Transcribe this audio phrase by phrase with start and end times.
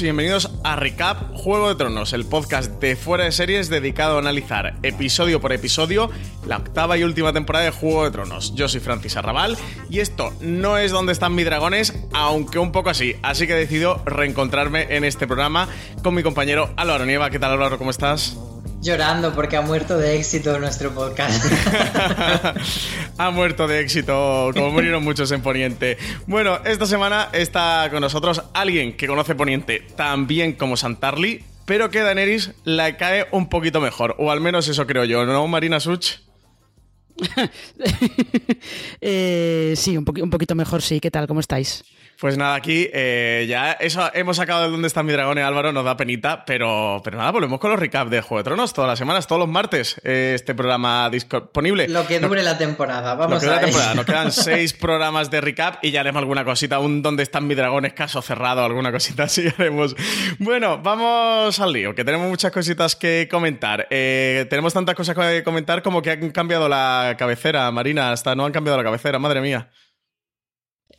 [0.00, 4.18] Y bienvenidos a Recap Juego de Tronos, el podcast de fuera de series dedicado a
[4.18, 6.10] analizar episodio por episodio
[6.46, 8.54] la octava y última temporada de Juego de Tronos.
[8.54, 9.56] Yo soy Francis Arrabal
[9.90, 13.14] y esto no es donde están mis dragones, aunque un poco así.
[13.22, 15.68] Así que he decidido reencontrarme en este programa
[16.02, 17.30] con mi compañero Álvaro Nieva.
[17.30, 17.78] ¿Qué tal Álvaro?
[17.78, 18.36] ¿Cómo estás?
[18.84, 21.42] Llorando porque ha muerto de éxito nuestro podcast.
[23.18, 25.96] ha muerto de éxito, como murieron muchos en Poniente.
[26.26, 31.88] Bueno, esta semana está con nosotros alguien que conoce Poniente tan bien como Santarli, pero
[31.88, 35.48] que a Daenerys la cae un poquito mejor, o al menos eso creo yo, ¿no,
[35.48, 36.16] Marina Such?
[39.00, 41.00] Eh, sí, un, un poquito mejor, sí.
[41.00, 41.26] ¿Qué tal?
[41.26, 41.84] ¿Cómo estáis?
[42.20, 45.72] Pues nada, aquí eh, ya eso hemos sacado de dónde está mi dragón, eh, Álvaro,
[45.72, 48.88] nos da penita, pero, pero nada, volvemos con los recaps de Juego de Tronos todas
[48.88, 51.88] las semanas, todos los martes, eh, este programa disponible.
[51.88, 53.94] Lo que dure la temporada, Lo vamos que dura a la temporada.
[53.94, 56.78] Nos quedan seis programas de recap y ya haremos alguna cosita.
[56.78, 57.92] Un ¿Dónde están mis dragones?
[57.92, 59.96] Caso cerrado, alguna cosita así haremos.
[60.38, 63.86] Bueno, vamos al lío, que tenemos muchas cositas que comentar.
[63.90, 68.12] Eh, tenemos tantas cosas que comentar como que han cambiado la cabecera, Marina.
[68.12, 69.68] Hasta no han cambiado la cabecera, madre mía.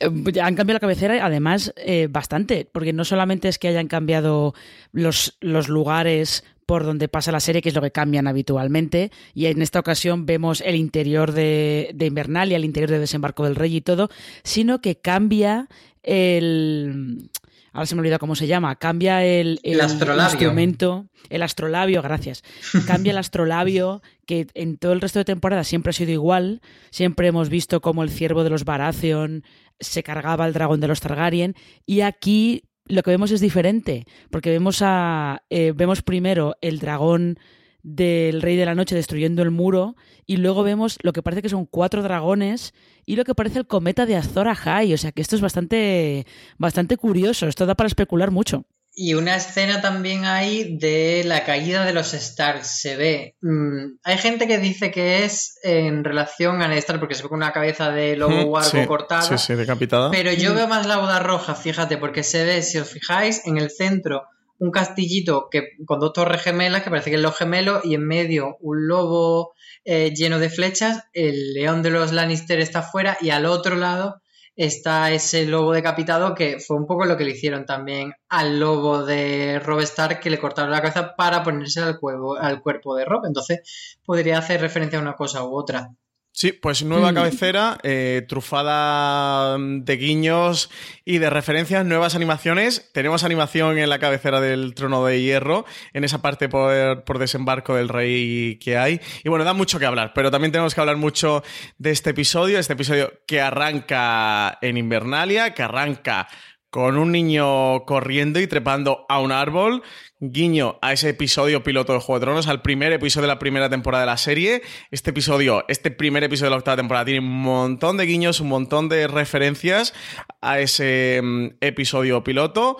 [0.00, 4.54] Eh, han cambiado la cabecera, además, eh, bastante, porque no solamente es que hayan cambiado
[4.92, 9.46] los, los lugares por donde pasa la serie, que es lo que cambian habitualmente, y
[9.46, 13.76] en esta ocasión vemos el interior de, de Invernalia, el interior de Desembarco del Rey
[13.76, 14.10] y todo,
[14.42, 15.68] sino que cambia
[16.02, 17.30] el...
[17.76, 18.74] Ahora se me olvida cómo se llama.
[18.76, 20.32] Cambia el, El astrolabio.
[20.32, 22.42] instrumento, el astrolabio, gracias.
[22.86, 26.62] Cambia el astrolabio, que en todo el resto de temporada siempre ha sido igual.
[26.90, 29.44] Siempre hemos visto cómo el ciervo de los Baratheon
[29.78, 31.54] se cargaba al dragón de los Targaryen.
[31.84, 37.38] Y aquí lo que vemos es diferente, porque vemos a eh, vemos primero el dragón
[37.86, 39.94] del Rey de la Noche destruyendo el muro
[40.26, 42.74] y luego vemos lo que parece que son cuatro dragones
[43.04, 46.26] y lo que parece el cometa de Azor Ahai, o sea que esto es bastante
[46.58, 48.64] bastante curioso, esto da para especular mucho.
[48.98, 52.64] Y una escena también hay de la caída de los Stark.
[52.64, 53.36] Se ve.
[53.42, 57.28] mm, hay gente que dice que es en relación a Ned Stark, porque se ve
[57.28, 59.20] con una cabeza de lobo Mm, huargo sí, cortada.
[59.22, 60.10] Sí, sí, decapitada.
[60.10, 63.58] Pero yo veo más la boda roja, fíjate, porque se ve, si os fijáis, en
[63.58, 64.22] el centro
[64.58, 68.06] un castillito que, con dos torres gemelas, que parece que es los gemelos, y en
[68.06, 73.30] medio un lobo eh, lleno de flechas, el león de los Lannister está afuera, y
[73.30, 74.20] al otro lado
[74.56, 79.04] está ese lobo decapitado, que fue un poco lo que le hicieron también al lobo
[79.04, 83.04] de Rob Stark, que le cortaron la cabeza para ponerse al, cuervo, al cuerpo de
[83.04, 83.26] Rob.
[83.26, 85.90] Entonces, podría hacer referencia a una cosa u otra.
[86.38, 87.14] Sí, pues nueva Mm.
[87.14, 90.68] cabecera, eh, trufada de guiños
[91.02, 92.90] y de referencias, nuevas animaciones.
[92.92, 95.64] Tenemos animación en la cabecera del trono de hierro,
[95.94, 99.00] en esa parte por, por desembarco del rey que hay.
[99.24, 101.42] Y bueno, da mucho que hablar, pero también tenemos que hablar mucho
[101.78, 106.28] de este episodio, este episodio que arranca en Invernalia, que arranca
[106.68, 109.82] con un niño corriendo y trepando a un árbol.
[110.18, 113.68] Guiño a ese episodio piloto de Juego de Tronos, al primer episodio de la primera
[113.68, 114.62] temporada de la serie.
[114.90, 118.48] Este episodio, este primer episodio de la octava temporada, tiene un montón de guiños, un
[118.48, 119.92] montón de referencias
[120.40, 122.78] a ese mm, episodio piloto.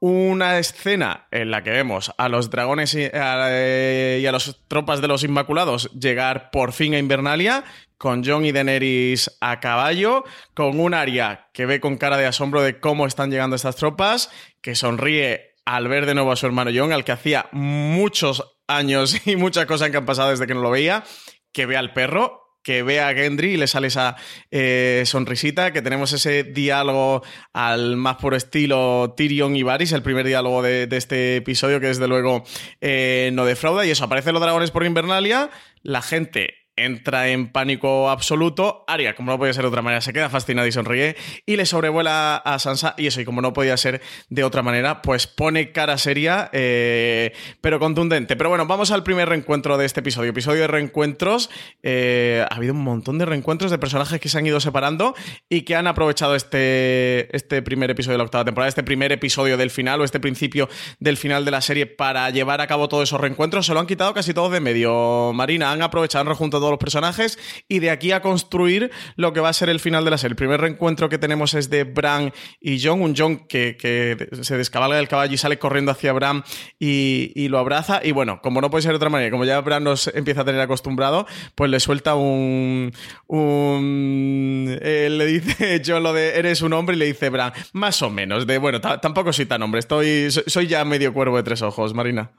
[0.00, 5.08] Una escena en la que vemos a los dragones y a, eh, las tropas de
[5.08, 7.64] los Inmaculados llegar por fin a Invernalia,
[7.98, 10.24] con Jon y Daenerys a caballo,
[10.54, 14.30] con un Arya que ve con cara de asombro de cómo están llegando estas tropas,
[14.62, 19.20] que sonríe al ver de nuevo a su hermano Jon, al que hacía muchos años
[19.26, 21.04] y muchas cosas que han pasado desde que no lo veía,
[21.52, 24.16] que ve al perro que ve a Gendry y le sale esa
[24.50, 27.22] eh, sonrisita, que tenemos ese diálogo
[27.52, 31.88] al más puro estilo Tyrion y Varys, el primer diálogo de, de este episodio que
[31.88, 32.42] desde luego
[32.80, 35.50] eh, no defrauda, y eso, aparecen los dragones por Invernalia,
[35.82, 38.84] la gente entra en pánico absoluto.
[38.86, 41.16] Aria, como no podía ser de otra manera, se queda fascinada y sonríe
[41.46, 42.94] y le sobrevuela a Sansa.
[42.96, 47.32] Y eso, y como no podía ser de otra manera, pues pone cara seria, eh,
[47.60, 48.36] pero contundente.
[48.36, 50.30] Pero bueno, vamos al primer reencuentro de este episodio.
[50.30, 51.50] Episodio de reencuentros.
[51.82, 55.14] Eh, ha habido un montón de reencuentros de personajes que se han ido separando
[55.48, 59.56] y que han aprovechado este, este primer episodio de la octava temporada, este primer episodio
[59.56, 60.68] del final o este principio
[60.98, 63.66] del final de la serie para llevar a cabo todos esos reencuentros.
[63.66, 65.32] Se lo han quitado casi todos de medio.
[65.34, 67.38] Marina, han aprovechado, han rejunto todos los personajes
[67.68, 70.32] y de aquí a construir lo que va a ser el final de la serie.
[70.32, 74.56] El primer reencuentro que tenemos es de Bran y John, un John que, que se
[74.56, 76.42] descabalga del caballo y sale corriendo hacia Bran
[76.78, 78.00] y, y, lo abraza.
[78.02, 80.44] Y bueno, como no puede ser de otra manera, como ya Bran nos empieza a
[80.46, 82.92] tener acostumbrado, pues le suelta un...
[83.26, 88.00] un eh, le dice John lo de eres un hombre y le dice Bran, más
[88.00, 91.60] o menos, de bueno, tampoco soy tan hombre, estoy, soy ya medio cuervo de tres
[91.60, 92.30] ojos, Marina.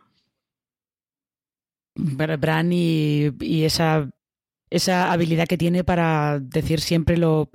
[1.96, 4.10] Bran y, y, esa,
[4.70, 7.50] esa habilidad que tiene para decir siempre lo.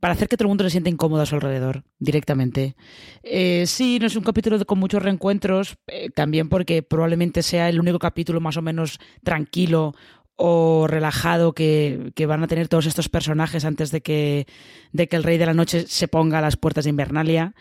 [0.00, 2.76] para hacer que todo el mundo se sienta incómodo a su alrededor, directamente.
[3.22, 7.80] Eh, sí, no es un capítulo con muchos reencuentros, eh, también porque probablemente sea el
[7.80, 9.94] único capítulo más o menos tranquilo
[10.36, 14.46] o relajado que, que, van a tener todos estos personajes antes de que,
[14.92, 17.54] de que el Rey de la Noche se ponga a las puertas de Invernalia.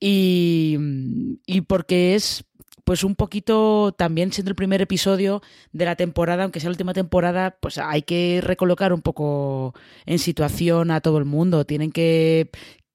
[0.00, 0.78] Y,
[1.46, 2.44] y porque es
[2.92, 5.40] pues un poquito también siendo el primer episodio
[5.72, 9.74] de la temporada, aunque sea la última temporada, pues hay que recolocar un poco
[10.04, 11.64] en situación a todo el mundo.
[11.64, 12.50] Tienen que,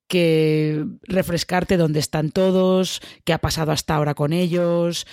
[0.08, 5.08] que refrescarte dónde están todos, qué ha pasado hasta ahora con ellos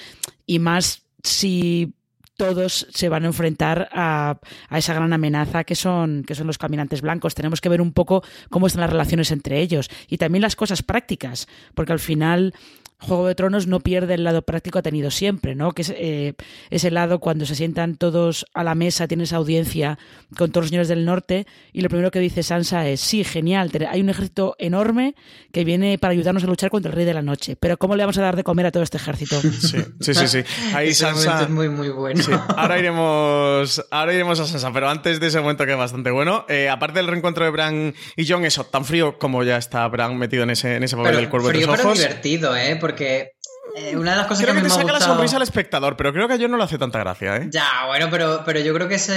[0.44, 1.94] y más si
[2.36, 4.38] todos se van a enfrentar a,
[4.68, 7.34] a, esa gran amenaza que son, que son los caminantes blancos.
[7.34, 10.82] Tenemos que ver un poco cómo están las relaciones entre ellos y también las cosas
[10.82, 12.52] prácticas, porque al final
[12.98, 15.72] Juego de Tronos no pierde el lado práctico que ha tenido siempre, ¿no?
[15.72, 16.34] Que es eh,
[16.70, 19.98] ese lado cuando se sientan todos a la mesa, tienes audiencia
[20.38, 23.70] con todos los señores del norte y lo primero que dice Sansa es, sí, genial,
[23.90, 25.14] hay un ejército enorme
[25.52, 28.02] que viene para ayudarnos a luchar contra el Rey de la Noche, pero ¿cómo le
[28.04, 29.40] vamos a dar de comer a todo este ejército?
[29.64, 30.28] Sí, sí, sí.
[30.28, 30.44] sí.
[30.74, 31.42] Ahí ese Sansa...
[31.42, 32.22] es muy, muy bueno.
[32.22, 32.32] Sí.
[32.56, 36.44] Ahora, iremos, ahora iremos a Sansa, pero antes de ese momento que es bastante bueno,
[36.48, 40.16] eh, aparte del reencuentro de Bran y John, eso, tan frío como ya está Bran
[40.18, 41.98] metido en ese, en ese papel pero, del cuervo frío, de tus pero ojos.
[41.98, 42.76] divertido, ¿eh?
[42.80, 45.08] Porque eh, una de las cosas creo que, que, me te ha saca gustado...
[45.08, 47.48] la sonrisa al espectador, pero creo que a John no le hace tanta gracia, ¿eh?
[47.50, 49.08] Ya, bueno, pero, pero yo creo que es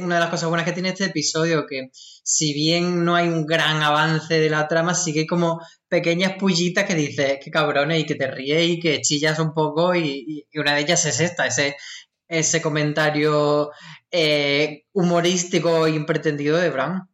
[0.00, 3.46] una de las cosas buenas que tiene este episodio, que si bien no hay un
[3.46, 8.00] gran avance de la trama, sí que hay como pequeñas pullitas que dices, qué cabrones,
[8.00, 11.20] y que te ríes y que chillas un poco, y, y una de ellas es
[11.20, 11.76] esta, ese,
[12.32, 13.70] ese comentario
[14.10, 17.08] eh, humorístico e impretendido de Bran.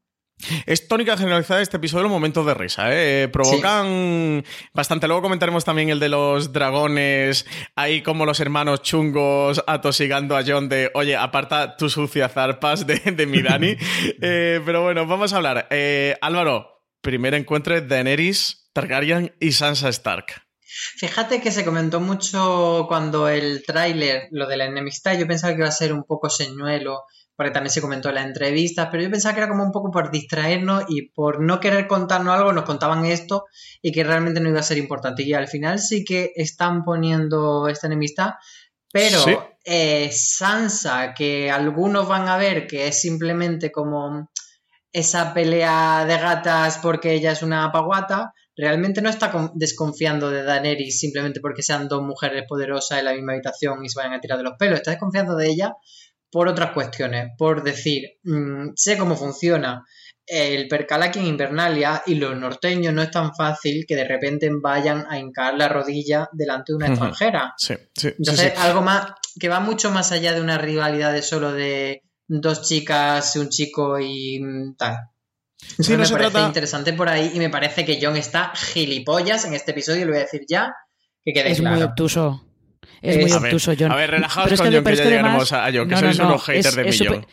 [0.66, 3.28] Es tónica generalizada este episodio los momentos de risa, ¿eh?
[3.28, 4.50] Provocan sí.
[4.72, 5.06] bastante.
[5.06, 10.68] Luego comentaremos también el de los dragones, ahí como los hermanos chungos atosigando a John
[10.68, 13.76] de, oye, aparta tu sucia zarpas de, de mi Dani.
[14.20, 15.66] eh, pero bueno, vamos a hablar.
[15.70, 20.48] Eh, Álvaro, primer encuentro de Daenerys, Targaryen y Sansa Stark.
[20.96, 25.60] Fíjate que se comentó mucho cuando el tráiler, lo de la enemistad, yo pensaba que
[25.60, 27.04] iba a ser un poco señuelo,
[27.38, 29.92] porque también se comentó en las entrevistas, pero yo pensaba que era como un poco
[29.92, 33.44] por distraernos y por no querer contarnos algo, nos contaban esto
[33.80, 35.22] y que realmente no iba a ser importante.
[35.22, 38.30] Y al final sí que están poniendo esta enemistad,
[38.92, 39.36] pero sí.
[39.64, 44.32] eh, Sansa, que algunos van a ver que es simplemente como
[44.90, 50.98] esa pelea de gatas porque ella es una paguata, realmente no está desconfiando de Daenerys
[50.98, 54.38] simplemente porque sean dos mujeres poderosas en la misma habitación y se vayan a tirar
[54.38, 55.76] de los pelos, está desconfiando de ella
[56.30, 59.84] por otras cuestiones, por decir, mmm, sé cómo funciona
[60.26, 64.50] el percal aquí en Invernalia y los norteños no es tan fácil que de repente
[64.62, 66.92] vayan a hincar la rodilla delante de una uh -huh.
[66.92, 67.54] extranjera.
[67.56, 68.62] Sí, sí, Entonces, sí, sí.
[68.62, 73.36] algo más que va mucho más allá de una rivalidad de solo de dos chicas,
[73.36, 74.96] un chico y mm, tal.
[75.78, 79.46] No me se parece trata- interesante por ahí y me parece que John está gilipollas
[79.46, 80.74] en este episodio, lo voy a decir ya,
[81.24, 81.76] que quede Es claro.
[81.76, 82.44] muy obtuso.
[83.02, 83.92] Es muy ver, obtuso, John.
[83.92, 85.96] a ver, relajaos Pero es con que- John, que ya que llegaremos a John, que
[85.96, 87.26] sois no, unos haters de millón.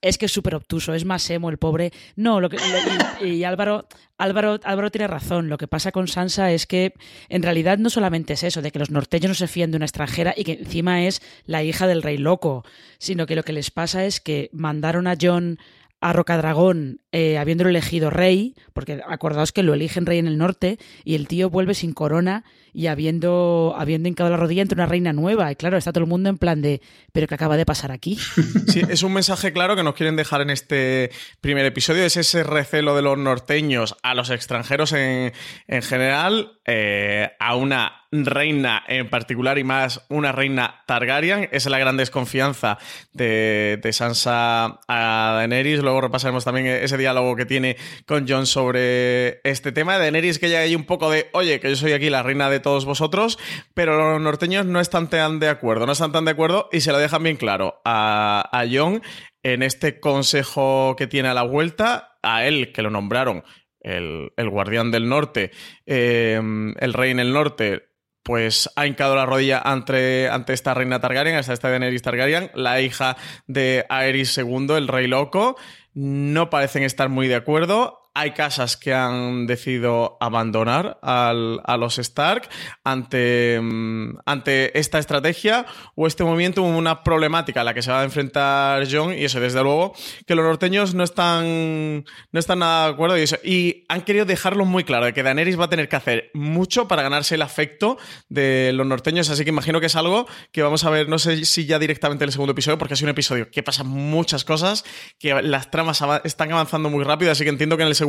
[0.00, 1.90] Es que es súper obtuso, es más emo el pobre.
[2.14, 3.86] No, lo que, lo- y, y Álvaro,
[4.18, 5.48] Álvaro, Álvaro tiene razón.
[5.48, 6.92] Lo que pasa con Sansa es que
[7.30, 9.86] en realidad no solamente es eso, de que los norteños no se fían de una
[9.86, 12.66] extranjera y que encima es la hija del rey loco,
[12.98, 15.58] sino que lo que les pasa es que mandaron a John
[16.02, 20.78] a Rocadragón eh, habiéndolo elegido rey, porque acordaos que lo eligen rey en el norte,
[21.02, 25.12] y el tío vuelve sin corona y habiendo, habiendo hincado la rodilla entre una reina
[25.12, 25.50] nueva.
[25.52, 28.18] Y claro, está todo el mundo en plan de, ¿pero qué acaba de pasar aquí?
[28.74, 32.04] Sí, es un mensaje claro que nos quieren dejar en este primer episodio.
[32.04, 35.32] Es ese recelo de los norteños a los extranjeros en,
[35.68, 41.44] en general, eh, a una reina en particular y más una reina Targaryen.
[41.44, 42.78] Esa es la gran desconfianza
[43.12, 45.80] de, de Sansa a Daenerys.
[45.80, 47.76] Luego repasaremos también ese diálogo que tiene
[48.06, 49.98] con Jon sobre este tema.
[49.98, 52.60] Daenerys que ya hay un poco de, oye, que yo soy aquí la reina de
[52.64, 53.38] todos vosotros,
[53.74, 56.90] pero los norteños no están tan de acuerdo, no están tan de acuerdo y se
[56.90, 59.02] lo dejan bien claro a, Jon
[59.44, 63.44] en este consejo que tiene a la vuelta, a él que lo nombraron
[63.80, 65.52] el, guardián del norte,
[65.86, 66.40] eh,
[66.80, 67.94] el rey en el norte,
[68.24, 73.16] pues ha hincado la rodilla ante, esta reina Targaryen, esta, esta Daenerys Targaryen, la hija
[73.46, 75.56] de Aerys II, el rey loco.
[75.92, 78.00] No parecen estar muy de acuerdo.
[78.16, 81.32] Hay casas que han decidido abandonar a
[81.76, 82.48] los Stark
[82.84, 85.66] ante, mm, ante esta estrategia
[85.96, 89.12] o este movimiento, una problemática a la que se va a enfrentar John.
[89.12, 89.94] Y eso, desde luego,
[90.28, 93.18] que los norteños no están, no están nada de acuerdo.
[93.18, 95.96] Y, eso, y han querido dejarlo muy claro, de que Daenerys va a tener que
[95.96, 99.28] hacer mucho para ganarse el afecto de los norteños.
[99.28, 102.22] Así que imagino que es algo que vamos a ver, no sé si ya directamente
[102.22, 104.84] en el segundo episodio, porque es un episodio que pasa muchas cosas,
[105.18, 108.03] que las tramas están avanzando muy rápido, así que entiendo que en el segundo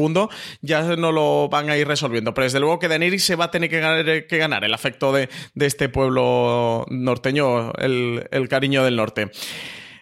[0.62, 2.34] ya no lo van a ir resolviendo.
[2.34, 5.30] Pero desde luego que Daenerys se va a tener que ganar, ganar el afecto de,
[5.56, 9.32] este pueblo norteño, el, el, cariño del norte.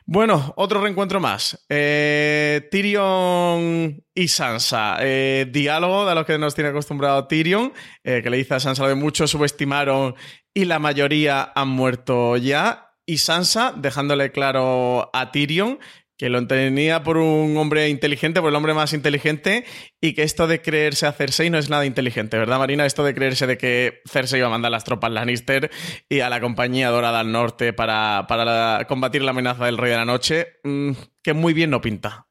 [0.06, 1.66] Bueno, otro reencuentro más.
[1.70, 4.98] Eh, Tyrion y Sansa.
[5.00, 7.72] Eh, diálogo de los que nos tiene acostumbrado Tyrion,
[8.04, 10.16] eh, que le dice a Sansa lo de muchos subestimaron
[10.54, 12.90] y la mayoría han muerto ya.
[13.06, 15.80] Y Sansa dejándole claro a Tyrion
[16.24, 19.66] que lo tenía por un hombre inteligente, por el hombre más inteligente,
[20.00, 22.86] y que esto de creerse a Cersei no es nada inteligente, ¿verdad, Marina?
[22.86, 25.70] Esto de creerse de que Cersei iba a mandar las tropas Lannister
[26.08, 29.98] y a la compañía dorada al norte para, para combatir la amenaza del Rey de
[29.98, 32.26] la Noche, mmm, que muy bien no pinta.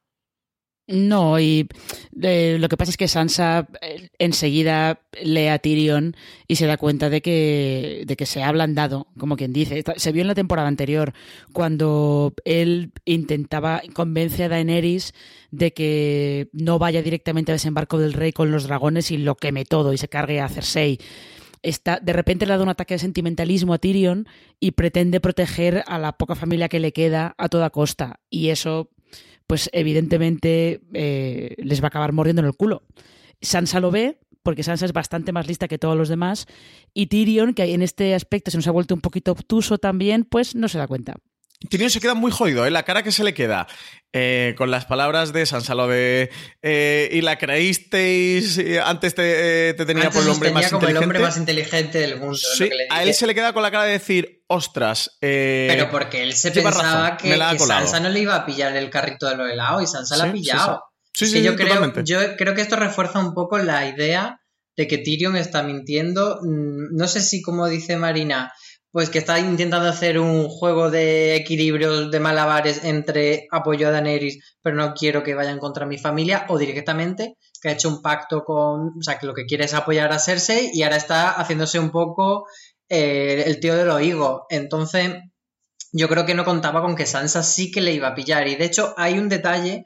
[0.85, 1.69] No, y
[2.21, 6.13] eh, lo que pasa es que Sansa eh, enseguida lee a Tyrion
[6.45, 9.81] y se da cuenta de que, de que se ha ablandado, como quien dice.
[9.95, 11.13] Se vio en la temporada anterior,
[11.53, 15.13] cuando él intentaba convencer a Daenerys
[15.51, 19.63] de que no vaya directamente a desembarco del rey con los dragones y lo queme
[19.63, 20.99] todo y se cargue a Cersei.
[21.61, 24.27] Está, de repente le ha dado un ataque de sentimentalismo a Tyrion
[24.59, 28.19] y pretende proteger a la poca familia que le queda a toda costa.
[28.29, 28.89] Y eso
[29.47, 32.83] pues evidentemente eh, les va a acabar mordiendo en el culo.
[33.41, 36.47] Sansa lo ve, porque Sansa es bastante más lista que todos los demás,
[36.93, 40.55] y Tyrion, que en este aspecto se nos ha vuelto un poquito obtuso también, pues
[40.55, 41.15] no se da cuenta.
[41.69, 42.71] Tyrion se queda muy jodido, ¿eh?
[42.71, 43.67] la cara que se le queda.
[44.15, 46.29] Eh, con las palabras de Sansa, lo de.
[46.61, 48.59] Eh, y la creísteis.
[48.83, 50.97] Antes te, eh, te tenía Antes por el hombre tenía más como inteligente.
[50.99, 52.35] el hombre más inteligente del mundo.
[52.37, 55.17] Sí, lo que a él se le queda con la cara de decir, ostras.
[55.21, 57.17] eh, Pero porque él se pensaba razón,
[57.57, 57.57] que.
[57.65, 60.31] Sansa no le iba a pillar el carrito de los helados y Sansa la ha
[60.31, 60.83] pillado.
[61.15, 64.39] Sí, sí, sí, yo, creo, yo creo que esto refuerza un poco la idea
[64.75, 66.39] de que Tyrion está mintiendo.
[66.41, 68.51] Mm, No sé si, como dice Marina,
[68.93, 74.55] pues que está intentando hacer un juego de equilibrios de malabares entre apoyo a Daenerys,
[74.61, 78.43] pero no quiero que vayan contra mi familia, o directamente que ha hecho un pacto
[78.43, 78.89] con.
[78.99, 81.89] O sea, que lo que quiere es apoyar a Cersei y ahora está haciéndose un
[81.89, 82.45] poco
[82.87, 84.43] eh, el tío de los higos.
[84.51, 85.11] Entonces,
[85.91, 88.47] yo creo que no contaba con que Sansa sí que le iba a pillar.
[88.47, 89.85] Y de hecho, hay un detalle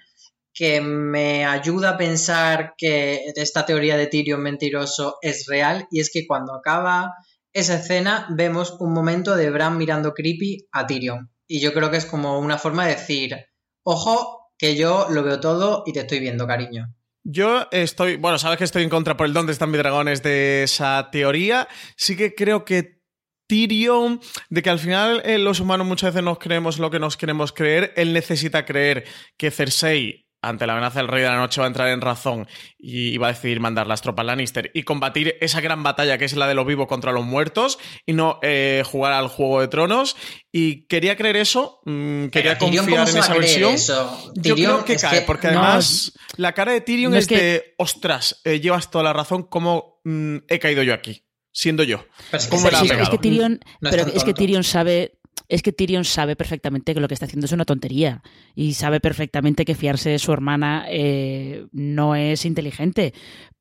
[0.54, 6.10] que me ayuda a pensar que esta teoría de Tyrion mentiroso es real y es
[6.12, 7.14] que cuando acaba
[7.58, 11.98] esa escena vemos un momento de Bran mirando creepy a Tyrion y yo creo que
[11.98, 13.36] es como una forma de decir
[13.84, 18.60] ojo que yo lo veo todo y te estoy viendo cariño Yo estoy, bueno, sabes
[18.60, 21.68] que estoy en contra por el dónde están mis dragones de esa teoría.
[21.96, 23.02] Sí que creo que
[23.48, 27.18] Tyrion, de que al final eh, los humanos muchas veces nos creemos lo que nos
[27.18, 31.60] queremos creer, él necesita creer que Cersei ante la amenaza del Rey de la Noche
[31.62, 35.36] va a entrar en razón y va a decidir mandar las tropas Lannister y combatir
[35.42, 38.84] esa gran batalla que es la de los vivos contra los muertos y no eh,
[38.86, 40.16] jugar al Juego de Tronos.
[40.52, 43.74] Y quería creer eso, mmm, quería Pero Tyrion, confiar ¿cómo en esa versión.
[43.74, 44.32] eso?
[44.36, 47.24] Yo Tyrion creo que cae, que- porque No, además la cara de Tyrion no es,
[47.24, 51.24] es que- de, ostras, eh, llevas toda la razón, ¿cómo mm, he caído yo aquí?
[51.52, 52.06] Siendo yo.
[52.30, 53.12] Pero es que ¿Cómo se- la ha Sí, es pegado?
[53.12, 54.34] que Tyrion, No es pero tan es que tonto.
[54.38, 55.17] Tyrion sabe,
[55.50, 58.22] es que Tyrion sabe perfectamente que lo que está haciendo es una tontería
[58.56, 63.14] y sabe perfectamente que fiarse de su hermana eh, no es inteligente,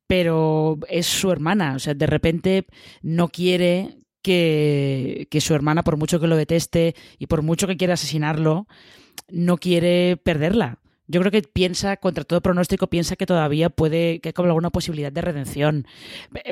[0.06, 2.66] pero es su hermana, o sea, de repente
[3.02, 7.76] no quiere que, que su hermana, por mucho que lo deteste y por mucho que
[7.76, 8.66] quiera asesinarlo,
[9.28, 10.78] no quiere perderla.
[11.08, 14.70] Yo creo que piensa, contra todo pronóstico, piensa que todavía puede, que hay como alguna
[14.70, 15.86] posibilidad de redención.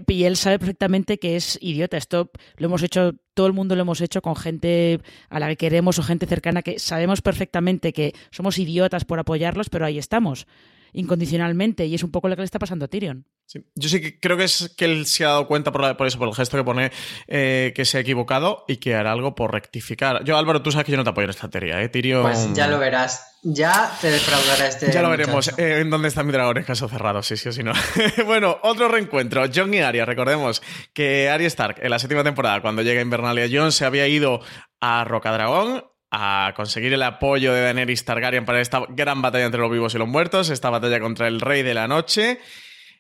[0.07, 1.97] Y él sabe perfectamente que es idiota.
[1.97, 5.57] Esto lo hemos hecho, todo el mundo lo hemos hecho con gente a la que
[5.57, 10.47] queremos o gente cercana que sabemos perfectamente que somos idiotas por apoyarlos, pero ahí estamos
[10.95, 13.27] incondicionalmente y es un poco lo que le está pasando a Tyrion.
[13.47, 13.61] Sí.
[13.75, 16.07] Yo sí que creo que es que él se ha dado cuenta por, la- por
[16.07, 16.91] eso, por el gesto que pone,
[17.29, 20.25] eh, que se ha equivocado y que hará algo por rectificar.
[20.25, 21.89] Yo, Álvaro, tú sabes que yo no te apoyo en esta teoría, ¿eh?
[21.91, 22.23] Tyrion...
[22.23, 23.39] Pues ya lo verás.
[23.43, 24.91] Ya te defraudará este.
[24.91, 27.53] Ya lo veremos eh, en dónde está mi dragón en caso cerrado, sí, sí o
[27.53, 27.73] sí no.
[28.25, 29.45] bueno, otro reencuentro.
[29.55, 30.07] John y Arya.
[30.07, 30.63] Recordemos
[30.95, 34.41] que Arya Stark en la séptima temporada, cuando llega Invernalia, John se había ido
[34.81, 35.85] a Rocadragón
[36.15, 39.99] a conseguir el apoyo de Daenerys Targaryen para esta gran batalla entre los vivos y
[39.99, 42.39] los muertos, esta batalla contra el Rey de la Noche.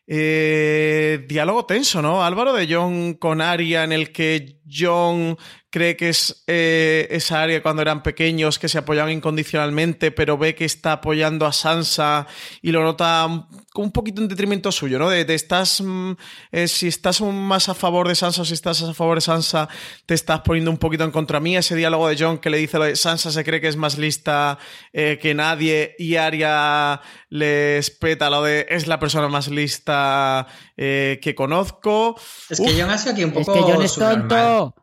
[0.06, 2.24] Eh, diálogo tenso, ¿no?
[2.24, 5.38] Álvaro de John con Arya, en el que John
[5.74, 10.54] cree que es eh, esa Arya cuando eran pequeños, que se apoyaban incondicionalmente, pero ve
[10.54, 12.28] que está apoyando a Sansa
[12.62, 15.08] y lo nota un, un poquito en detrimento suyo, ¿no?
[15.10, 16.12] De, de estás, mm,
[16.52, 19.68] eh, si estás más a favor de Sansa o si estás a favor de Sansa,
[20.06, 21.58] te estás poniendo un poquito en contra mía.
[21.58, 23.98] Ese diálogo de John que le dice lo de Sansa se cree que es más
[23.98, 24.58] lista
[24.92, 27.00] eh, que nadie y Arya
[27.30, 32.14] le espeta lo de es la persona más lista eh, que conozco.
[32.48, 33.54] Es Uf, que John ha sido aquí un Es poco.
[33.66, 34.74] que John es tonto.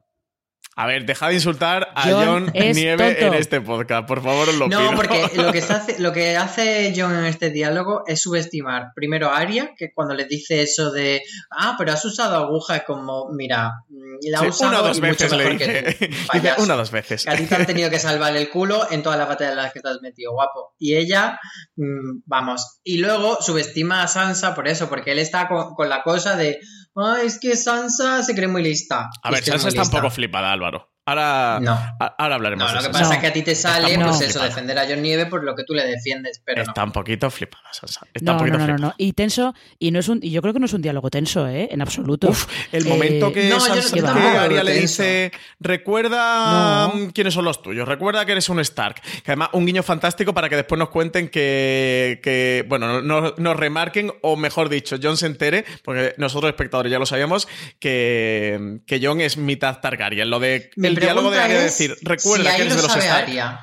[0.84, 3.26] A ver, deja de insultar a John Nieve tonto.
[3.28, 4.92] en este podcast, por favor, os lo No, pido.
[4.96, 9.38] porque lo que, hace- lo que hace John en este diálogo es subestimar primero a
[9.38, 11.22] Arya, que cuando le dice eso de,
[11.52, 14.88] ah, pero has usado aguja, es como, mira, mm, la ha Sí, usado una o
[14.88, 16.10] dos y mucho veces le mejor que
[16.56, 17.24] tú, una o dos veces.
[17.26, 19.58] Que a ti te han tenido que salvar el culo en todas las batallas en
[19.58, 20.74] las que te has metido, guapo.
[20.80, 21.40] Y ella,
[21.76, 22.80] mm, vamos.
[22.84, 26.60] Y luego subestima a Sansa por eso, porque él está con, con la cosa de,
[26.96, 29.10] ah, es que Sansa se cree muy lista.
[29.24, 30.91] A ver, Sansa está un poco flipada, Álvaro.
[31.12, 31.72] Ahora, No.
[31.74, 33.00] a- ahora hablaremos No, de lo que Sansa.
[33.00, 33.14] pasa No.
[33.16, 34.46] es que a ti te sale, Está pues eso, flipada.
[34.48, 36.70] defender a John Nieve por lo que tú le defiendes, pero no.
[36.72, 38.02] Está un poquito flipada, Sansa.
[38.14, 38.88] Está No, un poquito no, no, flipada.
[38.90, 38.96] no.
[38.98, 41.48] Y tenso, y no es un, y yo creo que no es un diálogo tenso,
[41.48, 41.70] ¿eh?
[41.72, 42.30] En absoluto.
[42.30, 46.94] Uf, el Eh, momento que no, yo Sansa no- que veo le dice recuerda No.
[46.96, 49.02] mm, quiénes son los tuyos, recuerda que eres un Stark.
[49.02, 53.58] Que además, un guiño fantástico para que después nos cuenten que, que bueno, no- nos
[53.58, 57.48] remarquen, o mejor dicho, John se entere, porque nosotros espectadores ya lo sabíamos,
[57.80, 60.30] que, que John es mitad Targaryen.
[60.30, 62.92] Lo de el diálogo de Arya es decir, recuerda si que eres lo de los
[62.92, 63.24] sabe Stark.
[63.24, 63.60] Arya.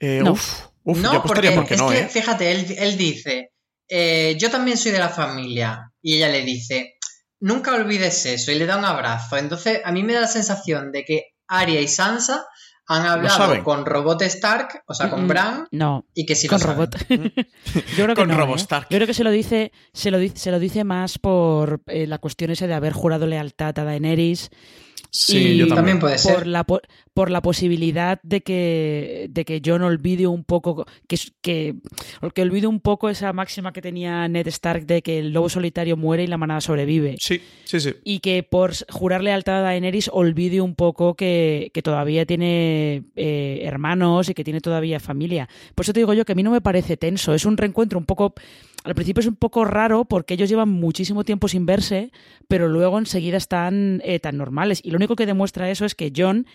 [0.00, 0.32] Eh, No.
[0.32, 2.08] Uf, uf, no, yo apostaría porque porque es no, que, ¿eh?
[2.08, 3.52] fíjate, él, él dice,
[3.88, 5.90] eh, yo también soy de la familia.
[6.02, 6.94] Y ella le dice,
[7.40, 8.52] nunca olvides eso.
[8.52, 9.36] Y le da un abrazo.
[9.36, 12.46] Entonces, a mí me da la sensación de que Arya y Sansa
[12.86, 16.58] han hablado con Robot Stark, o sea, con Mm, Bran, No, y que sí con
[16.58, 16.76] lo saben.
[16.76, 16.96] robot.
[17.96, 18.58] Yo creo que Con no, Robo ¿eh?
[18.58, 18.88] Stark.
[18.90, 22.08] Yo creo que se lo dice, se lo dice, se lo dice más por eh,
[22.08, 24.50] la cuestión esa de haber jurado lealtad a Daenerys.
[25.12, 25.98] Sí, y yo También también.
[26.00, 26.34] puede ser.
[26.34, 26.80] por la po-
[27.14, 31.74] por la posibilidad de que de que John olvide un poco que que
[32.34, 35.96] que olvide un poco esa máxima que tenía Ned Stark de que el lobo solitario
[35.96, 37.94] muere y la manada sobrevive Sí, sí, sí.
[38.04, 43.60] y que por jurar lealtad a Daenerys olvide un poco que, que todavía tiene eh,
[43.64, 45.48] hermanos y que tiene todavía familia.
[45.74, 47.34] Por eso te digo yo que a mí no me parece tenso.
[47.34, 48.34] Es un reencuentro un poco.
[48.84, 52.12] Al principio es un poco raro porque ellos llevan muchísimo tiempo sin verse,
[52.48, 54.80] pero luego enseguida están eh, tan normales.
[54.82, 56.46] Y lo único que demuestra eso es que John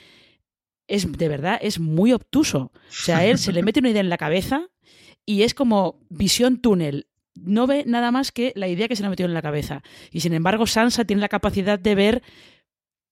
[0.87, 2.71] es de verdad es muy obtuso.
[2.73, 4.69] O sea, a él se le mete una idea en la cabeza
[5.25, 7.07] y es como visión túnel.
[7.35, 9.83] No ve nada más que la idea que se le ha metido en la cabeza.
[10.11, 12.23] Y sin embargo, Sansa tiene la capacidad de ver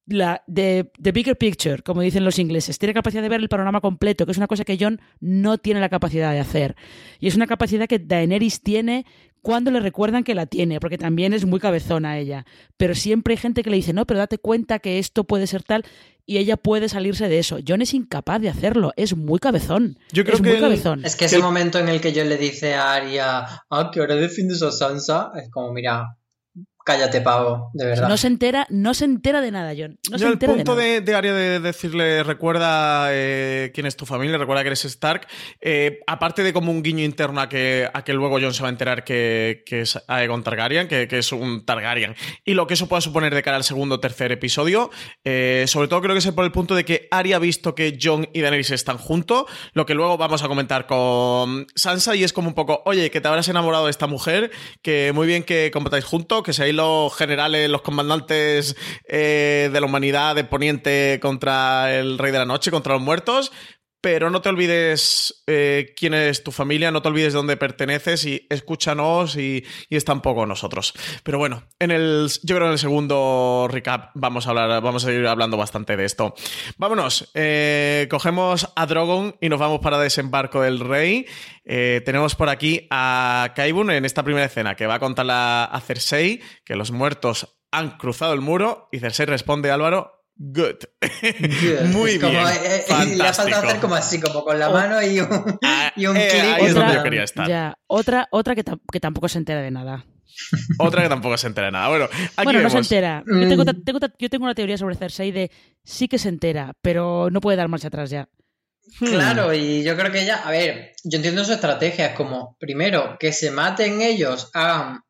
[0.05, 2.79] la de the bigger picture, como dicen los ingleses.
[2.79, 5.79] Tiene capacidad de ver el panorama completo, que es una cosa que John no tiene
[5.79, 6.75] la capacidad de hacer.
[7.19, 9.05] Y es una capacidad que Daenerys tiene
[9.41, 12.45] cuando le recuerdan que la tiene, porque también es muy cabezona ella.
[12.77, 15.63] Pero siempre hay gente que le dice, no, pero date cuenta que esto puede ser
[15.63, 15.83] tal,
[16.25, 17.59] y ella puede salirse de eso.
[17.67, 19.99] John es incapaz de hacerlo, es muy cabezón.
[20.13, 21.03] Yo creo es que muy cabezón.
[21.03, 24.15] Es que ese momento en el que yo le dice a Arya, ah, que ahora
[24.15, 26.17] defiendes a Sansa, es como, mira,
[26.85, 28.09] cállate, pavo, de verdad.
[28.09, 29.97] No se entera, no se entera de nada, John.
[30.11, 30.93] No se Yo el entera punto de nada.
[30.93, 35.27] de, de Arya de decirle recuerda eh, quién es tu familia, recuerda que eres Stark,
[35.61, 38.69] eh, aparte de como un guiño interno a que, a que luego John se va
[38.69, 42.73] a enterar que, que es Aegon Targaryen, que, que es un Targaryen, y lo que
[42.73, 44.91] eso pueda suponer de cara al segundo o tercer episodio,
[45.23, 47.97] eh, sobre todo creo que es por el punto de que Arya ha visto que
[48.01, 52.33] John y Daenerys están juntos, lo que luego vamos a comentar con Sansa, y es
[52.33, 55.71] como un poco, oye, que te habrás enamorado de esta mujer, que muy bien que
[55.71, 58.75] combatáis juntos, que seáis los generales, los comandantes
[59.07, 63.51] eh, de la humanidad de Poniente contra el Rey de la Noche, contra los muertos.
[64.03, 68.25] Pero no te olvides eh, quién es tu familia, no te olvides de dónde perteneces
[68.25, 70.93] y escúchanos y, y está un poco nosotros.
[71.23, 75.13] Pero bueno, en el, yo creo en el segundo recap vamos a hablar, vamos a
[75.13, 76.33] ir hablando bastante de esto.
[76.75, 81.25] Vámonos, eh, cogemos a Drogon y nos vamos para Desembarco del Rey.
[81.63, 85.81] Eh, tenemos por aquí a Kaibun en esta primera escena que va a contarle a
[85.81, 90.77] Cersei que los muertos han cruzado el muro y Cersei responde Álvaro Good.
[91.01, 91.85] Good.
[91.93, 92.47] Muy como, bien.
[92.47, 93.55] eh, eh, le ha faltado fantástico.
[93.67, 96.43] hacer como así, como con la mano y un, Ah, y un eh, clic.
[96.43, 97.47] ahí es donde Otra- yo quería estar.
[97.47, 100.05] Ya, otra, otra que, que tampoco se entera de nada.
[100.79, 101.87] Otra que tampoco se entera de nada.
[101.89, 103.23] Bueno, aquí bueno, no se entera.
[103.27, 103.49] Yo Mm.
[103.49, 105.51] tengo, tengo yo tengo una teoría sobre Cersei de
[105.83, 108.27] sí que se entera, pero no puede dar marcha atrás ya.
[108.99, 109.05] Hmm.
[109.05, 113.17] Claro, y yo creo que ella, a ver, yo entiendo su estrategia, es como, primero,
[113.19, 115.01] que se maten ellos, hagan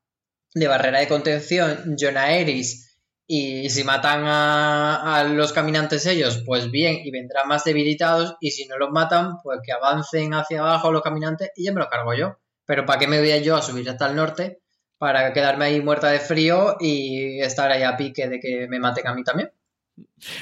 [0.53, 2.92] de barrera de contención Jon Aerys,
[3.25, 8.67] y si matan a, los caminantes ellos, pues bien, y vendrán más debilitados, y si
[8.67, 12.13] no los matan, pues que avancen hacia abajo los caminantes y ya me lo cargo
[12.13, 12.37] yo.
[12.65, 14.61] Pero ¿para qué me voy yo a subir hasta el norte?
[14.97, 19.07] Para quedarme ahí muerta de frío y estar ahí a pique de que me maten
[19.07, 19.51] a mí también.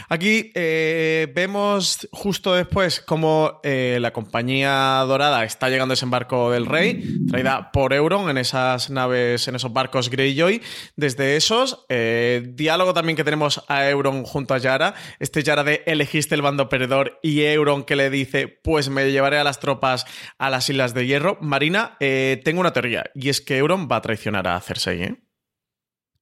[0.09, 6.65] Aquí eh, vemos justo después cómo eh, la compañía dorada está llegando a desembarco del
[6.65, 10.61] rey, traída por Euron en esas naves, en esos barcos Greyjoy.
[10.95, 14.93] Desde esos, eh, diálogo también que tenemos a Euron junto a Yara.
[15.19, 19.37] Este Yara de elegiste el bando perdedor y Euron que le dice, pues me llevaré
[19.37, 20.05] a las tropas
[20.37, 21.37] a las Islas de Hierro.
[21.41, 25.30] Marina, tengo una teoría y es que Euron va a traicionar a Cersei, ¿eh?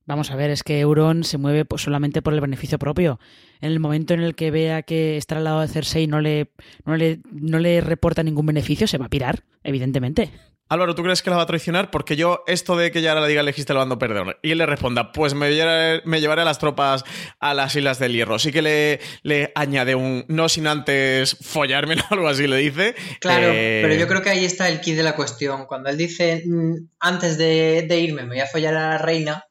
[0.10, 3.20] Vamos a ver, es que Euron se mueve pues, solamente por el beneficio propio.
[3.62, 6.50] En el momento en el que vea que estar al lado de Cersei no le,
[6.84, 10.32] no le, no le reporta ningún beneficio, se va a pirar, evidentemente.
[10.72, 11.90] Álvaro, ¿tú crees que la va a traicionar?
[11.90, 14.68] Porque yo, esto de que Yara le diga elegiste el bando perdedor y él le
[14.68, 17.04] responda, pues me llevaré, me llevaré a las tropas
[17.40, 18.38] a las Islas del Hierro.
[18.38, 22.94] Sí que le, le añade un no sin antes follármelo o algo así, le dice.
[23.20, 25.66] Claro, Eh, pero yo creo que ahí está el kit de la cuestión.
[25.66, 29.46] Cuando él dice, mm, antes de, de irme me voy a follar a la reina,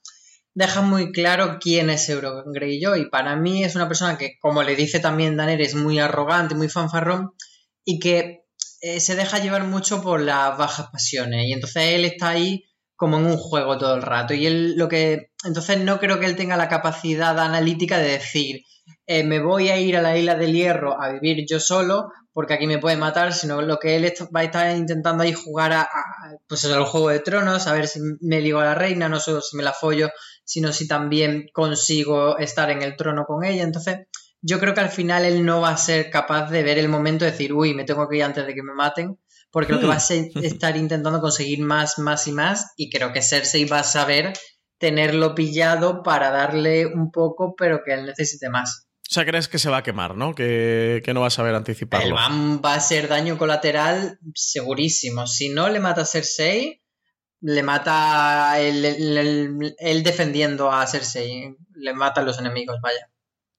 [0.58, 3.10] deja muy claro quién es Euron Greyjoy.
[3.10, 6.68] Para mí es una persona que, como le dice también Daenerys, es muy arrogante, muy
[6.68, 7.32] fanfarrón
[7.84, 8.42] y que
[8.80, 11.46] eh, se deja llevar mucho por las bajas pasiones.
[11.46, 12.64] Y entonces él está ahí
[12.96, 14.34] como en un juego todo el rato.
[14.34, 15.30] Y él lo que...
[15.44, 18.62] Entonces no creo que él tenga la capacidad analítica de decir,
[19.06, 22.54] eh, me voy a ir a la isla del hierro a vivir yo solo porque
[22.54, 25.82] aquí me puede matar, sino lo que él va a estar intentando ahí jugar a,
[25.82, 25.88] a-
[26.48, 29.40] pues al juego de tronos, a ver si me ligo a la reina, no solo
[29.40, 30.08] si me la follo,
[30.48, 33.62] sino si también consigo estar en el trono con ella.
[33.62, 34.06] Entonces,
[34.40, 37.26] yo creo que al final él no va a ser capaz de ver el momento
[37.26, 39.18] de decir, uy, me tengo que ir antes de que me maten,
[39.50, 43.12] porque lo que va a ser estar intentando conseguir más, más y más, y creo
[43.12, 44.32] que Cersei va a saber
[44.78, 48.88] tenerlo pillado para darle un poco, pero que él necesite más.
[49.10, 50.34] O sea, crees que se va a quemar, ¿no?
[50.34, 52.14] Que, que no va a saber anticiparlo.
[52.14, 55.26] BAM va a ser daño colateral segurísimo.
[55.26, 56.82] Si no le mata a Cersei,
[57.40, 61.54] le mata él, él- él- él defendiendo a Cersei.
[61.74, 63.08] Le mata a los enemigos, vaya.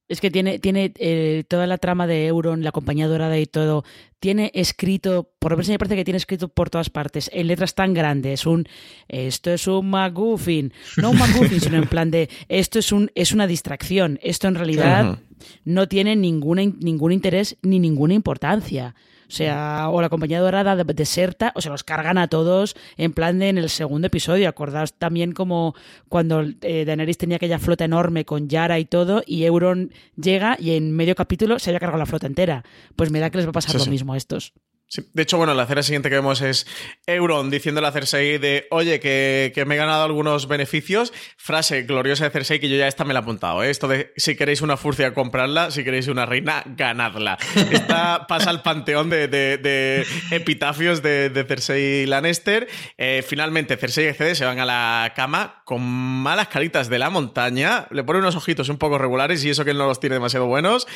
[0.10, 3.84] Es que tiene, tiene eh, toda la trama de Euron, la compañía dorada y todo,
[4.20, 7.76] tiene escrito, por lo menos me parece que tiene escrito por todas partes, en letras
[7.76, 8.68] tan grandes, un
[9.08, 13.34] esto es un McGuffin, no un McGuffin, sino en plan de esto es un es
[13.34, 15.20] una distracción, esto en realidad
[15.64, 18.96] no tiene ninguna, ningún interés ni ninguna importancia.
[19.30, 23.14] O sea, o la compañía dorada de- deserta, o se los cargan a todos en
[23.14, 24.50] plan de en el segundo episodio.
[24.50, 25.76] Acordaos también como
[26.08, 30.72] cuando eh, Daenerys tenía aquella flota enorme con Yara y todo, y Euron llega y
[30.72, 32.64] en medio capítulo se había cargado la flota entera.
[32.96, 33.90] Pues me da que les va a pasar Sí, lo sí.
[33.92, 34.54] mismo a estos.
[34.92, 35.04] Sí.
[35.14, 36.66] De hecho, bueno, la escena siguiente que vemos es
[37.06, 41.14] Euron diciéndole a Cersei de, oye, que, que me he ganado algunos beneficios.
[41.38, 43.64] Frase gloriosa de Cersei que yo ya esta me la he apuntado.
[43.64, 43.70] ¿eh?
[43.70, 45.70] Esto de, si queréis una furcia, comprarla.
[45.70, 47.38] Si queréis una reina, ganadla.
[47.72, 52.68] Esta pasa al panteón de, de- de epitafios de, de Cersei Lannister.
[52.98, 57.12] Eh, finalmente, Cersei y Cede se van a la cama con malas caritas de la
[57.12, 57.88] montaña.
[57.92, 60.48] Le pone unos ojitos un poco regulares y eso que él no los tiene demasiado
[60.48, 60.88] buenos.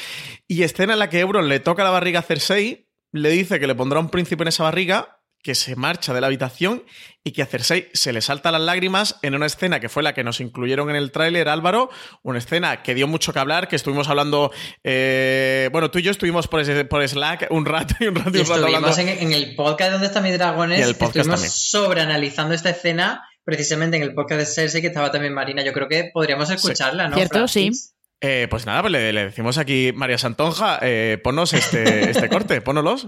[0.48, 3.68] Y escena en la que Euron le toca la barriga a Cersei, le dice que
[3.68, 6.84] le pondrá un príncipe en esa barriga, que se marcha de la habitación
[7.22, 10.14] y que a Cersei se le salta las lágrimas en una escena que fue la
[10.14, 11.90] que nos incluyeron en el tráiler, Álvaro,
[12.22, 14.52] una escena que dio mucho que hablar, que estuvimos hablando,
[14.86, 18.30] eh, bueno, tú y yo estuvimos por, ese- por Slack un rato y un rato
[18.34, 18.98] y Y un rato hablando.
[18.98, 21.52] en, en el podcast donde está mi dragones, Y el podcast estuvimos también.
[21.52, 25.62] sobreanalizando esta escena, precisamente en el podcast de Cersei, que estaba también Marina.
[25.62, 27.18] Yo creo que podríamos escucharla, ¿no?
[27.18, 27.93] Cierto, Francis?
[28.26, 32.62] Eh, pues nada, pues le, le decimos aquí, María Santonja, eh, ponnos este, este corte,
[32.62, 33.08] pónolos.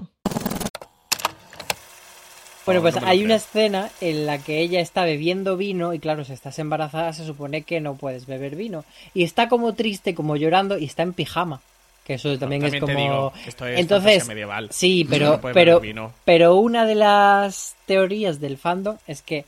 [2.66, 6.34] Bueno, pues hay una escena en la que ella está bebiendo vino y claro, si
[6.34, 8.84] estás embarazada se supone que no puedes beber vino.
[9.14, 11.62] Y está como triste, como llorando y está en pijama.
[12.06, 13.04] Que eso también, También es te como.
[13.06, 14.68] digo, esto es Entonces, medieval.
[14.72, 15.82] sí, pero, No pero,
[16.26, 19.46] pero una de las teorías del fandom es que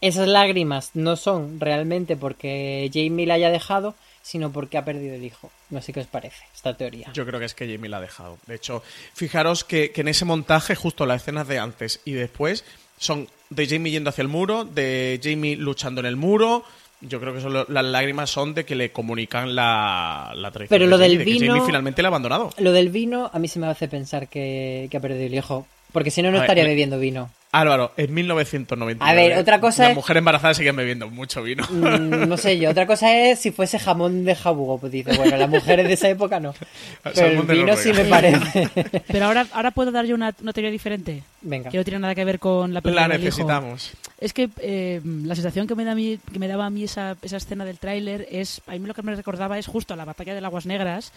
[0.00, 3.94] esas lágrimas no son realmente porque Jamie la haya dejado,
[4.28, 5.52] sino porque ha perdido el hijo.
[5.70, 7.12] No sé qué os parece esta teoría.
[7.12, 8.38] Yo creo que es que Jamie la ha dejado.
[8.48, 8.82] De hecho,
[9.14, 12.64] fijaros que, que en ese montaje, justo las escenas de antes y después,
[12.98, 16.64] son de Jamie yendo hacia el muro, de Jamie luchando en el muro.
[17.02, 20.70] Yo creo que son lo- las lágrimas son de que le comunican la, la traición.
[20.76, 22.50] Pero de lo Jamie, del de que vino- Jamie finalmente la ha abandonado.
[22.58, 25.68] Lo del vino a mí se me hace pensar que, que ha perdido el hijo.
[25.92, 27.30] Porque si no, no A estaría bebiendo vino.
[27.52, 29.10] Álvaro, en 1999.
[29.10, 31.64] A ver, otra cosa Las es- mujeres embarazadas siguen bebiendo mucho vino.
[31.70, 32.70] Mm, no sé yo.
[32.70, 34.78] Otra cosa es si fuese jamón de jabugo.
[34.78, 36.54] Pues dice, bueno, las mujeres de esa época no.
[37.02, 38.68] Pero el vino sí me parece.
[39.06, 41.22] Pero ahora, ahora puedo dar yo una, una teoría diferente.
[41.40, 41.70] Venga.
[41.70, 43.24] Que no tiene nada que ver con la pérdida La del hijo.
[43.26, 43.92] necesitamos.
[44.20, 46.84] Es que eh, la sensación que me, da a mí- que me daba a mí
[46.84, 49.96] esa, esa escena del tráiler es, a mí lo que me recordaba es justo a
[49.96, 51.12] la batalla de Aguas Negras,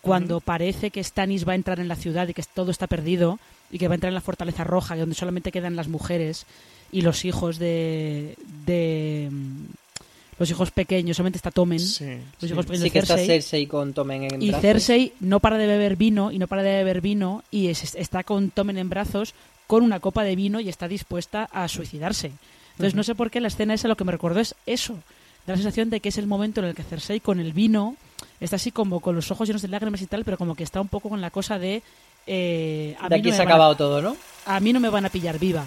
[0.00, 3.38] cuando parece que Stannis va a entrar en la ciudad y que todo está perdido
[3.72, 6.46] y que va a entrar en la Fortaleza Roja, donde solamente quedan las mujeres
[6.92, 8.36] y los hijos de...
[8.66, 9.64] de mm,
[10.38, 12.46] los hijos pequeños, solamente está Tommen, Sí, los sí.
[12.46, 13.26] hijos pequeños Sí de que está Cersei.
[13.40, 14.62] Cersei con Tommen en Y brazos.
[14.62, 18.24] Cersei no para de beber vino y no para de beber vino y es- está
[18.24, 19.34] con Tommen en brazos
[19.68, 22.32] con una copa de vino y está dispuesta a suicidarse.
[22.72, 24.94] Entonces no sé por qué la escena esa lo que me recordó es eso.
[25.46, 27.96] Da la sensación de que es el momento en el que Cersei con el vino
[28.40, 30.80] está así como con los ojos llenos de lágrimas y tal, pero como que está
[30.80, 31.82] un poco con la cosa de...
[32.26, 34.16] eh, a, De mí aquí no se ha me van a- acabado todo, ¿no?
[34.46, 35.64] a mí no me van a pillar viva.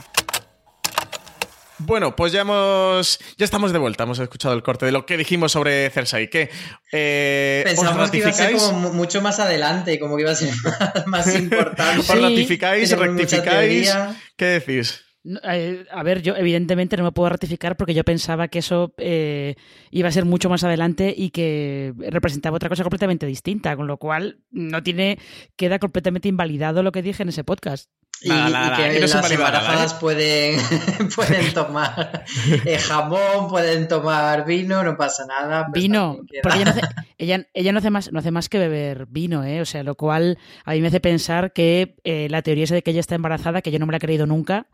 [1.78, 3.20] Bueno, pues ya hemos.
[3.38, 4.04] Ya estamos de vuelta.
[4.04, 6.30] Hemos escuchado el corte de lo que dijimos sobre Cersei.
[6.30, 6.50] ¿Qué?
[6.94, 10.32] Eh, ¿Os Pensamos que iba a ser como mu- mucho más adelante, como que iba
[10.32, 12.00] a ser más, más importante.
[12.00, 12.90] ¿Os Sí, ratificáis?
[12.90, 13.94] tenemos mucha ¿Rectificáis?
[14.38, 15.02] ¿Qué decís?
[15.44, 19.56] Eh, a ver, yo evidentemente no me puedo ratificar porque yo pensaba que eso eh,
[19.90, 23.98] iba a ser mucho más adelante y que representaba otra cosa completamente distinta, con lo
[23.98, 25.18] cual no tiene
[25.56, 27.90] queda completamente invalidado lo que dije en ese podcast.
[28.22, 29.98] Y, Nada, y nada, nada, que que no se las embarazadas ¿eh?
[30.00, 30.60] pueden,
[31.16, 32.24] pueden tomar
[32.64, 35.68] eh, jamón, pueden tomar vino, no pasa nada.
[35.68, 36.82] pues Vino, porque ella no, hace,
[37.18, 39.60] ella, ella no hace más no hace más que beber vino, ¿eh?
[39.60, 42.84] O sea, lo cual a mí me hace pensar que eh, la teoría esa de
[42.84, 44.68] que ella está embarazada, que yo no me la he creído nunca.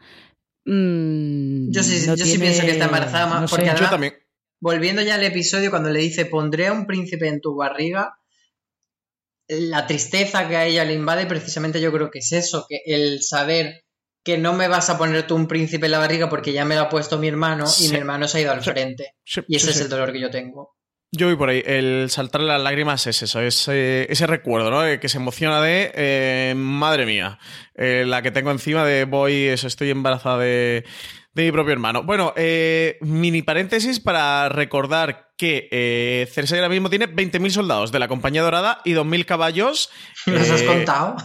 [0.65, 3.51] Mm, Yo sí- no yo sí tiene- pienso que está embarazada más no sé.
[3.51, 4.13] porque Yo además- también.
[4.59, 8.15] Volviendo ya al episodio, cuando le dice pondré a un príncipe en tu barriga,
[9.47, 13.21] la tristeza que a ella le invade, precisamente yo creo que es eso, que el
[13.21, 13.83] saber
[14.23, 16.75] que no me vas a poner tú un príncipe en la barriga porque ya me
[16.75, 18.69] lo ha puesto mi hermano y mi hermano se ha ido al Sí.
[18.69, 19.15] frente.
[19.25, 19.83] Sí, Y ese sí, es sí.
[19.83, 20.75] el dolor que yo tengo.
[21.13, 21.61] Yo voy por ahí.
[21.65, 24.87] El saltarle las lágrimas es eso, es ese recuerdo, ¿no?
[24.87, 27.37] Eh, Que se emociona de, eh, madre mía,
[27.75, 30.85] eh, la que tengo encima de voy, eso, estoy embarazada de,
[31.33, 32.03] mi propio hermano.
[32.03, 32.33] Bueno,
[33.01, 38.43] mini paréntesis para recordar que eh, Cersei ahora mismo tiene 20.000 soldados de la Compañía
[38.43, 39.89] Dorada y 2.000 caballos.
[40.27, 41.15] ¿Los has eh, contado?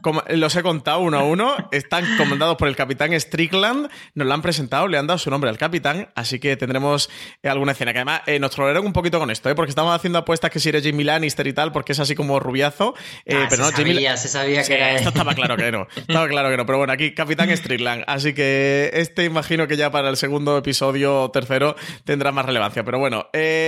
[0.00, 1.54] como- los he contado uno a uno.
[1.72, 3.90] Están comandados por el capitán Strickland.
[4.14, 6.08] Nos lo han presentado, le han dado su nombre al capitán.
[6.14, 7.10] Así que tendremos
[7.42, 7.92] eh, alguna escena.
[7.92, 9.54] Que además eh, nos trolearon un poquito con esto, ¿eh?
[9.54, 12.40] porque estamos haciendo apuestas que si eres Jamie Lannister y tal, porque es así como
[12.40, 12.94] rubiazo.
[12.96, 15.86] Ah, pero se no, sabía, se sabía Sí, que era esto estaba claro que no.
[15.96, 16.64] Estaba claro que no.
[16.64, 18.04] Pero bueno, aquí Capitán Strickland.
[18.06, 22.82] Así que este imagino que ya para el segundo episodio o tercero tendrá más relevancia.
[22.82, 23.28] Pero bueno.
[23.34, 23.64] eh,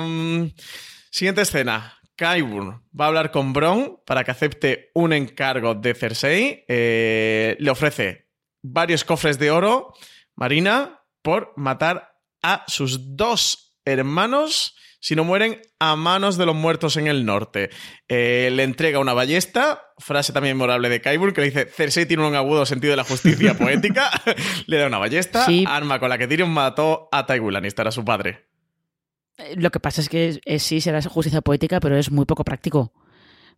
[0.00, 0.44] mm,
[1.10, 1.98] siguiente escena.
[2.16, 6.64] Qyburn va a hablar con Bron para que acepte un encargo de Cersei.
[6.68, 8.28] Eh, le ofrece
[8.62, 9.92] varios cofres de oro,
[10.36, 16.96] Marina, por matar a sus dos hermanos si no mueren a manos de los muertos
[16.96, 17.70] en el norte.
[18.06, 22.24] Eh, le entrega una ballesta, frase también memorable de Qyburn, que le dice, Cersei tiene
[22.24, 24.10] un agudo sentido de la justicia poética,
[24.66, 25.64] le da una ballesta, Sí.
[25.66, 28.46] arma con la que Tyrion mató a Tywin Lannister, a su padre.
[29.56, 32.92] Lo que pasa es que eh, sí será justicia poética, pero es muy poco práctico.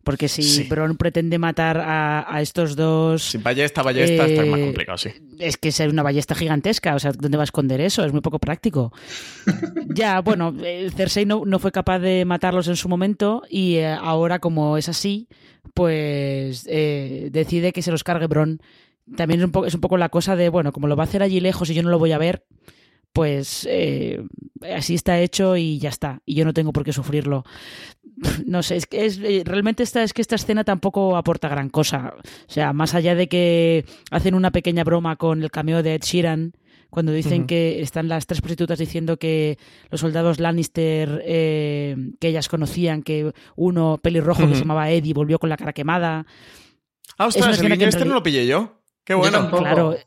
[0.03, 0.63] Porque si Sí.
[0.69, 5.09] Bron pretende matar a, a estos dos, Sin ballesta, ballesta, está más Eh, complicado, sí.
[5.39, 6.93] es que es una ballesta gigantesca.
[6.93, 8.05] O sea, ¿dónde va a esconder eso?
[8.05, 8.93] Es muy poco práctico.
[9.95, 13.87] ya, bueno, eh, Cersei no, no fue capaz de matarlos en su momento y eh,
[13.87, 15.27] ahora, como es así,
[15.73, 18.59] pues eh, decide que se los cargue Bron.
[19.17, 21.07] También es un, poco, es un poco la cosa de, bueno, como lo va a
[21.07, 22.43] hacer allí lejos y yo no lo voy a ver,
[23.15, 24.21] pues eh,
[24.75, 26.21] así está hecho y ya está.
[26.25, 27.45] Y yo no tengo por qué sufrirlo.
[28.45, 31.69] No sé, es que es, eh, realmente esta, es que esta escena tampoco aporta gran
[31.69, 32.13] cosa.
[32.47, 36.01] O sea, más allá de que hacen una pequeña broma con el cameo de Ed
[36.01, 36.53] Sheeran,
[36.89, 39.57] cuando dicen que están las tres prostitutas diciendo que
[39.89, 45.37] los soldados Lannister eh, que ellas conocían, que uno pelirrojo que se llamaba Eddie volvió
[45.37, 46.25] con la cara quemada.
[47.17, 48.81] Ah, ostras, el que este no lo pillé yo.
[49.03, 49.49] Qué bueno.
[49.51, 49.97] Claro,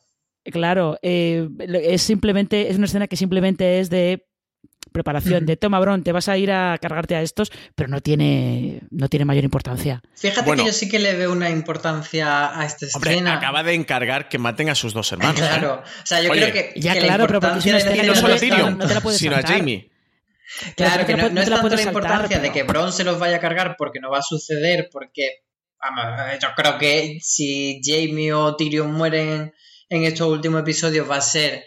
[0.52, 0.98] claro.
[1.02, 1.48] eh,
[1.82, 4.24] es simplemente, es una escena que simplemente es de
[4.92, 8.80] preparación de toma, Bron, te vas a ir a cargarte a estos, pero no tiene,
[8.90, 10.02] no tiene mayor importancia.
[10.14, 10.62] Fíjate Bueno.
[10.64, 13.34] que yo sí que le veo una importancia a esta Hombre, escena.
[13.34, 15.38] acaba de encargar que maten a sus dos hermanos.
[15.40, 15.44] ¿eh?
[15.46, 17.76] Claro, o sea, yo Oye, creo que, Ya, que claro, la pero porque es una
[17.78, 19.42] escena no solo a Tyrion, no te la puedes sino a.
[19.42, 19.90] Jamie.
[20.74, 23.36] Claro, que no es la tanto la saltar, importancia de que Bron se los vaya
[23.36, 25.42] a cargar porque no va a suceder, porque
[25.80, 26.04] vamos,
[26.40, 29.52] yo creo que si Jamie o Tyrion mueren
[29.88, 31.64] en estos últimos episodios va a ser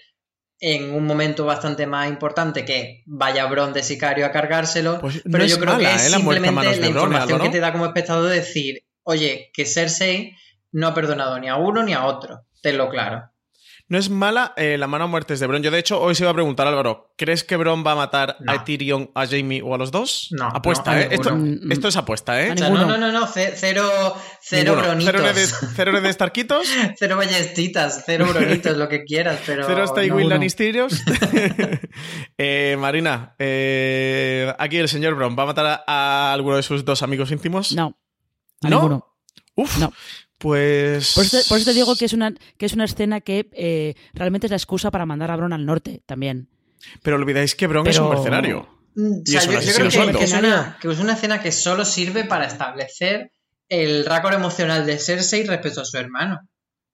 [0.59, 5.43] en un momento bastante más importante que vaya Bron de sicario a cargárselo, Pues pero
[5.45, 6.09] yo creo mala, que es ¿eh?
[6.11, 10.35] la simplemente la Bron, información que te da como espectador de decir, oye, que Cersei
[10.71, 13.30] no ha perdonado ni a uno ni a otro, tenlo claro.
[13.91, 15.61] No es mala eh, la mano a muertes de Bron.
[15.61, 18.37] Yo, de hecho, hoy se iba a preguntar, Álvaro, ¿crees que Bron va a matar
[18.39, 18.53] No.
[18.53, 20.29] a Tyrion, a Jamie o a los dos?
[20.31, 21.09] No, Apuesta, no, ¿eh?
[21.11, 21.73] Esto, ninguno.
[21.73, 22.51] esto es apuesta, ¿eh?
[22.51, 23.83] A O sea, no, no, no, no, ce- cero,
[24.41, 24.87] cero Ninguno.
[24.87, 25.13] bronitos.
[25.13, 29.65] Cero de, cero de Starquitos, Cero ballestitas, cero bronitos, lo que quieras, pero.
[29.67, 30.29] cero uno.
[30.29, 31.01] Lannisterios.
[32.37, 36.85] eh, Marina, eh, aquí el señor Bron va a matar a, a alguno de sus
[36.85, 37.73] dos amigos íntimos.
[37.73, 37.97] No.
[38.63, 38.77] A ¿No?
[38.77, 39.07] ninguno.
[39.55, 39.91] Uf, No.
[40.41, 41.13] Pues.
[41.13, 43.47] Por eso, te, por eso te digo que es una, que es una escena que
[43.53, 46.49] eh, realmente es la excusa para mandar a Bron al norte también.
[47.03, 48.67] Pero olvidáis que Bron es un mercenario.
[48.95, 51.85] Mm, O sea, yo, creo que, que es una, que es una escena que solo
[51.85, 53.31] sirve para establecer
[53.69, 56.39] el récord emocional de Cersei respecto a su hermano.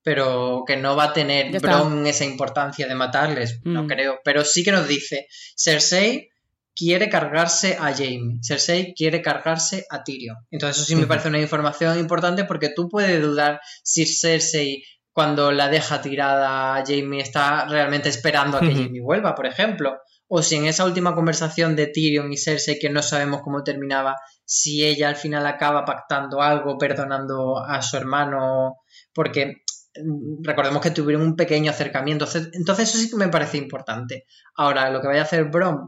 [0.04, 1.60] Pero que no va a tener.
[1.60, 3.88] Bron esa importancia de matarles, no Mm.
[3.88, 4.20] creo.
[4.24, 6.30] Pero sí que nos dice: Cersei
[6.78, 8.38] quiere cargarse a Jamie.
[8.42, 10.38] Cersei quiere cargarse a Tyrion.
[10.52, 15.52] Entonces, eso sí me parece una información importante porque tú puedes dudar si Cersei, cuando
[15.52, 18.76] la deja tirada a Jamie, está realmente esperando a que.
[18.76, 19.98] Jamie vuelva, por ejemplo.
[20.28, 24.18] O si en esa última conversación de Tyrion y Cersei, que no sabemos cómo terminaba,
[24.46, 28.76] si ella al final acaba pactando algo, perdonando a su hermano,
[29.14, 29.64] porque
[29.96, 32.28] mm, recordemos que tuvieron un pequeño acercamiento.
[32.54, 34.26] Entonces, eso sí que me parece importante.
[34.56, 35.88] Ahora, lo que vaya a hacer Bron,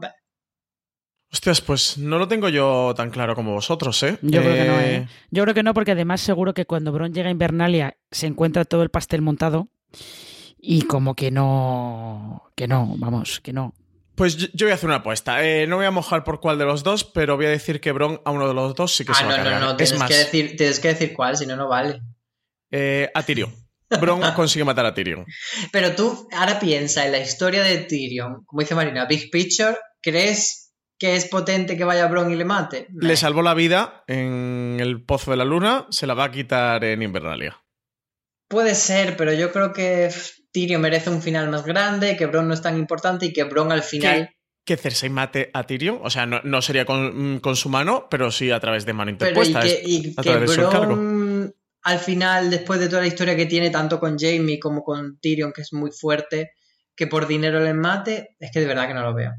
[1.32, 4.18] Hostias, pues no lo tengo yo tan claro como vosotros, ¿eh?
[4.22, 5.08] Yo creo que no, Eh, ¿eh?
[5.30, 8.64] Yo creo que no, porque además seguro que cuando Bron llega a Invernalia se encuentra
[8.64, 9.68] todo el pastel montado
[10.58, 12.50] y como que no.
[12.56, 13.74] Que no, vamos, que no.
[14.16, 15.42] Pues yo, voy a hacer una apuesta.
[15.46, 17.92] Eh, no voy a mojar por cuál de los dos, pero voy a decir que
[17.92, 19.60] Bron a uno de los dos sí que se ah, va no, a no, cargar.
[19.62, 22.02] no, es tienes más, que, decir, tienes que decir cuál, si no, no vale.
[22.72, 23.54] eh, a Tyrion.
[24.00, 25.24] Bron consigue matar a Tyrion.
[25.72, 30.69] Pero tú ahora piensa en la historia de Tyrion, como dice Marina, Big Picture, ¿crees
[31.00, 32.86] que es potente que vaya Bron y le mate?
[32.92, 36.84] Le salvó la vida en el Pozo de la Luna, se la va a quitar
[36.84, 37.64] en Invernalia.
[38.48, 40.10] Puede ser, pero yo creo que
[40.52, 43.72] Tyrion merece un final más grande, que Bron no es tan importante y que Bron
[43.72, 44.36] al final...
[44.62, 48.30] Que Cersei mate a Tyrion, o sea, no, no sería con, con su mano, pero
[48.30, 49.60] sí a través de mano Pero y interpuesta.
[49.62, 50.36] que, es y a que.
[50.36, 55.18] Bron al final, después de toda la historia que tiene, tanto con Jamie como con
[55.18, 56.52] Tyrion, que es muy fuerte,
[56.94, 59.32] que por dinero le mate, es que de verdad que no lo veo.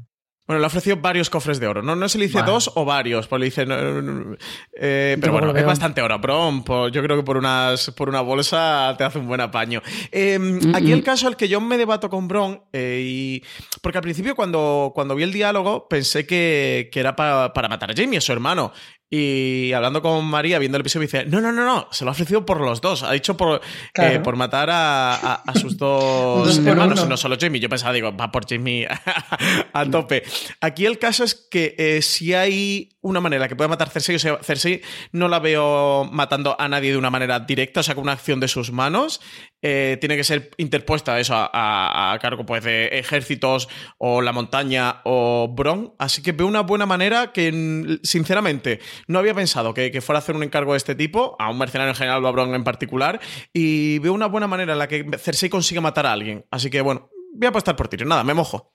[0.44, 1.82] Bueno, le ofreció varios cofres de oro.
[1.82, 3.64] No, no se le dice dos o varios, pues le dice.
[3.64, 4.36] no, no, no,
[4.76, 6.18] eh, pero bueno, es bastante oro.
[6.18, 9.80] Bron, por- yo creo que por, unas, por una bolsa te hace un buen apaño.
[10.10, 13.44] Eh, Mm, aquí el caso al que yo me debato con Bron, eh, y,
[13.80, 17.90] porque al principio cuando, cuando vi el diálogo pensé que, que era pa- para matar
[17.92, 18.72] a Jamie, a su hermano.
[19.14, 22.10] Y hablando con María, viendo el episodio, me dice: No, no, no, no, se lo
[22.10, 23.02] ha ofrecido por los dos.
[23.02, 23.60] Ha dicho por,
[23.92, 24.14] Claro.
[24.14, 27.60] eh, por matar a, a- a sus dos hermanos, no solo Jamie.
[27.60, 28.88] Yo pensaba, digo, va por Jamie
[29.74, 30.22] a tope.
[30.62, 34.18] Aquí el caso es que eh, si hay una manera que pueda matar Cersei, o
[34.18, 34.80] sea, Cersei
[35.12, 38.40] no la veo matando a nadie de una manera directa, o sea, con una acción
[38.40, 39.20] de sus manos.
[39.64, 44.32] Eh, tiene que ser interpuesta eso a, a- a cargo pues, de ejércitos o la
[44.32, 45.94] montaña o Bron.
[45.98, 50.22] Así que veo una buena manera que, sinceramente, no había pensado que, que fuera a
[50.22, 52.64] hacer un encargo de este tipo, a un mercenario en general o a Bron en
[52.64, 53.20] particular.
[53.52, 56.44] Y veo una buena manera en la que Cersei consiga matar a alguien.
[56.50, 58.08] Así que, bueno, voy a apostar por Tyrion.
[58.08, 58.74] Nada, me mojo.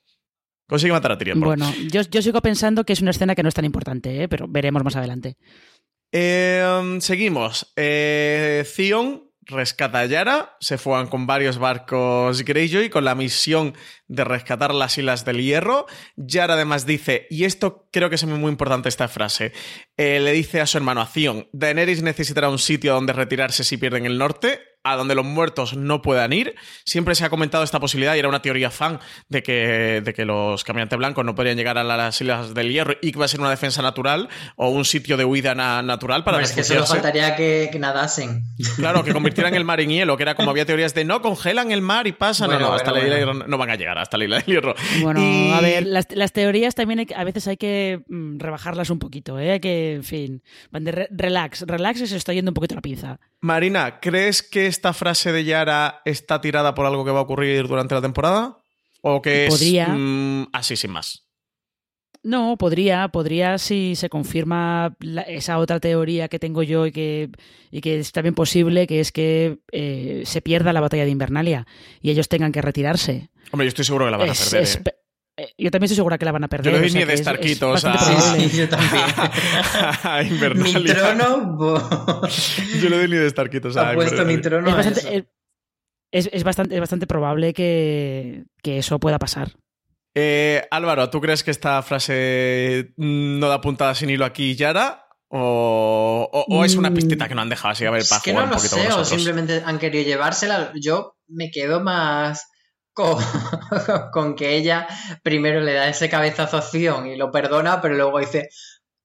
[0.70, 1.40] Consigue matar a Tyrion.
[1.42, 4.28] Bueno, yo, yo sigo pensando que es una escena que no es tan importante, ¿eh?
[4.30, 5.36] pero veremos más adelante.
[6.12, 7.72] Eh, seguimos.
[7.76, 10.58] Eh, Theon rescata a Yara.
[10.60, 13.74] Se fuegan con varios barcos Greyjoy con la misión
[14.08, 15.86] de rescatar las Islas del Hierro.
[16.16, 19.54] Yara además dice, y esto creo que es muy importante esta frase,
[19.98, 23.78] eh, le dice a su hermano, a Theon, Daenerys necesitará un sitio donde retirarse si
[23.78, 24.60] pierden el norte,
[24.92, 26.56] a donde los muertos no puedan ir.
[26.86, 30.26] Siempre se ha comentado esta posibilidad y era una teoría fan de que, de que
[30.26, 33.28] los caminantes blancos no podrían llegar a las Islas del Hierro y que va a
[33.28, 36.64] ser una defensa natural o un sitio de huida na- natural para Hombre, es que
[36.64, 38.44] solo faltaría que, que nadasen.
[38.76, 41.72] Claro, que convirtieran el mar en hielo, que era como había teorías de no, congelan
[41.72, 42.48] el mar y pasan.
[42.48, 43.32] Bueno, no, no, hasta bueno, la isla bueno.
[43.34, 44.76] del hierro no van a llegar, hasta la isla del hierro.
[45.02, 48.90] Bueno, Y- a ver, las, las teorías también hay a veces hay que mm, rebajarlas
[48.90, 49.52] un poquito, ¿eh?
[49.52, 52.76] Hay que, en fin, van de re- relax, relax y se está yendo un poquito
[52.76, 53.20] la pinza.
[53.40, 57.68] Marina, ¿crees que esta frase de Yara está tirada por algo que va a ocurrir
[57.68, 58.58] durante la temporada?
[59.02, 59.88] ¿O que es Podría.
[59.90, 61.24] mm, así sin más?
[62.24, 67.30] No, podría, podría si se confirma la- esa otra teoría que tengo yo y que,
[67.72, 71.66] y que es también posible, que es que eh, se pierda la batalla de Invernalia
[72.02, 73.30] y ellos tengan que retirarse.
[73.52, 74.64] Hombre, yo estoy seguro que la van a Es- perder.
[74.64, 74.94] es- pe- eh,
[75.58, 76.66] yo también estoy segura que la van a perder.
[76.66, 78.50] Yo le doy o sea ni de es- es Starquitos a- bastante Sí, probable.
[78.50, 79.04] sí, yo también.
[80.04, 82.22] a mi trono, bo-
[82.82, 85.26] Yo le doy ni de Starquitos a ha puesto mi trono Es bastante, eso.
[86.12, 89.52] es, bastante, es bastante probable que, que eso pueda pasar.
[90.16, 95.04] Eh, Álvaro, ¿tú crees que esta frase mm, no da puntada sin hilo aquí, Yara?
[95.30, 98.18] ¿O, o- o es una Mm, pistita que no han dejado así a ver para
[98.18, 100.72] Es que jugar no un lo poquito sé, con o simplemente han querido llevársela.
[100.82, 102.48] Yo me quedo más
[102.98, 103.18] con,
[104.12, 104.88] con que ella
[105.22, 108.50] primero le da ese cabezazo a Zion y lo perdona, pero luego dice,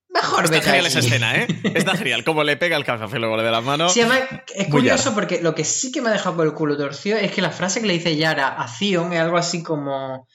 [0.08, 0.88] mejor Está genial aquí".
[0.88, 1.46] esa escena, ¿eh?
[1.74, 2.24] Está genial.
[2.24, 3.88] Como le pega el cabezazo y luego le da la mano.
[3.90, 4.20] Sí, además,
[4.54, 7.30] es curioso porque lo que sí que me ha dejado por el culo torcido es
[7.32, 10.26] que la frase que le dice Yara a Zion es algo así como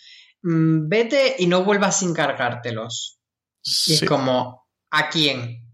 [0.43, 3.19] "Mm, vete y no vuelvas sin cargártelos.
[3.63, 5.66] Y Sí, es como, ¿a quién?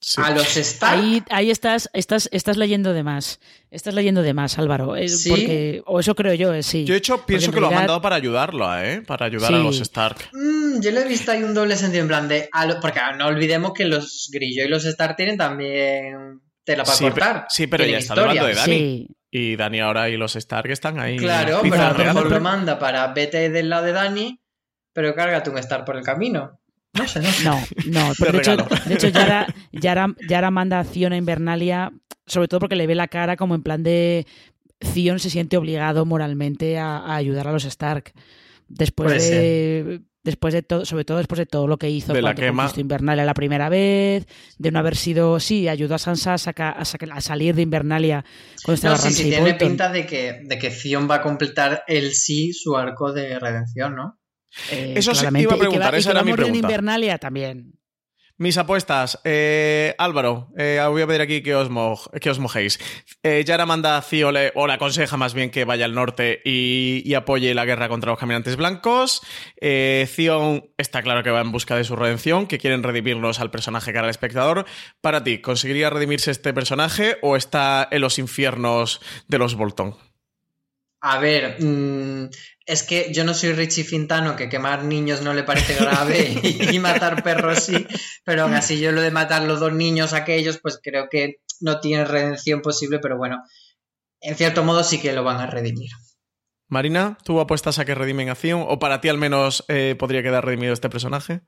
[0.00, 0.20] Sí.
[0.24, 0.98] ¿A los Stark?
[1.00, 3.38] Ahí, ahí estás, estás, estás leyendo de más.
[3.70, 4.96] Estás leyendo de más, Álvaro.
[4.96, 5.28] Eh, ¿Sí?
[5.30, 6.84] Porque, o eso creo yo, eh, sí.
[6.84, 9.02] Yo, de hecho, pienso en que lo ha realidad- mandado para ayudarlo, ¿eh?
[9.06, 10.30] Para ayudar a los Stark.
[10.32, 12.48] Mm, yo le he visto ahí un doble sentido en plan de.
[12.52, 16.96] a lo- porque no olvidemos que los Grillo y los Stark tienen también tela para
[16.96, 17.32] Sí, cortar.
[17.34, 18.40] pero- sí, pero ya está historia.
[18.42, 18.72] hablando de Dani.
[18.78, 21.16] Sí, Y Dani ahora y los Stark están ahí.
[21.16, 24.40] Claro, pero a lo mejor lo manda para vete del lado de Dani,
[24.92, 26.59] pero cárgate un Star por el camino.
[26.92, 27.44] No sé, no sé.
[27.44, 28.12] No, no.
[28.18, 31.92] pero de, hecho, de hecho, Yara, Yara, Yara manda a Zion a Invernalia,
[32.26, 34.26] sobre todo porque le ve la cara como en plan de
[34.84, 38.12] Zion se siente obligado moralmente a, a ayudar a los Stark.
[38.68, 39.30] Después Puede
[39.84, 40.00] de.
[40.22, 42.70] Después de todo, sobre todo después de todo lo que hizo De la quema.
[42.76, 44.26] Invernalia la primera vez,
[44.58, 47.62] de no haber sido, sí, ayudó a Sansa a, saca- a, saca- a salir de
[47.62, 48.22] Invernalia
[48.62, 50.68] cuando estaba No, sí, tiene pinta de que, de que
[51.08, 54.19] va a completar el sí su arco de redención, ¿no?
[54.70, 55.42] Eh, Eso sí, claramente.
[55.44, 56.66] iba a Y que va- preguntar, y que esa era mi morir en pregunta.
[56.68, 57.72] Invernalia también.
[58.36, 59.20] Mis apuestas.
[59.24, 62.80] Eh, Álvaro, eh, voy a pedir aquí que os, mo- que os mojéis.
[63.22, 66.40] Eh, Yara manda a Cío, le- o le aconseja más bien que vaya al norte
[66.42, 69.20] y, y apoye la guerra contra los caminantes blancos.
[69.60, 73.50] Eh, Theon está claro que va en busca de su redención, que quieren redimirnos al
[73.50, 74.64] personaje cara al espectador.
[75.02, 79.96] Para ti, ¿conseguiría redimirse este personaje o está en los infiernos de los Bolton?
[81.02, 82.28] A ver, mm,
[82.70, 86.40] es que yo no soy Richie Fintano, que quemar niños no le parece grave
[86.72, 87.86] y, matar perros sí,
[88.24, 91.80] pero aún así yo lo de matar los dos niños aquellos, pues creo que no
[91.80, 93.42] tiene redención posible, pero bueno,
[94.20, 95.90] en cierto modo sí que lo van a redimir.
[96.68, 98.64] Marina, ¿tú apuestas a que redimen a Theon?
[98.68, 101.40] ¿O para ti al menos eh, podría quedar redimido este personaje?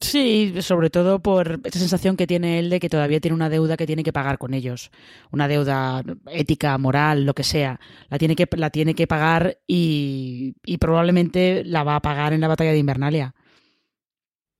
[0.00, 3.76] Sí, sobre todo por esa sensación que tiene él de que todavía tiene una deuda
[3.76, 4.90] que tiene que pagar con ellos.
[5.32, 7.80] Una deuda ética, moral, lo que sea.
[8.08, 12.40] La tiene que, la tiene que pagar y, y probablemente la va a pagar en
[12.40, 13.34] la batalla de Invernalia.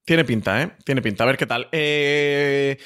[0.05, 0.73] Tiene pinta, ¿eh?
[0.85, 1.23] Tiene pinta.
[1.23, 1.69] A ver qué tal.
[1.71, 2.77] Eh,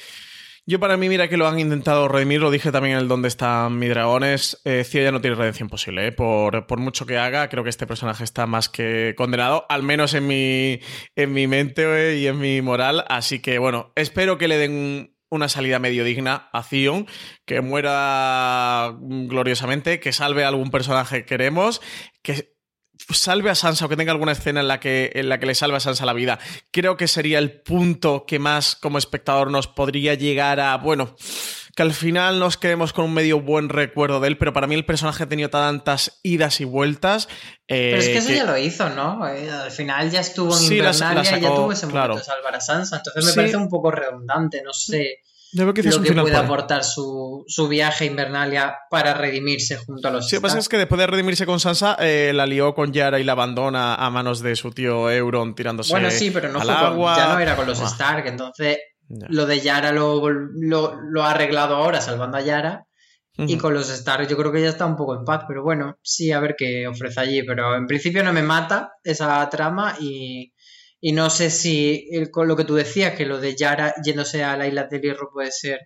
[0.67, 3.29] Yo para mí, mira que lo han intentado redimir, lo dije también en el Dónde
[3.29, 6.13] están mis dragones, eh, ya no tiene redención posible, ¿eh?
[6.13, 10.15] por, por mucho que haga, creo que este personaje está más que condenado, al menos
[10.15, 10.81] en mi,
[11.17, 15.15] en mi mente eh, y en mi moral, así que bueno, espero que le den
[15.29, 17.07] una salida medio digna a Theon,
[17.45, 21.83] que muera gloriosamente, que salve a algún personaje que queremos,
[22.23, 22.54] que
[23.11, 25.55] salve a Sansa o que tenga alguna escena en la que, en la que le
[25.55, 26.39] salve a Sansa la vida.
[26.71, 31.15] Creo que sería el punto que más como espectador nos podría llegar a, bueno,
[31.77, 34.75] que al final nos quedemos con un medio buen recuerdo de él, pero para mí
[34.77, 37.29] el personaje ha tenido tantas idas y vueltas.
[37.67, 39.27] eh, Pero es que eso que- ya lo hizo, ¿no?
[39.27, 41.87] Eh, Al final ya estuvo en Sí, la- la Invernalia y ya sacó, tuvo ese
[41.87, 42.17] momento claro.
[42.17, 42.97] de salvar a Sansa.
[42.99, 43.37] Entonces me Sí.
[43.37, 45.19] parece un poco redundante, no sé
[45.55, 50.37] lo que puede aportar su, su viaje a Invernalia para redimirse junto a los Sí,
[50.37, 53.19] lo que pasa es que después de redimirse con Sansa, eh, la lió con Yara
[53.21, 56.67] y la abandona a manos de su tío Euron tirándose Bueno, sí, pero no al
[56.67, 57.17] fue con- agua.
[57.17, 58.79] ya no era con los Ah, Stark, entonces
[59.09, 62.85] lo de Yara lo, lo, lo ha arreglado ahora salvando a Yara
[63.37, 65.99] y con los Stark yo creo que ya está un poco en paz, pero bueno,
[66.03, 70.54] sí, a ver qué ofrece allí, pero en principio no me mata esa trama y,
[71.07, 74.43] y no sé si el- con lo que tú decías, que lo de Yara yéndose
[74.43, 75.81] a la isla del hierro puede ser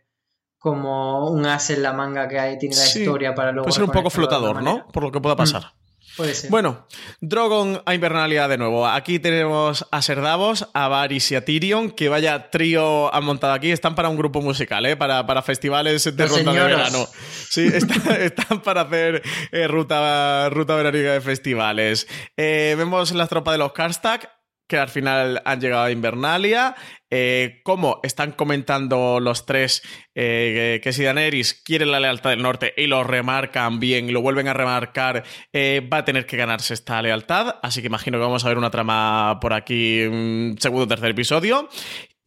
[0.59, 3.65] como un as en la manga que hay, tiene la Sí, historia para luego...
[3.65, 4.87] Puede ser un poco flotador, ¿no?
[4.93, 5.73] Por lo que pueda pasar.
[6.17, 6.51] Puede ser.
[6.51, 6.87] Bueno,
[7.21, 8.87] Drogon a Invernalia de nuevo.
[8.87, 13.53] Aquí tenemos a Ser Davos, a Varys y a Tyrion, que vaya trío han montado
[13.53, 13.71] aquí.
[13.73, 14.97] Están para un grupo musical, ¿eh?
[14.97, 17.07] Para, para festivales de Los ruta de verano.
[17.51, 22.07] Sí, están, están para hacer eh, ruta, ruta veraniega de festivales.
[22.37, 24.38] Eh, vemos las tropas de los Karstak.
[24.69, 26.77] Que al final han llegado a Invernalia,
[27.11, 29.83] eh, cómo están comentando los tres
[30.15, 34.21] eh, que si Daenerys quiere la lealtad del norte y lo remarcan bien y lo
[34.21, 38.25] vuelven a remarcar, eh, va a tener que ganarse esta lealtad, así que imagino que
[38.25, 41.69] vamos a ver una trama por aquí, un segundo o tercer episodio.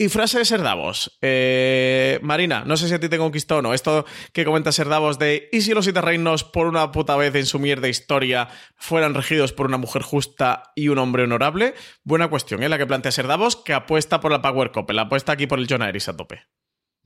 [0.01, 1.15] Y frase de Serdavos.
[1.21, 3.71] Eh, Marina, no sé si a ti te conquistó o no.
[3.71, 7.45] Esto que comenta Serdavos de ¿y si los siete reinos por una puta vez en
[7.45, 11.75] su mierda historia fueran regidos por una mujer justa y un hombre honorable?
[12.03, 12.69] Buena cuestión, ¿eh?
[12.69, 15.87] La que plantea Serdavos, que apuesta por la Power Couple, apuesta aquí por el John
[15.87, 16.47] Iris a tope.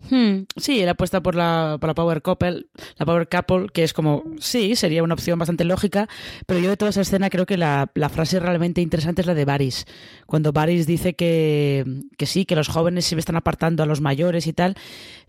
[0.10, 2.68] Hmm, sí, él apuesta por la, por la Power Couple,
[2.98, 6.08] la Power Couple, que es como, sí, sería una opción bastante lógica,
[6.46, 9.34] pero yo de toda esa escena creo que la, la frase realmente interesante es la
[9.34, 9.86] de Varys.
[10.28, 11.86] Cuando Varys dice que,
[12.18, 14.76] que sí, que los jóvenes se están apartando a los mayores y tal,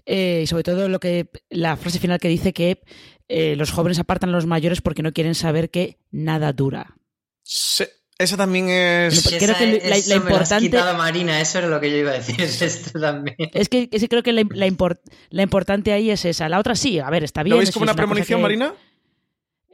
[0.04, 2.82] eh, y sobre todo lo que la frase final que dice que
[3.28, 6.96] eh, los jóvenes apartan a los mayores porque no quieren saber que nada dura.
[7.42, 7.84] Sí,
[8.18, 9.26] esa también es...
[9.26, 11.80] Creo Esa- que la- eso la me lo has importante- quitado, Marina, eso era lo
[11.80, 12.40] que yo iba a decir.
[12.40, 13.36] Esto también.
[13.52, 15.00] Es que, es que creo que la, la impor-
[15.30, 16.48] la importante ahí es esa.
[16.48, 17.52] La otra sí, a ver, está bien.
[17.52, 18.74] ¿Lo veis como es una premonición, que- Marina?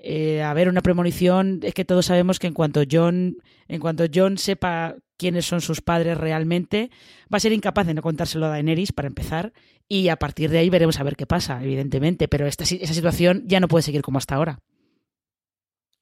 [0.04, 3.36] Eh, a ver, una premonición, es que todos sabemos que en cuanto John,
[3.68, 6.90] en cuanto John sepa quiénes son sus padres realmente,
[7.32, 9.52] va a ser incapaz de no contárselo a Daenerys para empezar,
[9.86, 13.44] y a partir de ahí veremos a ver qué pasa, evidentemente, pero esta, esa situación
[13.46, 14.58] ya no puede seguir como hasta ahora.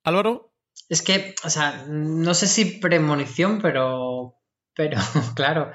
[0.03, 0.50] Álvaro,
[0.91, 4.35] Es que, o sea, no sé si premonición, pero.
[4.75, 4.99] Pero,
[5.35, 5.73] claro.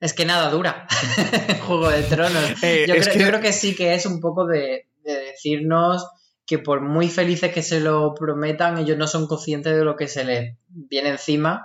[0.00, 0.86] Es que nada dura.
[1.66, 2.44] Juego de Tronos.
[2.62, 6.06] Eh, yo, creo, que- yo creo que sí que es un poco de, de decirnos
[6.46, 10.08] que por muy felices que se lo prometan, ellos no son conscientes de lo que
[10.08, 11.64] se les viene encima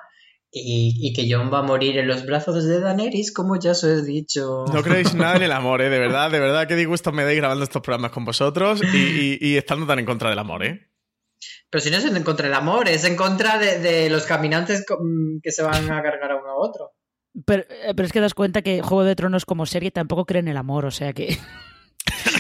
[0.52, 3.84] y, y que John va a morir en los brazos de Daenerys, como ya os
[3.84, 4.66] he dicho.
[4.72, 5.90] no creéis nada en el amor, ¿eh?
[5.90, 9.38] De verdad, de verdad, qué disgusto me dais grabando estos programas con vosotros y, y-
[9.42, 10.92] y estando tan en contra del amor, ¿eh?
[11.70, 15.40] Pero si no es en contra del amor, es en contra de, los caminantes mm,
[15.42, 16.92] que se van a cargar a uno a otro.
[17.46, 20.42] Pero, eh, pero es que das cuenta que Juego de Tronos como serie tampoco cree
[20.42, 21.38] en el amor, o sea que...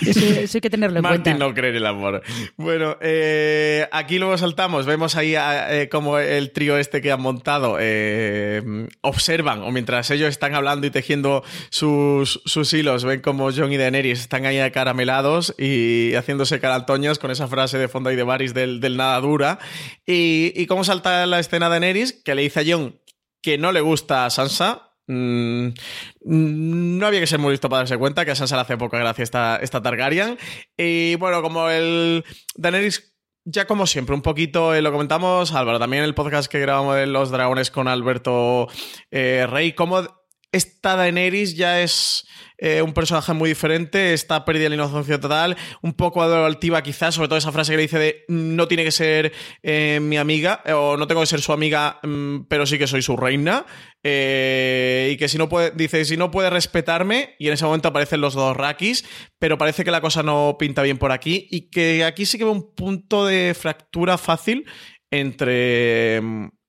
[0.08, 1.45] eso, eso hay que tenerlo en Martin cuenta.
[1.45, 2.22] no cree en el amor.
[2.58, 7.22] Bueno, eh, aquí luego saltamos, vemos ahí a- eh, como el trío este que han
[7.22, 8.62] montado eh,
[9.01, 13.78] observan, o mientras ellos están hablando y tejiendo sus, sus hilos, ven como John y
[13.78, 18.54] Daenerys están ahí acaramelados y haciéndose carantoñas con esa frase de fondo y de Varys
[18.54, 19.60] del, del nada dura.
[20.06, 22.99] Y, y cómo salta la escena de Daenerys, que le dice a John
[23.41, 24.93] que no le gusta a Sansa.
[25.08, 28.62] Mm, mm, no había que ser muy listo para darse cuenta que a Sansa le
[28.62, 30.38] hace poca gracia esta, esta Targaryen.
[30.78, 32.24] Y bueno, como el
[32.56, 33.14] Daenerys,
[33.45, 37.08] ya como siempre, un poquito, eh, lo comentamos, Álvaro, también el podcast que grabamos de
[37.08, 38.68] Los Dragones con Alberto
[39.12, 40.24] eh, Rey, como
[40.54, 42.28] esta Daenerys ya es
[42.60, 47.28] eh, un personaje muy diferente, está perdida la inocencia total, un poco altiva quizás, sobre
[47.28, 49.34] todo esa frase que le dice de no tiene que ser
[49.64, 53.18] mi amiga, o no tengo que ser su amiga, mm, pero sí que soy su
[53.18, 53.66] reina,
[54.04, 57.88] eh, y que si no puede, dice, si no puede respetarme, y en ese momento
[57.88, 59.06] aparecen los dos Rakis,
[59.39, 62.43] pero parece que la cosa no pinta bien por aquí, y que aquí sí que
[62.43, 64.66] veo un punto de fractura fácil
[65.12, 66.18] entre,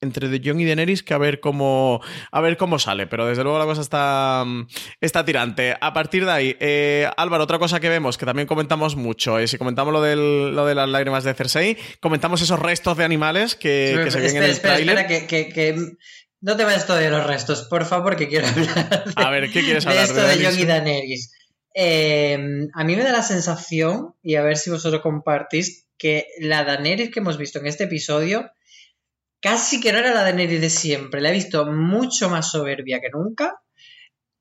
[0.03, 3.43] entre De Jong y Daenerys que a ver cómo a ver cómo sale, pero desde
[3.43, 4.45] luego la cosa está,
[5.01, 5.75] está tirante.
[5.81, 9.49] A partir de ahí, eh, Álvaro, otra cosa que vemos, que también comentamos mucho, eh,
[9.49, 13.55] si comentamos lo, del, lo de las lágrimas de Cersei, comentamos esos restos de animales
[13.55, 14.99] que, que se ven en el espera, tráiler.
[14.99, 15.93] espera, que, que- que-
[16.45, 19.51] no te vayas todavía de los restos, por favor, que quiero hablar de, A ver,
[19.51, 21.33] ¿qué quieres de hablar esto de de y Daenerys.
[21.75, 22.39] Eh,
[22.75, 27.11] a mí me da la sensación, y a ver si vosotros compartís, que la Daenerys
[27.11, 28.51] que hemos visto en este episodio
[29.41, 31.23] casi que no era la Daenerys de siempre.
[31.23, 33.63] La he visto mucho más soberbia que nunca,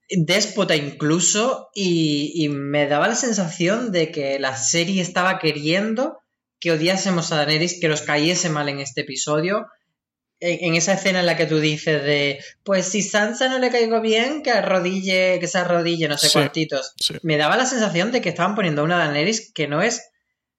[0.10, 6.18] déspota incluso, y, y me daba la sensación de que la serie estaba queriendo
[6.60, 9.68] que odiásemos a Daenerys, que nos cayese mal en este episodio.
[10.46, 14.02] En, esa escena en la que tú dices de, pues si Sansa no le caigo
[14.02, 16.34] bien, que arrodille, que se arrodille, no sé Sí.
[16.34, 16.94] cuántitos.
[17.00, 17.16] Sí.
[17.24, 20.10] Me daba la sensación de que estaban poniendo a una Daenerys que no es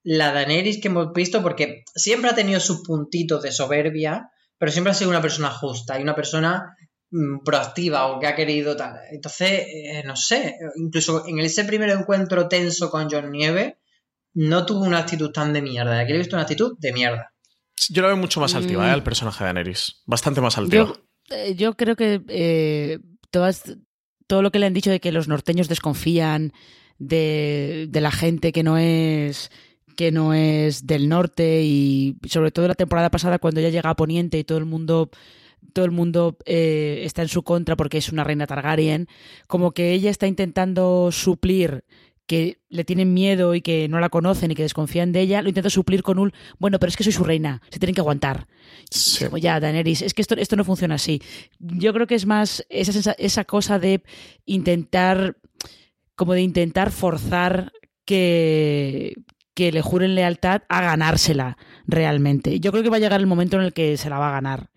[0.02, 4.92] la Daenerys que hemos visto, porque siempre ha tenido sus puntitos de soberbia, pero siempre
[4.92, 6.76] ha sido una persona justa y una persona
[7.10, 8.96] mm, proactiva o que ha querido tal.
[9.10, 13.76] Entonces, eh, no sé, incluso en ese primer encuentro tenso con John Nieve,
[14.32, 15.98] no tuvo una actitud tan de mierda.
[15.98, 17.33] Aquí le he visto una actitud de mierda.
[17.90, 18.90] Yo lo veo mucho más altiva, Mm.
[18.90, 18.94] ¿eh?
[18.94, 20.02] El personaje de Daenerys.
[20.06, 20.84] Bastante más altiva.
[20.86, 22.98] Yo, eh, yo creo que eh,
[23.30, 23.76] todas,
[24.26, 26.52] todo lo que le han dicho de que los norteños desconfían
[26.98, 29.50] de, de la gente que no es
[29.96, 33.94] que no es del norte y sobre todo la temporada pasada cuando ya llega a
[33.96, 35.10] Poniente y todo el mundo
[35.72, 39.06] todo el mundo eh, está en su contra porque es una reina Targaryen
[39.46, 41.84] como que ella está intentando suplir
[42.26, 45.48] que le tienen miedo y que no la conocen y que desconfían de ella, lo
[45.48, 48.46] intenta suplir con un, bueno, pero es que soy su reina, se tienen que aguantar.
[48.90, 49.24] Sí.
[49.24, 51.20] Como ya, Daenerys, es que esto, esto no funciona así.
[51.58, 54.02] Yo creo que es más esa, esa cosa de
[54.46, 55.36] intentar,
[56.14, 57.72] como de intentar forzar
[58.04, 59.14] que,
[59.54, 61.56] que le juren lealtad a ganársela
[61.86, 62.58] realmente.
[62.60, 64.32] Yo creo que va a llegar el momento en el que se la va a
[64.32, 64.70] ganar.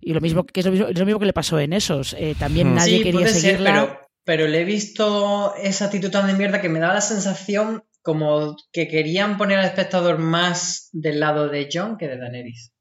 [0.00, 2.14] Y lo mismo que es lo mismo, es lo mismo que le pasó en esos.
[2.18, 3.72] Eh, también nadie sí, quería puede ser, seguirla.
[3.72, 7.84] pero, pero le he visto esa actitud tan de mierda que me da la sensación
[8.02, 12.72] como que querían poner al espectador más del lado de John que de Daenerys.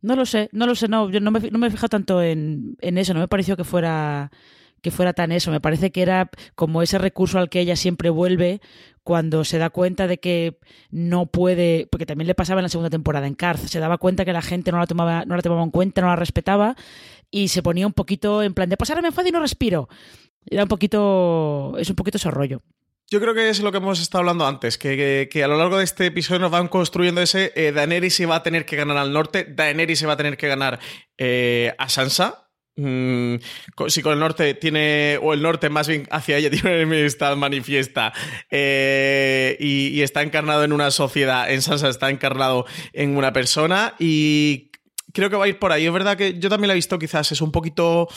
[0.00, 2.22] No lo sé, no lo sé, no, yo no me, no me he fijado tanto
[2.22, 4.30] en, en eso, no me pareció que fuera
[4.80, 8.10] que fuera tan eso, me parece que era como ese recurso al que ella siempre
[8.10, 8.60] vuelve
[9.02, 10.58] cuando se da cuenta de que
[10.90, 14.24] no puede, porque también le pasaba en la segunda temporada en Karth, se daba cuenta
[14.24, 16.76] que la gente no la tomaba, no la tomaba en cuenta, no la respetaba
[17.30, 19.88] y se ponía un poquito en plan de pues ahora me enfado y no respiro.
[20.46, 22.62] Era un poquito, es un poquito ese rollo.
[23.10, 25.78] Yo creo que es lo que hemos estado hablando antes, que, que- a lo largo
[25.78, 28.98] de este episodio nos van construyendo ese eh, Daenerys se va a tener que ganar
[28.98, 30.78] al norte, Daenerys se va a tener que ganar
[31.16, 32.44] eh, a Sansa.
[32.76, 33.36] Mm,
[33.88, 37.34] si con el norte tiene, o el norte más bien hacia ella tiene una enemistad
[37.36, 38.12] manifiesta
[38.50, 43.94] eh, y, y está encarnado en una sociedad, en Sansa está encarnado en una persona
[43.98, 44.67] y
[45.20, 45.86] creo que va a ir por ahí.
[45.86, 48.08] Es verdad que yo también la he visto quizás, es un poquito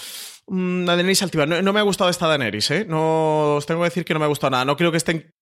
[0.48, 1.46] mm, la Daenerys altiva.
[1.46, 2.86] No, no me ha gustado esta Daenerys, ¿eh?
[2.88, 4.66] No, os tengo que decir que no me ha gustado nada.
[4.66, 5.34] No creo que estén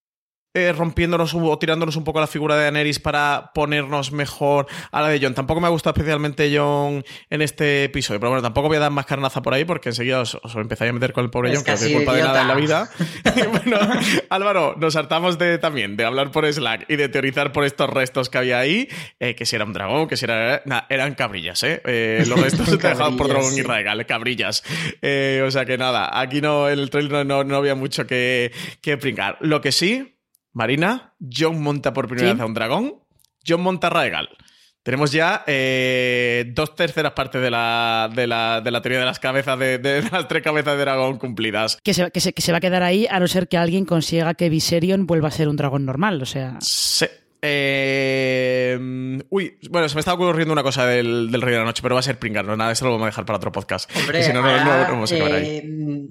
[0.53, 5.01] eh, rompiéndonos un- o tirándonos un poco la figura de Daenerys para ponernos mejor a
[5.01, 5.33] la de Jon.
[5.33, 8.91] Tampoco me ha gustado especialmente Jon en este episodio, pero bueno, tampoco voy a dar
[8.91, 11.57] más carnaza por ahí porque enseguida os, os empezáis a meter con el pobre Es
[11.57, 12.89] Jon, que no tiene culpa de nada en la idiota.
[12.95, 13.49] vida.
[13.49, 13.77] Bueno,
[14.29, 18.29] Álvaro, nos hartamos de también de hablar por Slack y de teorizar por estos restos
[18.29, 18.87] que había ahí,
[19.19, 20.61] eh, que si era un dragón, que si era...
[20.65, 21.81] nah, eran cabrillas, ¿eh?
[21.85, 23.59] Eh, los restos dejados por dragón sí.
[23.59, 24.63] y Raegal, cabrillas.
[25.45, 28.51] O sea que nada, aquí no, en el trailer no, no, no había mucho que,
[28.81, 29.37] que pringar.
[29.41, 30.18] Lo que sí,
[30.59, 32.33] Marina, John monta por primera ¿Sí?
[32.33, 32.95] vez a un dragón,
[33.47, 34.29] John monta a Raegal.
[34.83, 39.19] Tenemos ya eh, dos terceras partes de la, de, la, de la teoría de las
[39.19, 41.77] cabezas de, de las tres cabezas de dragón cumplidas.
[41.83, 43.85] Que se, que, se, que se va a quedar ahí a no ser que alguien
[43.85, 46.57] consiga que Viserion vuelva a ser un dragón normal, o sea...
[46.61, 47.05] Sí.
[47.41, 48.77] Eh,
[49.29, 51.95] uy, bueno, se me estaba ocurriendo una cosa del, del Rey de la Noche, pero
[51.95, 53.89] va a ser pringar, no nada, eso lo vamos a dejar para otro podcast.
[53.95, 55.45] Hombre, si no, no, no vamos a acabar ahí.
[55.63, 56.07] eh,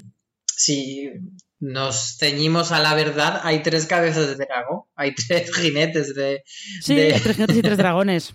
[0.46, 1.10] si
[1.60, 6.42] nos ceñimos a la verdad, hay tres cabezas de dragón, hay tres jinetes de...
[6.80, 8.34] Sí, de- hay tres jinetes y tres dragones.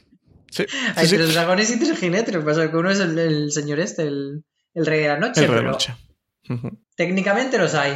[0.52, 0.66] Sí,
[0.96, 1.16] Hay sí, sí.
[1.16, 2.32] tres dragones y tres jinetes.
[2.34, 4.44] Lo que pasa es que uno es el, el señor este, el,
[4.76, 5.94] el rey de la noche, El Rey de la Noche.
[6.96, 7.94] Técnicamente los hay.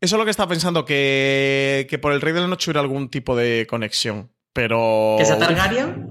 [0.00, 2.80] Eso es lo que estaba pensando, que, que por el Rey de la Noche hubiera
[2.80, 4.32] algún tipo de conexión.
[4.54, 5.16] Pero.
[5.18, 6.06] ¿Que sea Targaryen?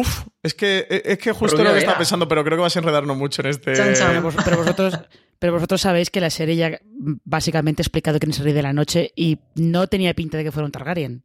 [0.00, 2.78] Uf, es que, es que justo lo que estaba pensando, pero creo que vas a
[2.78, 3.74] enredarnos mucho en este.
[3.74, 4.08] Chan, chan.
[4.10, 4.94] Pero, vos- pero vosotros,
[5.40, 6.78] pero vosotros sabéis que la serie ya
[7.24, 10.44] básicamente ha explicado quién es el rey de la noche y no tenía pinta de
[10.44, 11.24] que fuera un Targaryen.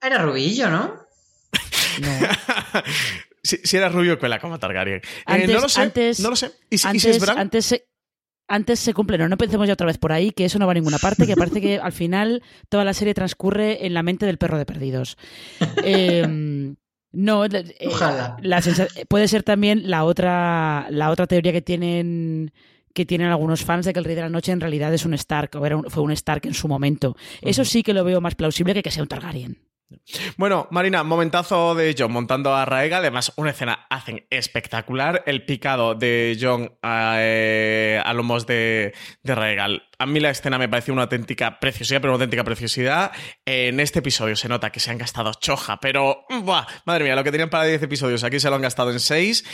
[0.00, 0.94] Era rubillo, ¿no?
[2.00, 2.08] No.
[3.42, 5.00] si, si era rubio, cuela como Targaryen.
[5.26, 5.80] Eh, no lo sé.
[5.80, 6.52] antes- no lo sé.
[6.70, 7.38] ¿Y, si- y Antes, si es Bran?
[7.38, 7.86] antes, se,
[8.48, 10.72] antes se cumple, no, no empecemos ya otra vez por ahí, que eso no va
[10.72, 14.24] a ninguna parte, que parece que al final toda la serie transcurre en la mente
[14.26, 15.16] del perro de perdidos.
[15.84, 16.74] Eh,
[17.12, 18.36] no, eh, Ojalá.
[18.42, 22.52] la sensa- puede ser también la otra, la otra teoría que tienen
[22.94, 25.14] que tienen algunos fans de que el Rey de la Noche en realidad es un
[25.14, 27.16] Stark, o era un- fue un Stark en su momento.
[27.40, 29.58] Eso sí que lo veo más plausible que que sea un Targaryen.
[30.38, 32.98] Bueno, Marina, momentazo de John montando a Raega.
[32.98, 35.22] Además, una escena hacen espectacular.
[35.26, 39.82] El picado de John a, eh, a lomos de, de Raegal.
[40.02, 43.12] A mí la escena me pareció una auténtica preciosidad, pero una auténtica preciosidad.
[43.46, 46.66] En este episodio se nota que se han gastado choja, pero ¡buah!
[46.86, 49.44] madre mía, lo que tenían para 10 episodios aquí se lo han gastado en 6.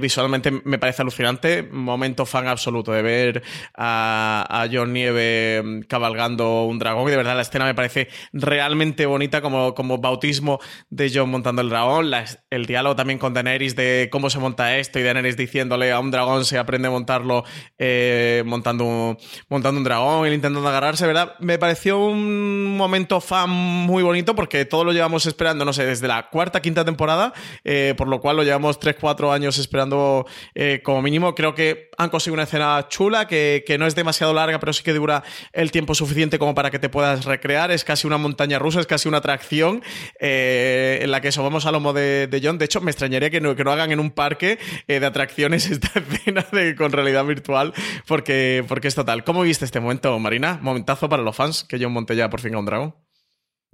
[0.00, 1.62] visualmente me parece alucinante.
[1.62, 3.42] Momento fan absoluto de ver
[3.76, 7.08] a, a John Nieve mm, cabalgando un dragón.
[7.08, 11.60] Y de verdad la escena me parece realmente bonita como, como bautismo de John montando
[11.60, 12.10] el dragón.
[12.48, 16.10] El diálogo también con Daenerys de cómo se monta esto y Daenerys diciéndole a un
[16.10, 17.44] dragón se aprende a montarlo
[17.78, 19.18] eh, montando, un-
[19.50, 21.34] montando un dragón y intentando agarrarse, ¿verdad?
[21.40, 26.06] Me pareció un momento fan muy bonito porque todo lo llevamos esperando, no sé, desde
[26.06, 27.32] la cuarta, quinta temporada,
[27.64, 31.34] eh, por lo cual lo llevamos 3-4 años esperando eh, como mínimo.
[31.34, 34.84] Creo que han conseguido una escena chula que, que no es demasiado larga, pero sí
[34.84, 37.72] que dura el tiempo suficiente como para que te puedas recrear.
[37.72, 39.82] Es casi una montaña rusa, es casi una atracción
[40.20, 42.58] eh, en la que subamos a lomo de, de John.
[42.58, 45.98] De hecho, me extrañaría que no, que no hagan en un parque de atracciones esta
[45.98, 47.74] escena de, con realidad virtual,
[48.06, 49.24] porque, porque es total.
[49.24, 50.58] ¿Cómo viste este momento, Marina?
[50.62, 52.94] Momentazo para los fans, que John monte ya por fin a un dragón.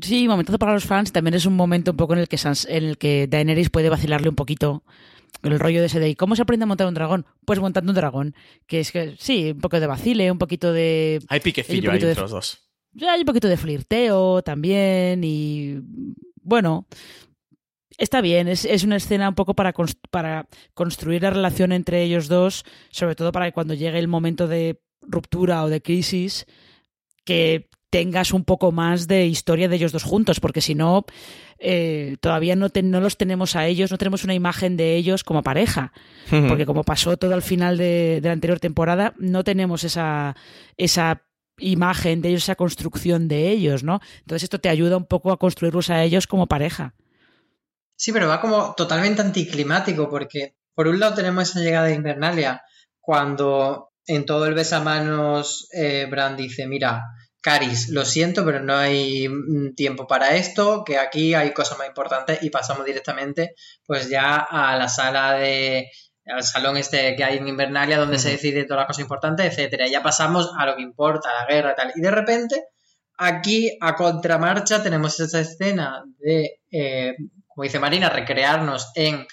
[0.00, 1.12] Sí, momentazo para los fans.
[1.12, 3.88] También es un momento un poco en el que, Sans- en el que Daenerys puede
[3.88, 4.84] vacilarle un poquito
[5.42, 7.26] el rollo de ese de ¿y ¿cómo se aprende a montar un dragón?
[7.44, 8.34] Pues montando un dragón.
[8.66, 11.20] Que es que, sí, un poco de vacile, un poquito de...
[11.28, 12.62] Hay piquecillo ahí de- entre los dos.
[12.92, 15.80] Ya hay un poquito de flirteo también y
[16.42, 16.86] bueno,
[17.98, 19.74] está bien, es, es una escena un poco para,
[20.11, 24.46] para construir la relación entre ellos dos, sobre todo para que cuando llegue el momento
[24.48, 26.47] de ruptura o de crisis,
[27.24, 31.05] que tengas un poco más de historia de ellos dos juntos, porque si no,
[31.59, 35.24] eh, todavía no, te- no los tenemos a ellos, no tenemos una imagen de ellos
[35.24, 35.92] como pareja,
[36.49, 40.36] porque como pasó todo al final de, de la anterior temporada, no tenemos esa,
[40.76, 41.22] esa
[41.59, 44.01] imagen de ellos, esa construcción de ellos, ¿no?
[44.20, 46.94] Entonces esto te ayuda un poco a construirlos a ellos como pareja.
[47.97, 52.62] Sí, pero va como totalmente anticlimático porque por un lado tenemos esa llegada de Invernalia
[53.01, 57.02] cuando en todo el besamanos eh, Bran dice, mira,
[57.40, 61.88] Caris, lo siento, pero no hay mm, tiempo para esto, que aquí hay cosas más
[61.88, 63.54] importantes y pasamos directamente
[63.86, 65.90] pues ya a la sala de
[66.26, 69.86] al salón este que hay en Invernalia donde se decide todas las cosas importantes, etcétera.
[69.86, 71.92] Ya pasamos a lo que importa, a la guerra y tal.
[71.94, 72.64] Y de repente,
[73.16, 77.14] aquí a contramarcha tenemos esta escena de eh,
[77.57, 79.26] como dice Marina, recrearnos en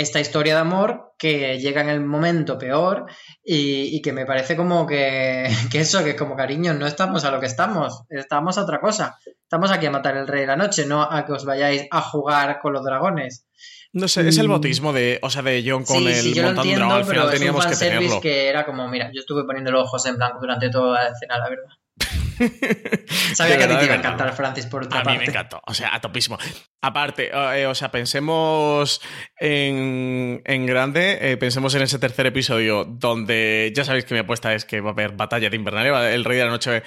[0.00, 3.06] esta historia de amor que llega en el momento peor
[3.42, 7.30] y, y que me parece como que, que eso, que como cariño, no estamos a
[7.30, 9.18] lo que estamos, estamos a otra cosa.
[9.42, 12.00] Estamos aquí a matar el rey de la noche, no a que os vayáis a
[12.02, 13.46] jugar con los dragones.
[13.92, 16.42] No sé, es el bautismo de, o sea, de John con sí, el sí, yo
[16.42, 17.00] lo montando un entiendo, dragón.
[17.00, 18.20] Al pero final es un teníamos que tenerlo.
[18.20, 21.38] que era como, mira, yo estuve poniendo los ojos en blanco durante toda la escena,
[21.38, 22.25] la verdad.
[23.34, 25.30] Sabía que a ti te iba a encantar Francis por otra A mí me parte.
[25.30, 26.38] encantó, o sea, a topísimo.
[26.82, 29.00] Aparte, eh, o sea, pensemos
[29.38, 34.54] en, en grande, eh, pensemos en ese tercer episodio donde ya sabéis que mi apuesta
[34.54, 36.82] es que va a haber batalla de Invernalia, va- el Rey de la Noche.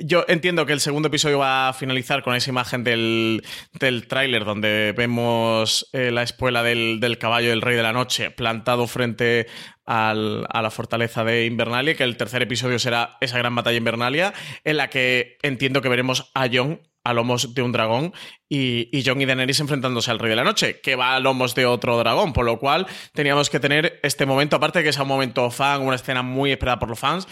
[0.00, 3.44] Yo entiendo que el segundo episodio va a finalizar con esa imagen del,
[3.78, 8.30] del tráiler donde vemos eh, la espuela del, del caballo del Rey de la Noche
[8.30, 9.46] plantado frente
[9.86, 14.32] al- a la fortaleza de Invernalia, que el tercer episodio será esa gran batalla Invernalia,
[14.64, 14.93] en la que
[15.42, 18.14] entiendo que veremos a Jon a lomos de un dragón
[18.48, 21.54] y, y Jon y Daenerys enfrentándose al Rey de la Noche, que va a lomos
[21.54, 25.02] de otro dragón, por lo cual teníamos que tener este momento, aparte de que sea
[25.02, 27.28] un momento fan, una escena muy esperada por los fans.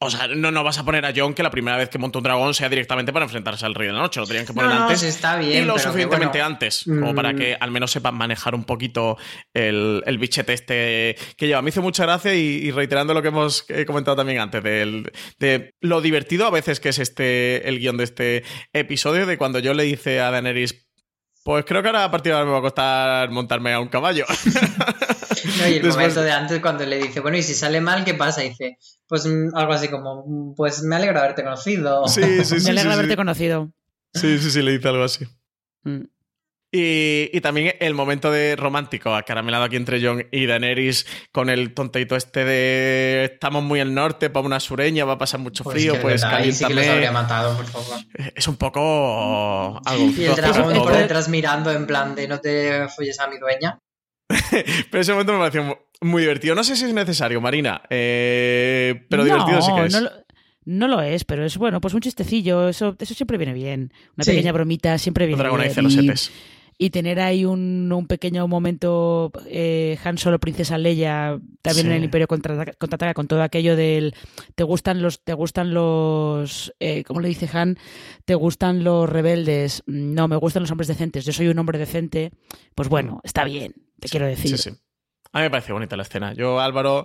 [0.00, 2.18] O sea, no, no vas a poner a Jon que la primera vez que monta
[2.18, 4.20] un dragón sea directamente para enfrentarse al Rey de la Noche.
[4.20, 5.00] Lo tenían que poner No, no, antes.
[5.00, 8.54] sí está bien, y lo suficientemente bueno, antes, como para que al menos sepan manejar
[8.54, 9.16] un poquito
[9.52, 11.62] el, el bichete este que lleva.
[11.62, 15.74] Me hizo mucha gracia y, y reiterando lo que hemos comentado también antes, del- de
[15.80, 19.74] lo divertido a veces que es este el guion de este episodio, de cuando yo
[19.74, 20.87] le dice a Daenerys,
[21.48, 23.88] pues creo que ahora a partir de ahora me va a costar montarme a un
[23.88, 24.26] caballo.
[24.28, 28.04] No, y el Después- momento de antes cuando le dice, bueno, y si sale mal,
[28.04, 28.44] ¿qué pasa?
[28.44, 28.76] Y dice,
[29.06, 32.06] pues mm, algo así como, mm, pues me alegra haberte conocido.
[32.06, 32.68] Sí, sí, Me sí.
[32.68, 33.16] alegra sí, haberte sí.
[33.16, 33.72] conocido.
[34.12, 35.24] Sí, sí, sí, le dice algo así.
[35.84, 36.02] Mm.
[36.70, 41.72] Y, y también el momento de romántico acaramelado aquí entre John y Daenerys con el
[41.72, 45.76] tonteito este de estamos muy al norte, para una sureña, va a pasar mucho Pues
[45.76, 46.88] frío, pues sí que los caliéntame.
[46.90, 47.96] habría matado, por favor.
[48.34, 52.86] es un poco algo Y el dragón por detrás mirando en plan de no te
[52.88, 53.78] folles a mi dueña.
[54.90, 56.54] Pero ese momento me pareció mu- muy divertido.
[56.54, 59.92] No sé si es necesario, Marina, eh, pero no, divertido sí que es.
[59.94, 60.10] No lo,
[60.66, 63.90] no lo es, pero es bueno, pues un chistecillo, eso, eso siempre viene bien.
[64.18, 64.32] Una Sí.
[64.32, 65.74] pequeña bromita siempre viene dragón ahí bien.
[65.74, 66.30] celosetes.
[66.78, 71.90] Y, tener ahí un, un pequeño momento eh, Han Solo, Princesa Leia, también Sí.
[71.90, 74.14] en el Imperio contraataca, contraataca con todo aquello del
[74.54, 77.78] te gustan los, te gustan los, eh, ¿cómo le dice Han?
[78.24, 79.82] Te gustan los rebeldes.
[79.86, 81.24] No, me gustan los hombres decentes.
[81.24, 82.32] Yo soy un hombre decente.
[82.74, 84.56] Pues bueno, está bien, te quiero decir.
[84.56, 84.76] Sí, sí.
[85.32, 86.32] A mí me parece bonita la escena.
[86.32, 87.04] Yo, Álvaro,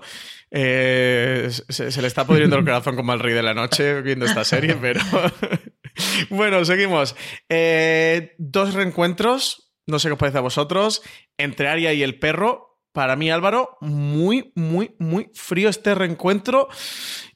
[0.49, 4.25] eh, se, se le está pudriendo el corazón como al rey de la noche viendo
[4.25, 5.01] esta serie, pero.
[6.29, 7.15] bueno, seguimos.
[7.49, 11.01] Eh, dos reencuentros, no sé qué os parece a vosotros,
[11.37, 12.69] entre Aria y el perro.
[12.93, 16.67] Para mí, Álvaro, muy, muy, muy frío este reencuentro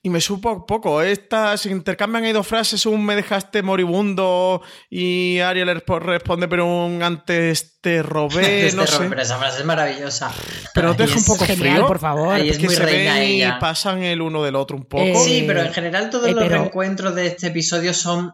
[0.03, 1.01] y me supo poco.
[1.01, 6.47] Esta, se intercambian ahí dos frases, un me dejaste moribundo y Aria le respo- responde,
[6.47, 9.05] pero un antes te robé, no sé.
[9.09, 10.31] Pero esa frase es maravillosa.
[10.75, 11.87] Pero te deja un poco Genial, frío.
[11.87, 12.35] por favor.
[12.35, 15.03] Ahí es que muy se reina ven y pasan el uno del otro un poco.
[15.05, 18.31] Eh, Sí, pero en general todos eh, los reencuentros de este episodio son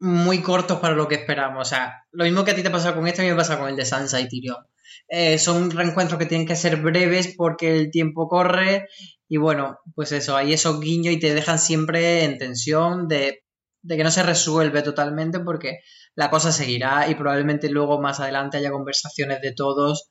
[0.00, 1.66] muy cortos para lo que esperamos.
[1.66, 3.58] O sea, lo mismo que a ti te pasa con este, a mí me pasa
[3.58, 4.64] con el de Sansa y Tyrion.
[5.08, 8.88] Eh, son reencuentros que tienen que ser breves porque el tiempo corre
[9.28, 13.44] y bueno, pues eso, hay esos guiños y te dejan siempre en tensión de,
[13.82, 15.80] de que no se resuelve totalmente porque
[16.14, 20.10] la cosa seguirá y probablemente luego más adelante haya conversaciones de todos.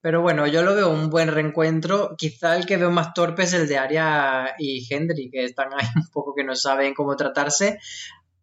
[0.00, 2.14] Pero bueno, yo lo veo un buen reencuentro.
[2.18, 5.86] Quizá el que veo más torpe es el de Arya y Henry, que están ahí
[5.96, 7.78] un poco que no saben cómo tratarse,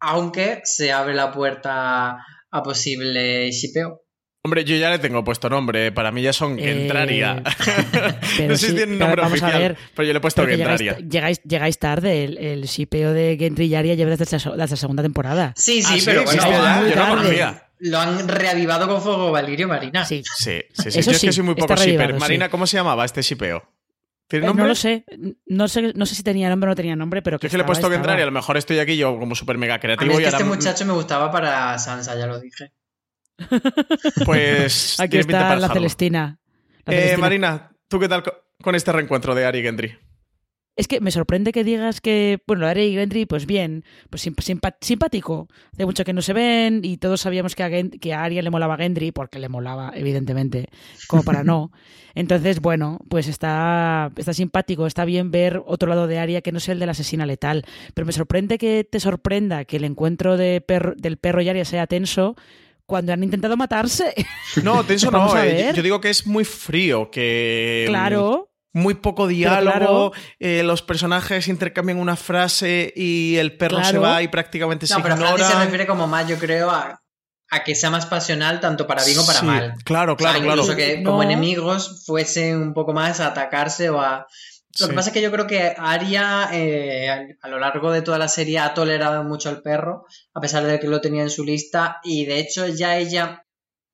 [0.02, 2.16] aunque se abre la puerta
[2.50, 4.00] a posible shipeo.
[4.44, 5.92] Hombre, yo ya le tengo puesto nombre.
[5.92, 7.42] Para mí ya son Eh, Gentraria.
[8.36, 10.16] pero no sé si sí, tienen pero nombre vamos a oficial, ver, pero yo le
[10.18, 10.98] he puesto llegáis, Gentraria.
[11.08, 12.24] llegáis, llegáis tarde.
[12.24, 15.54] El, el shipeo de Gendry y Arya lleva desde, la- desde la segunda temporada.
[15.56, 17.68] Sí, sí, Ah, sí, pero sí, bueno, sí, ya, yo no conocía.
[17.78, 20.04] lo han reavivado con Fuego Valirio Marina.
[20.04, 20.22] Sí.
[20.36, 20.98] Sí, sí, sí.
[20.98, 22.12] Eso Yo es que sí, soy muy poco shipper.
[22.14, 22.18] sí.
[22.18, 23.62] Marina, ¿cómo se llamaba este shipeo?
[24.40, 24.62] ¿Tiene Eh?
[24.62, 25.04] No lo sé.
[25.46, 25.92] No sé.
[25.94, 27.60] No sé si tenía nombre o no tenía nombre, pero Yo que es que le
[27.60, 27.94] he estaba, puesto estaba.
[27.94, 28.22] Gentraria.
[28.24, 30.28] A lo mejor estoy aquí yo como súper mega A mí creativo es y que
[30.28, 32.72] este muchacho me gustaba para Sansa, ya lo dije.
[34.24, 35.68] pues Aquí está la.
[35.68, 36.38] Celestina.
[36.84, 37.18] La Eh, Celestina.
[37.20, 39.98] Marina, ¿tú qué tal co- con este reencuentro de Ari y Gendry?
[40.74, 44.22] Es que me sorprende que digas que, bueno, Arya y Gendry, pues bien, pues
[44.80, 45.48] simpático.
[45.74, 48.40] Hace mucho que no se ven y todos sabíamos que a, Gen- que a Arya
[48.40, 50.68] le molaba a Gendry, porque le molaba, evidentemente,
[51.08, 51.72] como para no.
[52.14, 56.58] Entonces, bueno, pues está, está simpático, está bien ver otro lado de Arya que no
[56.58, 57.64] es el de la asesina letal.
[57.92, 61.66] Pero me sorprende que te sorprenda que el encuentro de perro- del perro y Arya
[61.66, 62.34] sea tenso
[62.86, 64.14] cuando han intentado matarse.
[64.62, 65.36] No, tenso no.
[65.42, 67.84] Eh, yo- digo que es muy frío, que...
[67.88, 68.48] claro.
[68.74, 70.12] Muy poco diálogo, claro.
[70.40, 75.02] eh, los personajes intercambian una frase y el perro se va y prácticamente se No,
[75.02, 75.54] pero Francis ignora.
[75.58, 77.02] se refiere como más, yo creo, a,
[77.50, 79.74] a que sea más pasional tanto para bien o para Sí, mal.
[79.84, 80.60] Claro, claro, O sea, claro.
[80.62, 81.10] Incluso que No.
[81.10, 84.26] como enemigos fuesen un poco más a atacarse o a...
[84.80, 84.88] Lo Sí.
[84.88, 88.16] que pasa es que yo creo que Arya eh, a, a lo largo de toda
[88.16, 91.44] la serie ha tolerado mucho al perro, a pesar de que lo tenía en su
[91.44, 93.41] lista, y de hecho ya ella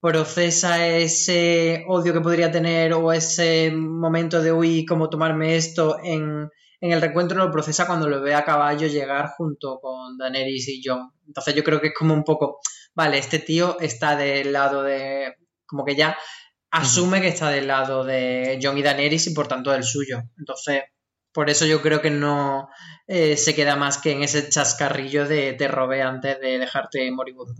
[0.00, 6.48] procesa ese odio que podría tener o ese momento de uy, cómo tomarme esto en,
[6.80, 10.82] en el reencuentro, lo procesa cuando lo ve a caballo llegar junto con Daenerys y
[10.84, 11.10] Jon.
[11.26, 12.60] Entonces yo creo que es como un poco,
[12.94, 15.34] vale, este tío está del lado de,
[15.66, 16.16] como que ya
[16.70, 20.22] asume que está del lado de Jon y Daenerys y por tanto del suyo.
[20.38, 20.82] Entonces,
[21.32, 22.68] por eso yo creo que no
[23.06, 27.54] eh, se queda más que en ese chascarrillo de te robé antes de dejarte moribundo.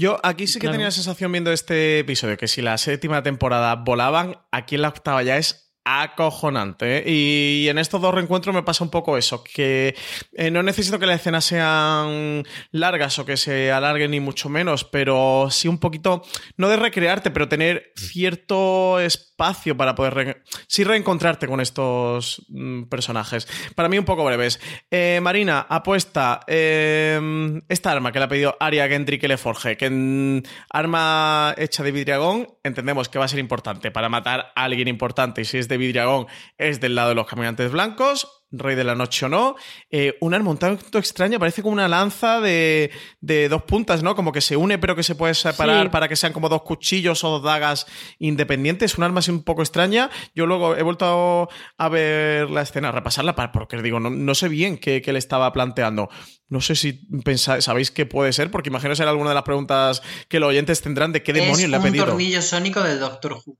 [0.00, 0.74] Yo aquí sí que Claro.
[0.74, 4.88] tenía la sensación viendo este episodio que si la séptima temporada volaban, aquí en la
[4.90, 6.98] octava ya es acojonante.
[6.98, 7.04] ¿eh?
[7.06, 9.94] Y en estos dos reencuentros me pasa un poco eso, que
[10.32, 14.84] eh, no necesito que las escenas sean largas o que se alarguen ni mucho menos,
[14.84, 16.22] pero sí un poquito,
[16.56, 22.84] no de recrearte, pero tener cierto espacio para poder re- sí reencontrarte con estos mm,
[22.84, 23.46] personajes.
[23.74, 24.60] Para mí un poco breves.
[24.90, 30.42] Eh, Marina, apuesta esta arma que le ha pedido Aria Gendry que le forje, que
[30.70, 35.42] arma hecha de vidriagón, entendemos que va a ser importante para matar a alguien importante
[35.42, 38.26] y si es de vidriagón es del lado de los caminantes blancos.
[38.50, 39.56] Rey de la Noche o no.
[39.90, 42.90] Eh, un arma un tanto extraña, parece como una lanza de,
[43.20, 44.16] de dos puntas, ¿no?
[44.16, 45.88] Como que se une, pero que se puede separar Sí.
[45.90, 47.84] para que sean como dos cuchillos o dos dagas
[48.18, 48.96] independientes.
[48.96, 50.08] Un arma así un poco extraña.
[50.34, 54.34] Yo luego he vuelto a ver la escena, a repasarla, para, porque digo, no, no
[54.34, 56.08] sé bien qué, qué le estaba planteando.
[56.48, 56.94] No sé si
[57.24, 60.80] pensáis, sabéis qué puede ser, porque imagino ser alguna de las preguntas que los oyentes
[60.80, 62.06] tendrán de qué demonios es le ha un pedido.
[62.06, 63.58] tornillo sónico del Doctor Who.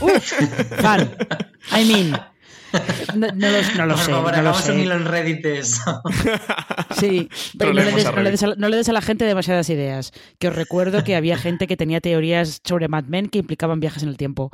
[0.00, 0.32] Uf,
[0.80, 1.10] fan.
[1.76, 2.16] I mean.
[3.14, 4.10] No, no lo, no lo Por sé.
[4.10, 4.72] favor, no lo hagamos sé.
[4.72, 6.02] un hilo en Reddit de eso.
[6.98, 8.30] Sí, pero no le, des, a no le Reddit.
[8.32, 10.12] des a, no le des a la gente demasiadas ideas.
[10.38, 14.02] Que os recuerdo que había gente que tenía teorías sobre Mad Men que implicaban viajes
[14.04, 14.50] en el tiempo.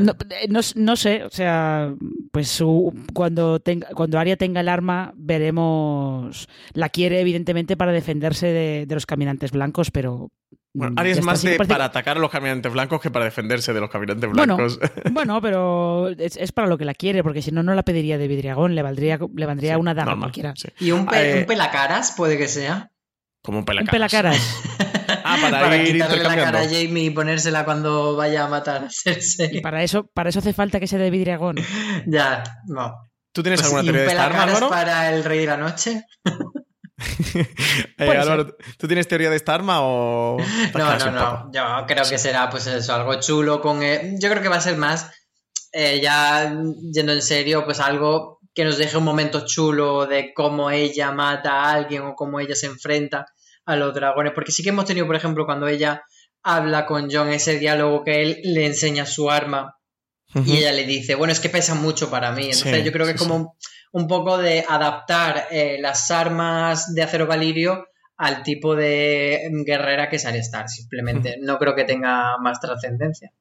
[0.00, 1.92] No, eh, no- no sé, o sea,
[2.32, 6.48] pues su- cuando, tenga, cuando Arya tenga el arma, veremos.
[6.72, 10.30] La quiere, evidentemente, para defenderse de, de los caminantes blancos, pero.
[10.72, 13.24] Bueno, mm, Aria es más de parece- para atacar a los caminantes blancos que para
[13.24, 14.78] defenderse de los caminantes Bueno, blancos.
[15.12, 18.18] Bueno, pero es, es para lo que la quiere, porque si no, no la pediría
[18.18, 20.52] de vidriagón, le valdría, le valdría Sí, una daga normal, cualquiera.
[20.56, 20.68] sí.
[20.78, 22.90] Y un, pe- Eh, un pelacaras puede que sea.
[23.42, 23.90] Como un Un pelacaras.
[23.90, 24.60] pelacaras.
[25.24, 28.86] Ah, para, ir quitarle la cara a Jamie y ponérsela cuando vaya a matar a
[28.86, 29.60] Y Cersei.
[29.60, 31.56] para eso, para eso hace falta que sea de vidriagón.
[32.06, 32.94] ya, no.
[33.32, 35.46] ¿Tú tienes Pues, alguna ¿y un teoría de esta arma, pelacaras para el Rey de
[35.46, 36.04] la Noche?
[37.98, 40.36] Eh, Álvaro, ¿tú tienes teoría de esta arma o...?
[40.74, 41.50] No, no, no.
[41.52, 43.82] Yo creo que será pues eso, algo chulo con...
[43.82, 45.10] eh, Yo creo que va a ser más,
[45.72, 46.54] eh, ya
[46.92, 51.52] yendo en serio, pues algo que nos deje un momento chulo de cómo ella mata
[51.52, 53.26] a alguien o cómo ella se enfrenta
[53.64, 54.32] a los dragones.
[54.34, 56.02] Porque sí que hemos tenido, por ejemplo, cuando ella
[56.42, 59.76] habla con John ese diálogo que él le enseña su arma
[60.46, 62.44] y ella le dice, bueno, es que pesa mucho para mí.
[62.46, 63.56] Entonces Sí, yo creo que sí, es como
[63.92, 67.86] un poco de adaptar eh, las armas de acero valirio
[68.16, 71.36] al tipo de guerrera que es Arya Stark, simplemente.
[71.40, 73.32] No creo que tenga más trascendencia.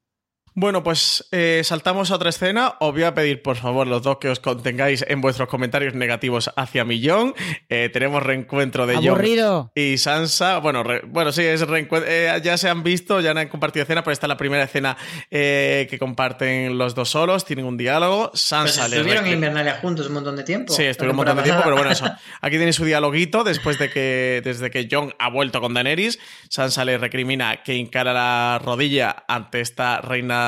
[0.56, 2.76] Bueno, pues eh, saltamos a otra escena.
[2.80, 6.50] Os voy a pedir, por favor, los dos que os contengáis en vuestros comentarios negativos
[6.56, 7.34] hacia Millón.
[7.70, 9.62] Eh, tenemos reencuentro de Aburrido.
[9.64, 10.58] John y Sansa.
[10.60, 12.10] Bueno, re- bueno sí, es reencuentro.
[12.12, 14.64] eh, ya se han visto, ya no han compartido escena, pero esta es la primera
[14.64, 14.98] escena
[15.32, 17.46] eh, que comparten los dos solos.
[17.46, 18.32] Tienen un diálogo.
[18.34, 20.74] Sansa le estuvieron en Invernalia juntos un montón de tiempo.
[20.74, 22.06] Sí, estuvieron un montón de tiempo, pero bueno, eso.
[22.42, 26.20] Aquí tiene su dialoguito después de que, desde que Jon ha vuelto con Daenerys.
[26.50, 30.39] Sansa le recrimina que encara la rodilla ante esta reina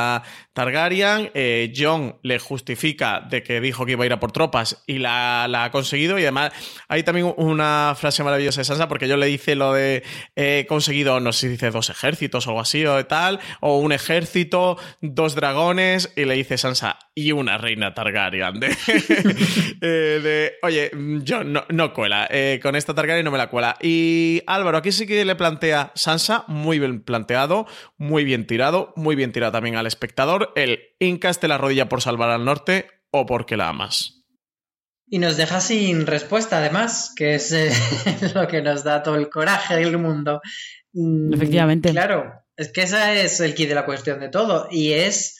[0.54, 1.32] Targaryen.
[1.34, 5.00] Eh, Jon le justifica de que dijo que iba a ir a por tropas y
[5.00, 6.20] la, ha conseguido.
[6.20, 6.52] Y además,
[6.88, 10.04] hay también una frase maravillosa de Sansa porque yo le dice lo de
[10.36, 13.92] he conseguido, no sé si dice dos ejércitos o algo así o tal, o un
[13.92, 18.60] ejército, dos dragones, y le dice Sansa, y una reina Targaryen.
[18.62, 18.76] De,
[19.82, 20.92] eh, de, oye,
[21.24, 23.78] yo no, no cuela, eh, con esta Targaryen no me la cuela.
[23.82, 27.66] Y Álvaro, aquí sí que le plantea Sansa, muy bien planteado,
[27.98, 32.30] muy bien tirado, muy bien tirado también al espectador, el hincaste la rodilla por salvar
[32.30, 34.24] al norte o porque la amas.
[35.08, 37.70] Y nos deja sin respuesta, además, que es eh,
[38.34, 40.40] lo que nos da todo el coraje del mundo.
[40.94, 41.92] Mm, Efectivamente.
[41.92, 44.70] Claro, es que ese es el kit de la cuestión de todo.
[44.72, 45.38] Y es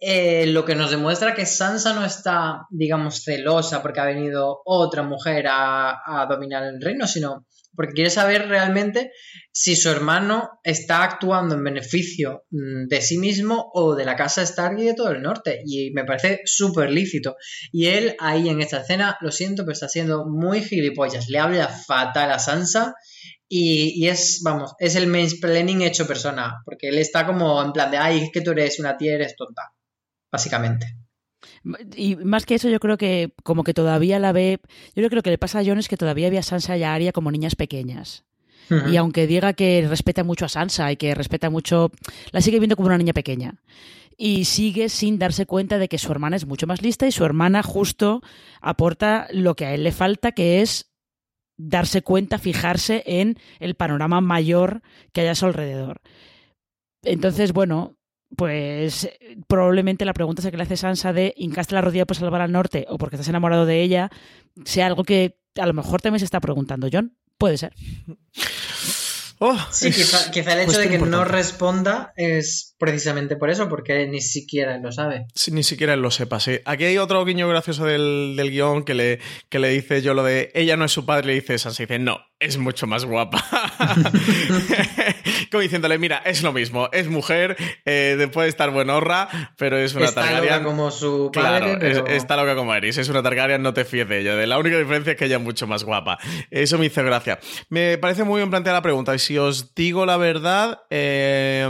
[0.00, 5.04] eh, lo que nos demuestra que Sansa no está, digamos, celosa porque ha venido otra
[5.04, 7.46] mujer a, a dominar el reino, sino
[7.78, 9.12] porque quiere saber realmente
[9.52, 14.42] si su hermano está actuando en beneficio mm, de sí mismo o de la casa
[14.42, 15.62] Stark y de todo el norte.
[15.64, 17.36] Y me parece súper lícito.
[17.70, 21.28] Y él ahí en esta escena, lo siento, pero está siendo muy gilipollas.
[21.28, 22.96] Le habla fatal a Sansa
[23.48, 26.56] y, es, vamos, es el mansplaining hecho persona.
[26.64, 29.36] Porque él está como en plan de, ay, es que tú eres una tía, eres
[29.36, 29.62] tonta.
[30.32, 30.97] Básicamente.
[31.96, 34.60] Y más que eso, yo creo que como que todavía la ve.
[34.88, 36.76] Yo creo que lo que le pasa a Jon es que todavía ve a Sansa
[36.76, 38.24] y a Arya como niñas pequeñas.
[38.90, 41.90] Y aunque diga que respeta mucho a Sansa y que respeta mucho.
[42.32, 43.54] La sigue viendo como una niña pequeña.
[44.16, 47.24] Y sigue sin darse cuenta de que su hermana es mucho más lista y su
[47.24, 48.20] hermana justo
[48.60, 50.90] aporta lo que a él le falta, que es
[51.56, 56.00] darse cuenta, fijarse en el panorama mayor que hay a su alrededor.
[57.02, 57.97] Entonces, bueno,
[58.36, 62.16] pues eh, probablemente la pregunta esa que le hace Sansa de hincaste la rodilla por
[62.16, 64.10] salvar al norte o porque estás enamorado de ella
[64.64, 67.16] sea algo que a lo mejor también se está preguntando John.
[67.36, 67.74] Puede ser.
[69.40, 73.68] Oh, Sí, es quizá, quizá el hecho de que no responda es precisamente por eso,
[73.68, 75.26] porque ni siquiera él lo sabe.
[75.34, 76.58] Sí, ni siquiera él lo sepa, sí.
[76.64, 79.18] Aquí hay otro guiño gracioso del, del guion que le,
[79.48, 81.86] que le dice yo lo de ella no es su padre, le dice Sansa, y
[81.86, 83.44] dice no, es mucho más guapa.
[85.50, 89.94] Como diciéndole, mira, es lo mismo, es mujer, eh, de- puede estar buenorra, pero es
[89.94, 90.52] una Está Targaryen.
[90.52, 92.06] loca como su padre, Claro, pero...
[92.06, 94.36] es- está loca como Eris, es una Targaryen, no te fíes de ella.
[94.36, 96.18] De la única diferencia es que ella es mucho más guapa.
[96.50, 97.38] Eso me hizo gracia.
[97.70, 99.14] Me parece muy bien planteada la pregunta.
[99.14, 101.66] Y si os digo la verdad, eh,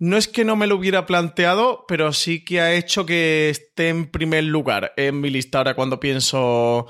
[0.00, 3.90] no es que no me lo hubiera planteado, pero sí que ha hecho que esté
[3.90, 6.88] en primer lugar en mi lista ahora cuando pienso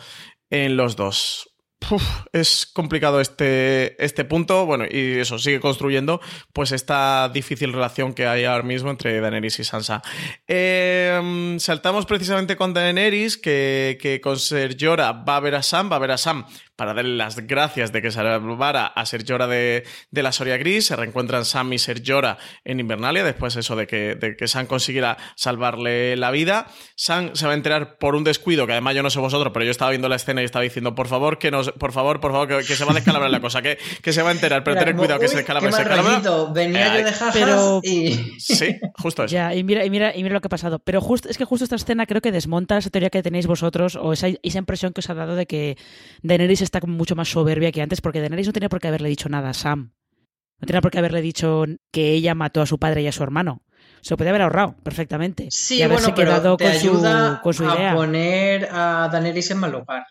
[0.49, 1.51] en los dos.
[2.33, 4.67] Es complicado este, este punto.
[4.67, 6.21] Bueno, y eso sigue construyendo
[6.53, 10.03] pues esta difícil relación que hay ahora mismo entre Daenerys y Sansa.
[10.47, 15.91] Eh, saltamos precisamente con Daenerys, que, que con Ser Jorah va a ver a Sam,
[15.91, 16.47] va a ver a Sam
[16.81, 20.87] para darle las gracias de que salvara a Ser Jorah de, de la Soria Gris.
[20.87, 24.65] Se reencuentran Sam y Ser Jorah en Invernalia, después eso de que, de que Sam
[24.65, 26.69] consiguiera salvarle la vida.
[26.97, 29.67] Sam se va a enterar por un descuido, que además yo no sé vosotros, pero
[29.67, 32.33] yo estaba viendo la escena y estaba diciendo, por favor, que nos, por favor, por
[32.33, 34.65] favor, que, que se va a descalabrar la cosa, que, que se va a enterar,
[34.65, 36.21] pero tened cuidado que "Uy, se descalabra, se descalabra".
[36.55, 38.17] Venía Eh, yo de jajas pero- y...
[38.41, 39.35] Sí, justo eso.
[39.35, 40.79] Ya, y mira, y mira, y mira lo que ha pasado.
[40.79, 43.97] Pero justo, es que justo esta escena creo que desmonta esa teoría que tenéis vosotros,
[43.97, 45.77] o esa, esa impresión que os ha dado de que
[46.23, 49.09] Daenerys está como mucho más soberbia que antes, porque Daenerys no tenía por qué haberle
[49.09, 49.93] dicho nada a Sam.
[50.61, 53.23] No tenía por qué haberle dicho que ella mató a su padre y a su
[53.23, 53.63] hermano.
[54.03, 55.49] Se lo podía haber ahorrado perfectamente.
[55.51, 57.95] Sí, y haberse bueno, pero quedado te con, ayuda su, con su a idea.
[57.95, 60.05] poner a Daenerys en mal lugar.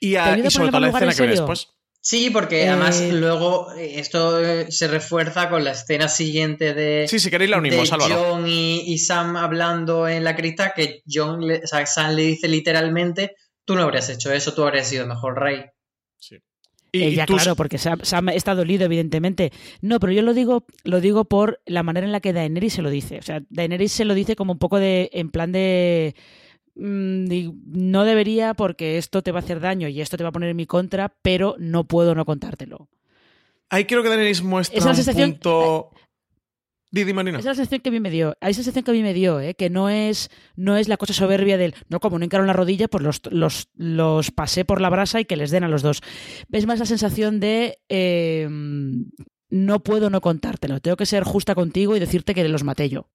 [0.00, 1.34] Y, ¿Te a- y a sobre ponerle todo la escena en que serio?
[1.34, 1.68] después.
[2.00, 7.06] Sí, porque Eh, además luego eh, esto eh, se refuerza con la escena siguiente de,
[7.08, 8.14] Sí, si queréis la de unimos, Álvaro.
[8.14, 12.22] John y, y Sam hablando en la cripta, que John le- o sea, Sam le
[12.22, 13.34] dice literalmente,
[13.68, 15.66] tú no habrías hecho eso, tú habrías sido mejor rey.
[16.90, 19.52] Y, Eh, y ya, tú- claro, porque Sam, Sam está dolido, evidentemente.
[19.82, 22.80] No, pero yo lo digo, lo digo por la manera en la que Daenerys se
[22.80, 23.18] lo dice.
[23.18, 26.14] O sea, Daenerys se lo dice como un poco de, en plan de,
[26.76, 30.32] mm, no debería porque esto te va a hacer daño y esto te va a
[30.32, 32.88] poner en mi contra, pero no puedo no contártelo.
[33.68, 35.90] Ahí creo que Daenerys muestra un sensación- punto...
[36.90, 37.38] Didi Marina.
[37.38, 38.36] Esa es la sensación que a mí me dio.
[38.40, 39.54] Esa sensación que a mí me dio, ¿eh?
[39.54, 42.88] que no es, no es la cosa soberbia del, no, como no encaron la rodilla,
[42.88, 46.00] pues los, los, los pasé por la brasa y que les den a los dos.
[46.50, 48.48] Es más la sensación de, eh,
[49.50, 50.80] no puedo no contártelo.
[50.80, 53.08] Tengo que ser justa contigo y decirte que los maté yo.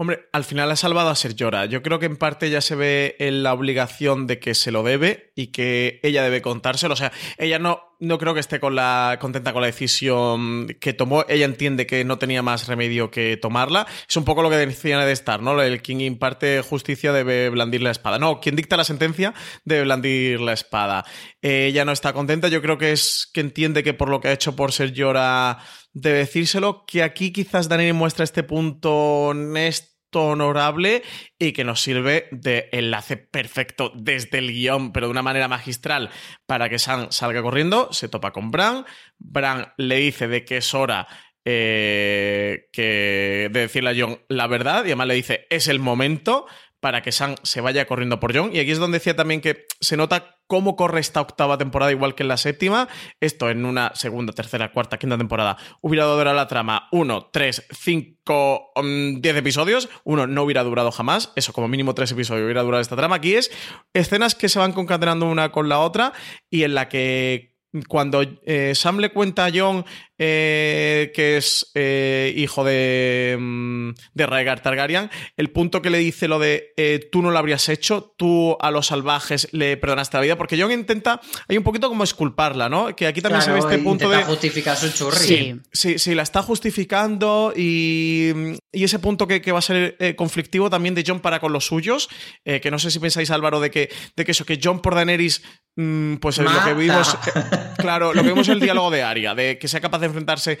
[0.00, 1.66] Hombre, al final ha salvado a Ser Llora.
[1.66, 4.84] Yo creo que en parte ya se ve en la obligación de que se lo
[4.84, 6.94] debe y que ella debe contárselo.
[6.94, 10.92] O sea, ella no, no creo que esté con la, contenta con la decisión que
[10.92, 11.24] tomó.
[11.28, 13.88] Ella entiende que no tenía más remedio que tomarla.
[14.08, 15.60] Es un poco lo que decía de estar, ¿no?
[15.60, 18.20] El quien imparte justicia debe blandir la espada.
[18.20, 19.34] No, quien dicta la sentencia
[19.64, 21.04] debe blandir la espada.
[21.42, 22.46] Eh, ella no está contenta.
[22.46, 25.58] Yo creo que es que entiende que por lo que ha hecho por Ser Llora
[26.00, 31.02] de decírselo, que aquí quizás Daniel muestra este punto honesto honorable
[31.38, 36.10] y que nos sirve de enlace perfecto desde el guion, pero de una manera magistral,
[36.46, 38.86] para que Sam salga corriendo, se topa con Bran,
[39.18, 41.08] Bran le dice de que es hora
[41.44, 46.46] eh, que de decirle a John la verdad y además le dice es el momento
[46.80, 48.54] para que Sam se vaya corriendo por John.
[48.54, 52.16] Y aquí es donde decía también que se nota cómo corre esta octava temporada igual
[52.16, 52.88] que en la séptima.
[53.20, 58.72] Esto en una segunda, tercera, cuarta, quinta temporada hubiera durado la trama uno, tres, cinco,
[58.74, 59.88] mm, diez episodios.
[60.02, 61.32] Uno no hubiera durado jamás.
[61.36, 63.16] Eso como mínimo tres episodios hubiera durado esta trama.
[63.16, 63.52] Aquí es
[63.92, 66.12] escenas que se van concatenando una con la otra
[66.50, 69.84] y en la que cuando eh, Sam le cuenta a John
[70.20, 76.26] eh, que es eh, hijo de, mm, de Rhaegar Targaryen, el punto que le dice
[76.26, 76.72] lo de
[77.12, 80.72] tú no lo habrías hecho, tú a los salvajes le perdonaste la vida, porque John
[80.72, 82.96] intenta, hay un poquito como esculparla, ¿no?
[82.96, 84.24] Que aquí también se ve este punto de...
[84.24, 85.18] justificar su churri.
[85.18, 85.60] Sí.
[85.72, 88.32] Sí, sí, la está justificando y,
[88.72, 91.66] y ese punto que, que va a ser conflictivo también de John para con los
[91.66, 92.08] suyos,
[92.44, 95.42] que no sé si pensáis Álvaro de que, de que eso, que John por Daenerys,
[95.76, 97.16] mm, pues lo que vimos...
[97.76, 100.58] Claro, lo que vimos en el diálogo de Arya, de que sea capaz de enfrentarse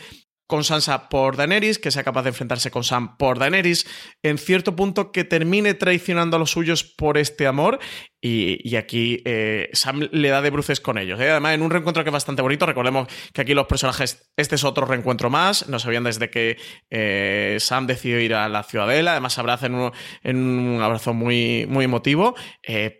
[0.48, 3.86] con Sansa por Daenerys, que sea capaz de enfrentarse con Sam por Daenerys,
[4.22, 7.78] en cierto punto que termine traicionando a los suyos por este amor
[8.20, 11.20] y, aquí eh, Sam le da de bruces con ellos.
[11.20, 11.30] ¿eh?
[11.30, 14.64] Además, en un reencuentro que es bastante bonito, recordemos que aquí los personajes, este es
[14.64, 16.56] otro reencuentro más, no sabían desde que
[16.90, 19.92] eh, Sam decidió ir a la ciudadela, además se abrazan en un,
[20.24, 22.34] en un abrazo muy, muy emotivo,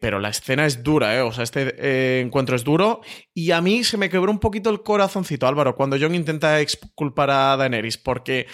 [0.00, 3.00] pero la escena es dura, o sea, este encuentro es duro
[3.34, 7.30] y a mí se me quebró un poquito el corazoncito, Álvaro, cuando John intenta exculpar
[7.30, 8.46] a Daenerys, porque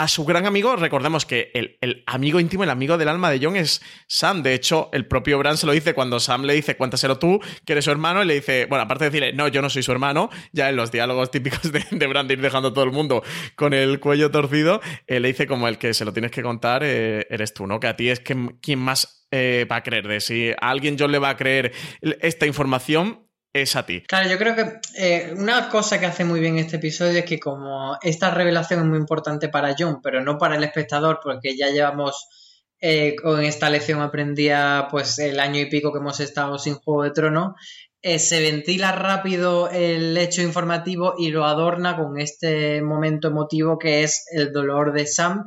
[0.00, 3.54] a su gran amigo, recordemos que el, amigo íntimo, el amigo del alma de John
[3.56, 4.42] es Sam.
[4.42, 7.74] De hecho, el propio Bran se lo dice cuando Sam le dice, cuéntaselo tú, que
[7.74, 9.92] eres su hermano, y le dice, bueno, aparte de decirle, no, yo no soy su
[9.92, 12.92] hermano, ya en los diálogos típicos de, de Bran de ir dejando a todo el
[12.92, 13.22] mundo
[13.56, 16.80] con el cuello torcido, eh, le dice como el que se lo tienes que contar,
[16.82, 17.78] eh, eres tú, ¿no?
[17.78, 21.12] Que a ti es quien más eh, va a creer de si a alguien John
[21.12, 24.02] le va a creer esta información, es a ti.
[24.06, 27.40] Claro, yo creo que eh, una cosa que hace muy bien este episodio es que
[27.40, 31.68] como esta revelación es muy importante para John, pero no para el espectador, porque ya
[31.68, 32.28] llevamos
[32.80, 37.02] eh, con esta lección aprendía pues el año y pico que hemos estado sin Juego
[37.02, 37.54] de Trono,
[38.00, 44.02] eh, se ventila rápido el hecho informativo y lo adorna con este momento emotivo que
[44.02, 45.44] es el dolor de Sam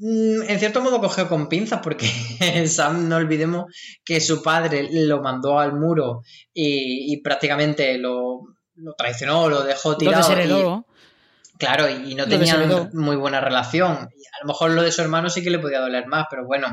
[0.00, 2.06] en cierto modo cogió con pinzas porque
[2.68, 3.64] Sam, no olvidemos
[4.04, 6.22] que su padre lo mandó al muro
[6.52, 8.40] y, prácticamente lo,
[8.96, 10.86] traicionó, lo dejó tirado.
[11.58, 13.92] claro, y no tenían muy buena relación.
[13.92, 16.68] a lo mejor lo de su hermano sí que le podía doler más, pero bueno,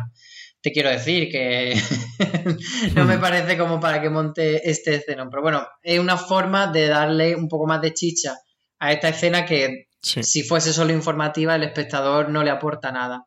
[0.62, 1.76] te quiero decir que
[2.96, 5.30] no me parece como para que monte este escena.
[5.30, 8.38] Pero bueno, es una forma de darle un poco más de chicha
[8.80, 13.26] a esta escena que si fuese solo informativa, el espectador no le aporta nada.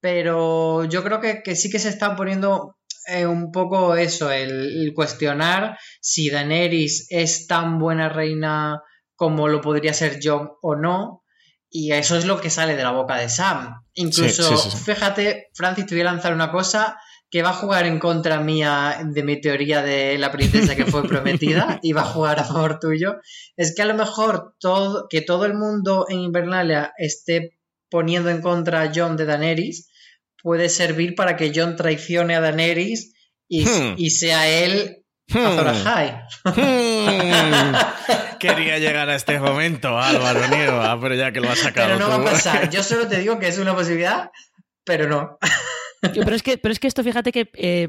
[0.00, 5.78] Pero yo creo que, sí que se está poniendo eh, un poco eso, el, cuestionar
[6.00, 8.82] si Daenerys es tan buena reina
[9.16, 11.24] como lo podría ser Jon o no.
[11.70, 13.82] Y eso es lo que sale de la boca de Sam.
[13.92, 16.96] Incluso, fíjate, Francis, te voy a lanzar una cosa
[17.30, 21.06] que va a jugar en contra mía de mi teoría de la princesa que fue
[21.06, 23.16] prometida y va a jugar a favor tuyo,
[23.56, 27.58] es que a lo mejor todo, que todo el mundo en Invernalia esté
[27.90, 29.88] poniendo en contra a John de Daenerys
[30.42, 33.14] puede servir para que John traicione a Daenerys
[33.48, 33.96] y, hmm.
[34.10, 35.38] sea él hmm.
[35.38, 35.66] Azor
[36.44, 37.74] hmm.
[38.38, 41.88] Quería llegar a este momento, Álvaro Nieva, pero ya que lo has sacado.
[41.88, 42.70] Pero no va a pasar.
[42.70, 44.30] Yo solo te digo que es una posibilidad,
[44.84, 45.38] pero no.
[46.00, 47.88] Pero es que, pero es que esto, fíjate que eh,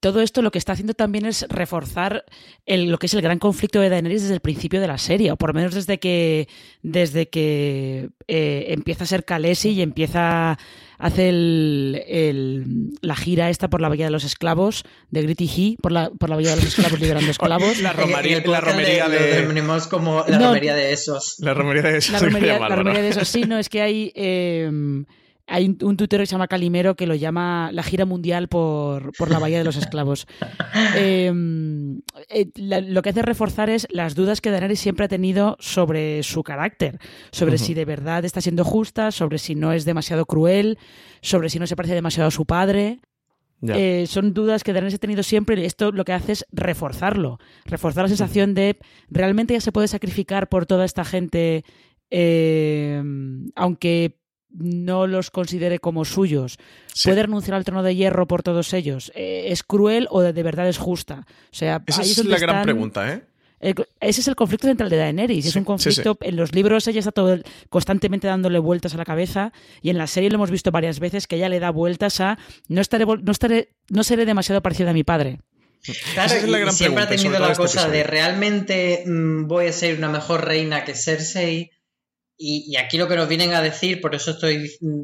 [0.00, 2.24] todo esto lo que está haciendo también es reforzar
[2.66, 5.36] lo que es el gran conflicto de Daenerys desde el principio de la serie, o
[5.36, 6.48] por lo menos desde que,
[6.82, 10.58] desde que eh, empieza a ser Khaleesi y empieza a
[10.98, 16.10] hacer la gira esta por la Bahía de los Esclavos, de Gritty He, por la,
[16.10, 17.80] por la Bahía de los Esclavos liberando esclavos.
[17.86, 19.48] La, romería, la romería de...
[19.90, 21.36] como la romería de esos.
[21.40, 22.12] La romería de esos.
[22.12, 22.18] La
[22.70, 24.12] romería, de esos, sí, no, es que hay...
[24.14, 25.04] Eh,
[25.48, 29.38] hay un, tutero que se llama Calimero que lo llama la gira mundial por, la
[29.38, 30.26] Bahía de los Esclavos.
[30.96, 35.56] Em, eh, la- lo que hace reforzar es las dudas que Daenerys siempre ha tenido
[35.60, 36.98] sobre su carácter,
[37.32, 40.78] sobre si de verdad está siendo justa, sobre si no es demasiado cruel,
[41.22, 43.00] sobre si no se parece demasiado a su padre.
[43.62, 47.38] Eh, son dudas que Daenerys ha tenido siempre y esto lo que hace es reforzarlo,
[47.64, 48.78] reforzar la sensación de
[49.08, 51.64] realmente ya se puede sacrificar por toda esta gente,
[52.10, 53.02] eh,
[53.54, 54.18] aunque
[54.50, 56.58] no los considere como suyos.
[56.92, 57.08] Sí.
[57.08, 59.12] ¿Puede renunciar al trono de hierro por todos ellos?
[59.14, 61.26] Eh, ¿Es cruel o de, verdad es justa?
[61.28, 63.22] O sea, Esa ahí es la gran están- pregunta, ¿eh?
[63.58, 65.44] ese es el conflicto central de Daenerys.
[65.44, 66.18] Sí, es un sí, conflicto.
[66.20, 67.38] En los libros ella está todo
[67.70, 69.52] constantemente dándole vueltas a la cabeza.
[69.82, 72.38] Y en la serie lo hemos visto varias veces que ella le da vueltas a
[72.68, 75.40] no estaré, no estaré, no seré demasiado parecida a mi padre.
[76.14, 79.46] Claro, Esa es la gran siempre pregunta, ha tenido la este cosa de realmente mm,
[79.46, 81.70] voy a ser una mejor reina que Cersei.
[82.38, 85.02] Y, aquí lo que nos vienen a decir, por eso estoy mm,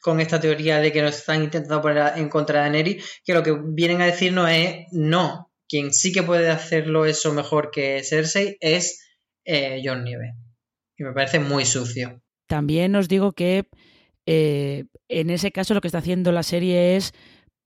[0.00, 3.42] con esta teoría de que nos están intentando poner en contra de Daenerys, que lo
[3.42, 5.50] que vienen a decirnos es no.
[5.68, 9.06] Quien sí que puede hacerlo eso mejor que Cersei es
[9.44, 10.34] eh, Jon Nieve.
[10.96, 12.20] Y me parece muy sucio.
[12.46, 13.66] También os digo que
[14.26, 17.12] eh, en ese caso lo que está haciendo la serie es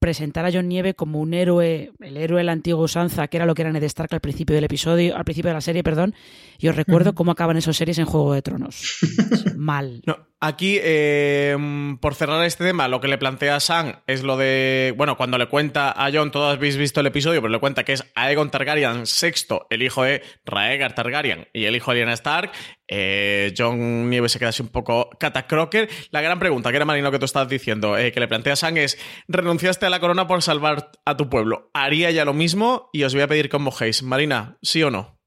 [0.04, 3.46] presentar a John Nieve como un héroe, el héroe de la antigua usanza, que era
[3.46, 6.14] lo que era Ned Stark al principio del episodio, al principio de la serie, perdón.
[6.58, 8.98] Y os recuerdo cómo acaban esas series en Juego de Tronos.
[9.56, 10.02] Mal.
[10.04, 11.56] No, aquí, eh,
[12.02, 14.92] por cerrar este tema, lo que le plantea Sam es lo de.
[14.94, 17.94] Bueno, cuando le cuenta a Jon, todos habéis visto el episodio, pero le cuenta que
[17.94, 22.52] es Aegon Targaryen VI, el hijo de Raegar Targaryen y el hijo de Lyanna Stark.
[22.88, 25.88] Eh, Jon Nieves se queda así un poco catacroker.
[26.10, 28.56] La gran pregunta, que era Marino que tú estabas diciendo, eh, que le plantea a
[28.56, 28.98] Sam es:
[29.28, 31.70] renunciaste a la corona por salvar a tu pueblo.
[31.74, 32.90] ¿Haría ya lo mismo?
[32.92, 34.02] Y os voy a pedir que os mojéis.
[34.02, 35.18] Marina, ¿sí o no?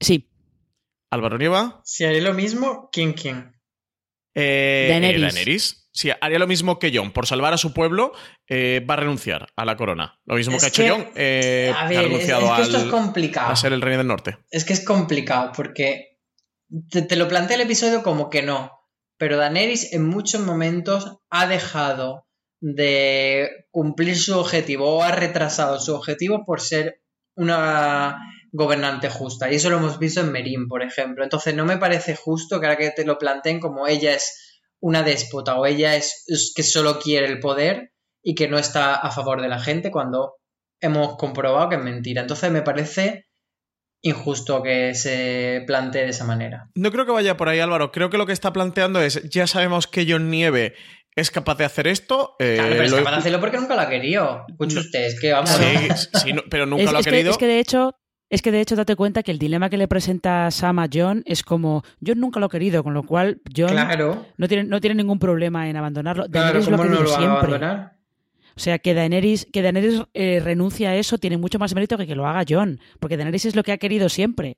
[0.00, 0.30] Sí,
[1.10, 1.80] Álvaro Nieva.
[1.84, 3.52] Si haré lo mismo, ¿quién quién?
[4.34, 5.22] Eh, Daenerys.
[5.22, 5.80] eh, Daenerys.
[5.92, 7.12] Sí, haría lo mismo que Jon.
[7.12, 8.10] Por salvar a su pueblo,
[8.48, 10.18] eh, va a renunciar a la corona.
[10.24, 12.76] Lo mismo Es que ha hecho eh, a ha ver, es, renunciado es que esto
[12.78, 13.52] al- es complicado.
[13.52, 14.38] a ser el rey del norte.
[14.50, 16.13] Es que es complicado porque
[16.90, 18.72] te, lo plantea el episodio como que no,
[19.18, 22.26] pero Daenerys en muchos momentos ha dejado
[22.60, 27.02] de cumplir su objetivo o ha retrasado su objetivo por ser
[27.36, 28.18] una
[28.52, 29.50] gobernante justa.
[29.50, 31.24] Y eso lo hemos visto en Merín, por ejemplo.
[31.24, 35.02] Entonces no me parece justo que ahora que te lo planteen como ella es una
[35.02, 37.92] déspota o ella es, es que solo quiere el poder
[38.22, 40.36] y que no está a favor de la gente cuando
[40.80, 42.22] hemos comprobado que es mentira.
[42.22, 43.26] Entonces me parece
[44.04, 46.68] injusto que se plantee de esa manera.
[46.76, 47.90] No creo que vaya por ahí, Álvaro.
[47.90, 50.74] Creo que lo que está planteando es: ya sabemos que Jon Nieve
[51.16, 52.36] es capaz de hacer esto.
[52.38, 54.44] eh, Claro, pero es lo- capaz de hacerlo porque nunca lo ha querido.
[54.48, 54.80] Escuche No.
[54.82, 55.50] usted, es que vamos.
[55.50, 57.30] Sí, sí, no- pero nunca es, lo ha es que, querido.
[57.32, 57.96] es que de hecho.
[58.30, 61.22] Es que de hecho date cuenta que el dilema que le presenta Sam a John
[61.26, 64.80] es como John nunca lo ha querido, con lo cual John Claro, no, tiene, no
[64.80, 66.24] tiene ningún problema en abandonarlo.
[66.28, 67.38] claro, Daenerys lo ha ¿cómo no lo va a siempre.
[67.38, 67.92] abandonar?
[68.56, 72.06] O sea, que Daenerys, que Daenerys eh, renuncie a eso tiene mucho más mérito que
[72.06, 74.56] que lo haga John, porque Daenerys es lo que ha querido siempre.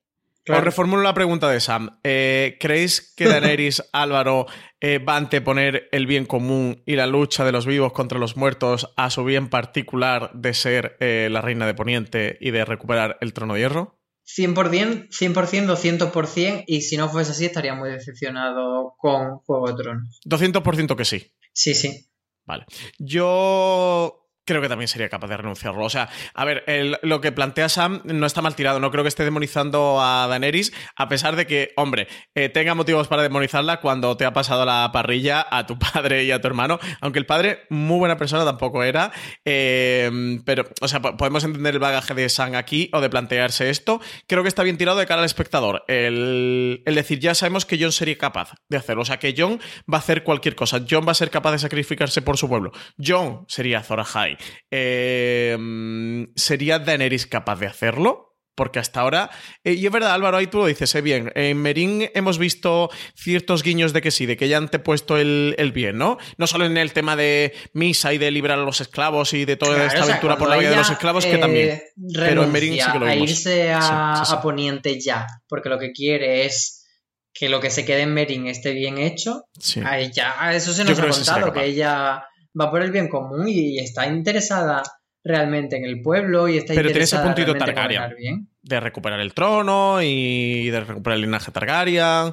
[0.48, 1.98] Os reformulo la pregunta de Sam.
[2.04, 4.46] Eh, ¿Creéis que Daenerys, Álvaro,
[4.80, 8.36] eh, va a anteponer el bien común y la lucha de los vivos contra los
[8.36, 13.18] muertos a su bien particular de ser eh, la reina de Poniente y de recuperar
[13.20, 13.98] el trono de hierro?
[14.26, 20.20] 100%, 100%, 200%, y si no fuese así estaría muy decepcionado con Juego de Tronos.
[20.26, 21.32] 200% que sí.
[21.52, 22.08] Sí, sí.
[22.46, 22.66] Vale.
[22.98, 25.84] Yo creo que también sería capaz de renunciarlo.
[25.84, 26.64] O sea, a ver,
[27.02, 28.80] lo que plantea Sam no está mal tirado.
[28.80, 33.08] No creo que esté demonizando a Daenerys, a pesar de que, hombre, eh, tenga motivos
[33.08, 36.78] para demonizarla cuando te ha pasado la parrilla a tu padre y a tu hermano.
[37.00, 39.12] Aunque el padre, muy buena persona, tampoco era.
[39.44, 43.68] Eh, pero, o sea, po- podemos entender el bagaje de Sam aquí o de plantearse
[43.70, 44.00] esto.
[44.26, 45.84] Creo que está bien tirado de cara al espectador.
[45.88, 49.02] El, el decir, ya sabemos que John sería capaz de hacerlo.
[49.02, 49.60] O sea, que John
[49.92, 50.80] va a hacer cualquier cosa.
[50.88, 52.72] John va a ser capaz de sacrificarse por su pueblo.
[53.04, 54.35] John sería Zora High.
[54.70, 58.24] Eh, mm, ¿Sería Daenerys capaz de hacerlo?
[58.54, 59.28] Porque hasta ahora,
[59.64, 62.88] eh, y es verdad, Álvaro, ahí tú lo dices, eh, bien, en Merín hemos visto
[63.14, 66.16] ciertos guiños de que sí, de que ya han te puesto el, el bien, ¿no?
[66.38, 69.58] No solo en el tema de misa y de liberar a los esclavos y de
[69.58, 71.38] toda Claro, esta o sea, aventura por la vida de ella, los esclavos, que eh,
[71.38, 71.82] también.
[72.14, 73.30] Pero en Merín sí que lo a vimos.
[73.30, 74.34] irse a, Sí, sí, sí.
[74.34, 76.86] a Poniente ya, porque lo que quiere es
[77.34, 79.44] que lo que se quede en Merín esté bien hecho.
[79.84, 82.24] Ahí ya, eso se nos ha que contado, que ella
[82.58, 84.82] va por el bien común y está interesada
[85.24, 88.14] realmente en el pueblo y está Pero tiene ese puntito Targaryen.
[88.16, 88.48] bien.
[88.62, 92.32] De recuperar el trono y de recuperar el linaje Targaryen.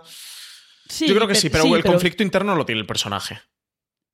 [0.87, 3.39] Sí, Yo creo que sí, pero el conflicto interno lo tiene el personaje.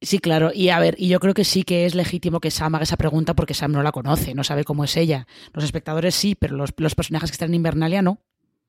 [0.02, 0.52] Sí, claro.
[0.54, 2.96] Y a ver, y yo creo que sí que es legítimo que Sam haga esa
[2.96, 5.28] pregunta porque Sam no la conoce, no sabe cómo es ella.
[5.52, 8.22] Los espectadores sí, pero los, los personajes que están en Invernalia no.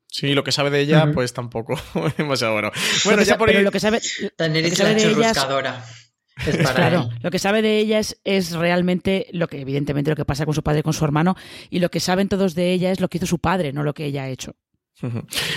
[0.09, 1.79] Sí, lo que sabe de ella, pues tampoco
[2.19, 2.73] demasiado bueno.
[3.05, 4.01] Bueno, ya por pero ir- lo que sabe.
[4.21, 5.33] Lo que sabe de ella
[6.47, 7.19] es- para Claro, él.
[7.23, 10.55] lo que sabe de ella es, es realmente lo que, evidentemente, lo que pasa con
[10.55, 11.37] su padre y con su hermano,
[11.71, 13.95] y lo que saben todos de ella es lo que hizo su padre, no lo
[13.95, 14.55] que ella ha hecho.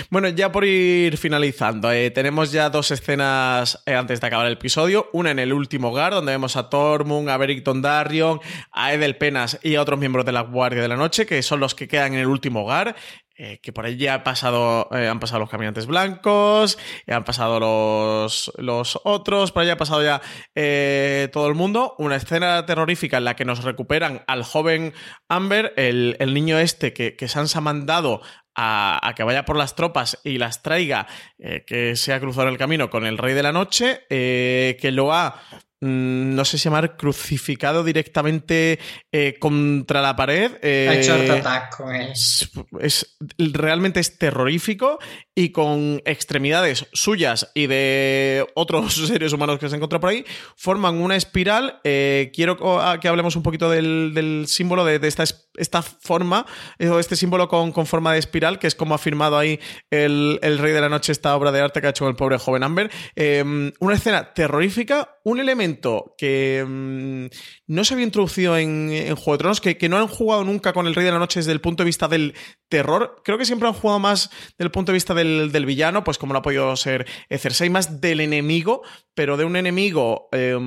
[0.08, 4.54] Bueno, ya por ir finalizando, eh, tenemos ya dos escenas eh, antes de acabar el
[4.54, 5.10] episodio.
[5.12, 8.40] Una en el último hogar, donde vemos a Tormund, a Beric Dondarrion,
[8.72, 11.60] a Edel Penas y a otros miembros de la Guardia de la Noche, que son
[11.60, 12.96] los que quedan en el último hogar.
[13.36, 17.60] Eh, que por ya ha pasado, eh, han pasado los caminantes blancos, ya han pasado
[17.60, 20.20] los, los otros, por ahí ha pasado ya
[20.54, 21.94] eh, todo el mundo.
[21.98, 24.94] Una escena terrorífica en la que nos recuperan al joven
[25.28, 28.22] Amber, el, el niño este que, que Sansa ha mandado
[28.54, 31.06] a, a que vaya por las tropas y las traiga,
[31.38, 34.92] eh, que se ha cruzado el camino con el Rey de la Noche, eh, que
[34.92, 35.40] lo ha,
[35.84, 38.78] mm, no sé si llamar, crucificado directamente
[39.12, 40.52] eh, contra la pared.
[40.62, 42.10] eh, Ha hecho attack con él.
[42.12, 42.50] es,
[42.80, 44.98] es- realmente es terrorífico
[45.34, 50.24] y con extremidades suyas y de otros seres humanos que se encuentran por ahí,
[50.56, 51.80] forman una espiral.
[51.84, 55.43] Eh, quiero co- a- que hablemos un poquito del, del símbolo de, de esta, es-
[55.56, 56.46] esta forma,
[56.78, 59.60] eh, este símbolo con, con forma de espiral, que es como ha firmado ahí
[59.90, 62.38] el, el Rey de la Noche esta obra de arte que ha hecho el pobre
[62.38, 62.90] joven Amber.
[63.16, 67.26] Eh, una escena terrorífica, un elemento que mm,
[67.68, 70.72] no se había introducido en, en Juego de Tronos, que, que no han jugado nunca
[70.72, 72.34] con el Rey de la Noche desde el punto de vista del
[72.78, 73.22] terror.
[73.24, 76.18] Creo que siempre han jugado más desde el punto de vista del, del villano, pues
[76.18, 78.82] como lo ha podido ser eh, Cersei, más del enemigo,
[79.14, 80.58] pero de un enemigo, eh,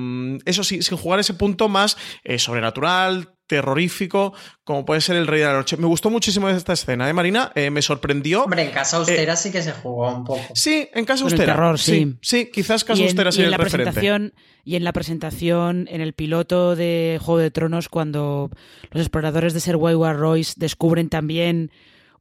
[0.46, 5.40] eso sí, sin jugar ese punto más eh, sobrenatural, terrorífico, como puede ser el Rey
[5.40, 5.76] de la Noche.
[5.78, 7.50] Me gustó muchísimo esta escena, ¿eh, Marina?
[7.54, 8.44] Eh, me sorprendió.
[8.44, 10.42] Hombre, en casa austera sí que se jugó un poco.
[10.54, 11.54] Sí, en casa Con el austera.
[11.54, 12.16] terror, sí.
[12.20, 12.38] sí.
[12.44, 13.92] Sí, quizás casa en, austera y sea en el la referente.
[13.92, 18.50] presentación y en la presentación en el piloto de Juego de Tronos cuando
[18.90, 21.70] los exploradores de Ser Wayward Royce descubren también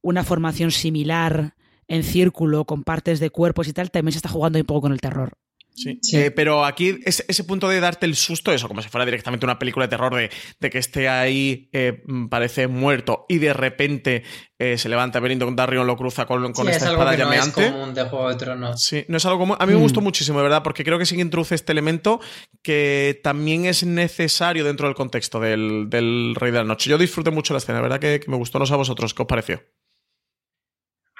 [0.01, 1.55] una formación similar
[1.87, 4.91] en círculo con partes de cuerpos y tal también se está jugando un poco con
[4.93, 5.33] el terror
[5.79, 5.99] Sí.
[6.01, 6.17] Sí.
[6.17, 9.45] Eh, pero aquí ese, ese punto de darte el susto, eso, como si fuera directamente
[9.45, 13.53] una película de terror, de, de que esté ahí, eh, mm, parece muerto, y de
[13.53, 14.23] repente
[14.57, 17.23] eh, se levanta Berindo Darrion, lo cruza con, con Sí, esta es algo espada que
[17.23, 17.71] no es llameante.
[17.71, 18.81] común de Juego de Tronos.
[18.83, 19.55] Sí, no es algo común.
[19.59, 19.81] A mí me Mm.
[19.83, 22.19] gustó muchísimo, de verdad, porque creo que sí que introduce este elemento
[22.63, 26.89] que también es necesario dentro del contexto del, del Rey de la Noche.
[26.89, 28.57] Yo disfruté mucho la escena, de verdad que, que me gustó.
[28.57, 29.61] No sé a vosotros, ¿qué os pareció?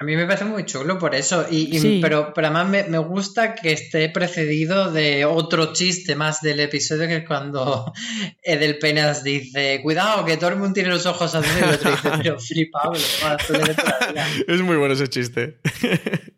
[0.00, 1.46] A mí me parece muy chulo por eso.
[1.50, 1.98] Y, y- Sí.
[2.00, 7.08] pero, pero además me, me gusta que esté precedido de otro chiste más del episodio
[7.08, 7.92] que es cuando
[8.42, 12.10] Edelpenas dice, cuidado, que todo el mundo tiene los ojos azules y el otro dice,
[12.16, 14.26] pero flipable, azules de toda la vida".
[14.46, 15.58] Es muy bueno ese chiste.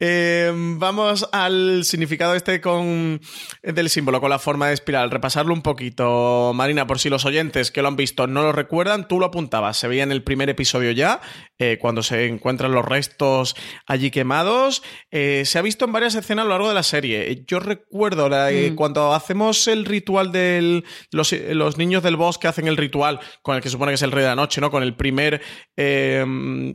[0.00, 3.20] Eh, vamos al significado este con
[3.62, 5.10] del símbolo, con la forma de espiral.
[5.10, 9.08] Repasarlo un poquito, Marina, por si los oyentes que lo han visto no lo recuerdan,
[9.08, 9.76] tú lo apuntabas.
[9.76, 11.20] Se veía en el primer episodio ya,
[11.58, 13.54] eh, cuando se encuentran los restos
[13.86, 14.82] allí quemados.
[15.10, 17.44] Eh, se ha visto en varias escenas a lo largo de la serie.
[17.46, 18.74] Yo recuerdo la- eh, Mm.
[18.74, 20.84] cuando hacemos el ritual del.
[21.10, 24.12] Los, los niños del bosque hacen el ritual con el que supone que es el
[24.12, 24.70] rey de la noche, ¿no?
[24.70, 25.40] Con el primer
[25.76, 26.24] eh,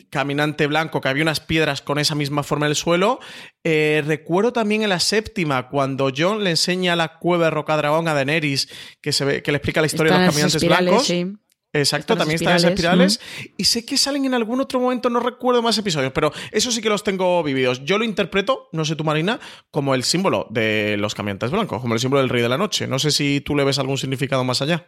[0.10, 3.19] caminante blanco, que había unas piedras con esa misma forma el suelo.
[3.64, 8.14] Eh, recuerdo también en la séptima, cuando John le enseña la cueva de Rocadragón a
[8.14, 8.68] Daenerys,
[9.02, 11.06] que, se ve, que le explica la historia Están de los caminantes blancos.
[11.07, 11.26] sí.
[11.73, 13.53] Exacto, Están también están esas espirales, espirales.
[13.57, 16.81] Y sé que salen en algún otro momento, no recuerdo más episodios, pero eso sí
[16.81, 17.85] que los tengo vividos.
[17.85, 19.39] Yo lo interpreto, no sé tú, Marina,
[19.69, 22.88] como el símbolo de los caminantes blancos, como el símbolo del rey de la noche.
[22.88, 24.85] No sé si tú le ves algún significado más allá.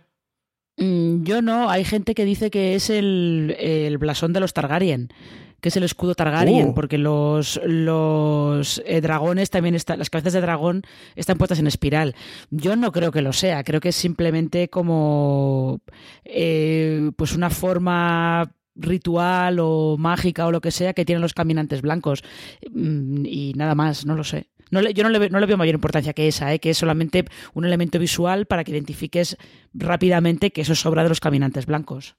[0.76, 5.14] Mm, Yo no, hay gente que dice que es el, el blasón de los Targaryen,
[5.64, 6.74] que es el escudo Targaryen, Uh.
[6.76, 10.84] porque los, los eh, dragones también están, las cabezas de dragón
[11.16, 12.14] están puestas en espiral.
[12.52, 15.80] Yo no creo que lo sea, creo que es simplemente como
[16.26, 21.82] eh, pues una forma ritual o mágica o lo que sea que tienen los caminantes
[21.82, 22.24] blancos
[22.72, 24.50] Mm, y nada más, no lo sé.
[24.72, 26.60] No le- yo no le, no le veo mayor importancia que esa, ¿eh?
[26.60, 29.38] que es solamente un elemento visual para que identifiques
[29.74, 32.16] rápidamente que eso es obra de los caminantes blancos.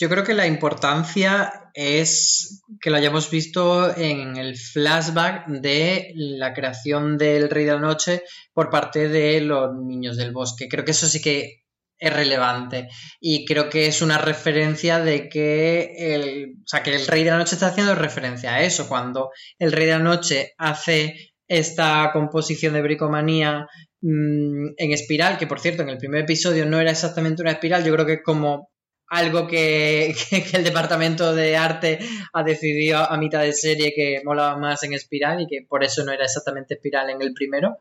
[0.00, 6.54] Yo creo que la importancia es que lo hayamos visto en el flashback de la
[6.54, 8.22] creación del Rey de la Noche
[8.52, 10.68] por parte de los niños del bosque.
[10.68, 11.64] Creo que eso sí que
[11.98, 12.88] es relevante
[13.20, 17.30] y creo que es una referencia de que el, o sea, que el Rey de
[17.32, 18.88] la Noche está haciendo referencia a eso.
[18.88, 23.66] Cuando el Rey de la Noche hace esta composición de bricomanía
[24.00, 27.84] mm, en espiral, que por cierto en el primer episodio no era exactamente una espiral,
[27.84, 28.68] yo creo que como
[29.08, 30.14] algo que,
[30.52, 31.98] el departamento de arte
[32.32, 36.04] ha decidido a mitad de serie que molaba más en espiral y que por eso
[36.04, 37.78] no era exactamente espiral en el primero.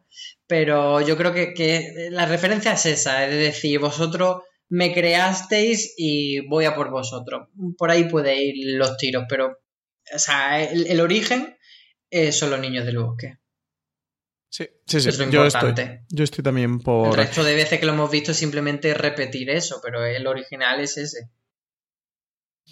[0.48, 6.42] Pero yo creo que, que la referencia es esa, es decir, vosotros me creasteis y
[6.48, 7.50] voy a por vosotros.
[7.78, 9.60] Por ahí puede ir los tiros, pero
[10.14, 11.58] o sea, el, el origen
[12.10, 13.38] eh, son los niños del bosque.
[14.50, 15.10] Sí, sí, sí.
[15.10, 15.74] Es yo, estoy,
[16.10, 17.16] yo estoy también El por.
[17.16, 21.30] resto de veces que lo hemos visto simplemente repetir eso, pero el original es ese.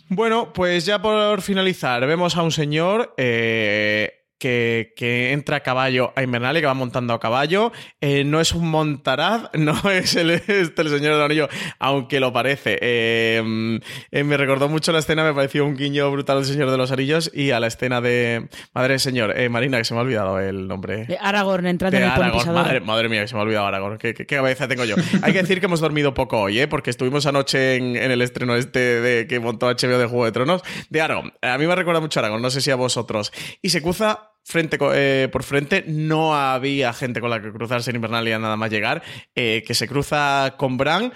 [0.10, 6.14] Bueno, pues ya por finalizar, vemos a un señor eh, que, que entra a caballo
[6.16, 7.72] a Invernalia, que va montando a caballo.
[8.00, 11.50] Eh, no es un montaraz, no es el, este, el señor del anillo,
[11.80, 12.78] aunque lo parece.
[12.80, 13.80] Eh,
[14.12, 16.92] eh, me recordó mucho la escena, me pareció un guiño brutal al señor de los
[16.92, 18.50] anillos y a la escena de.
[18.76, 21.06] Madre señor, eh, Marina, que se me ha olvidado el nombre.
[21.06, 22.54] De Aragorn entrando en el Aragorn.
[22.54, 23.98] Madre, madre mía, que se me ha olvidado Aragorn.
[23.98, 24.96] ¿Qué, qué- qué cabeza tengo yo?
[25.24, 26.68] Hay que decir que hemos dormido poco hoy, ¿eh?
[26.68, 30.32] Porque estuvimos anoche en, en el estreno este de, que montó HBO de Juego de
[30.32, 30.62] Tronos.
[30.92, 31.34] De Aragorn.
[31.42, 33.32] A mí me recuerda mucho a Aragorn, no sé si a vosotros.
[33.64, 35.84] Y se cruza frente eh, por frente.
[35.88, 39.04] No había gente con la que cruzarse en Invernalia nada más llegar.
[39.34, 41.12] eh, que se cruza con Bran.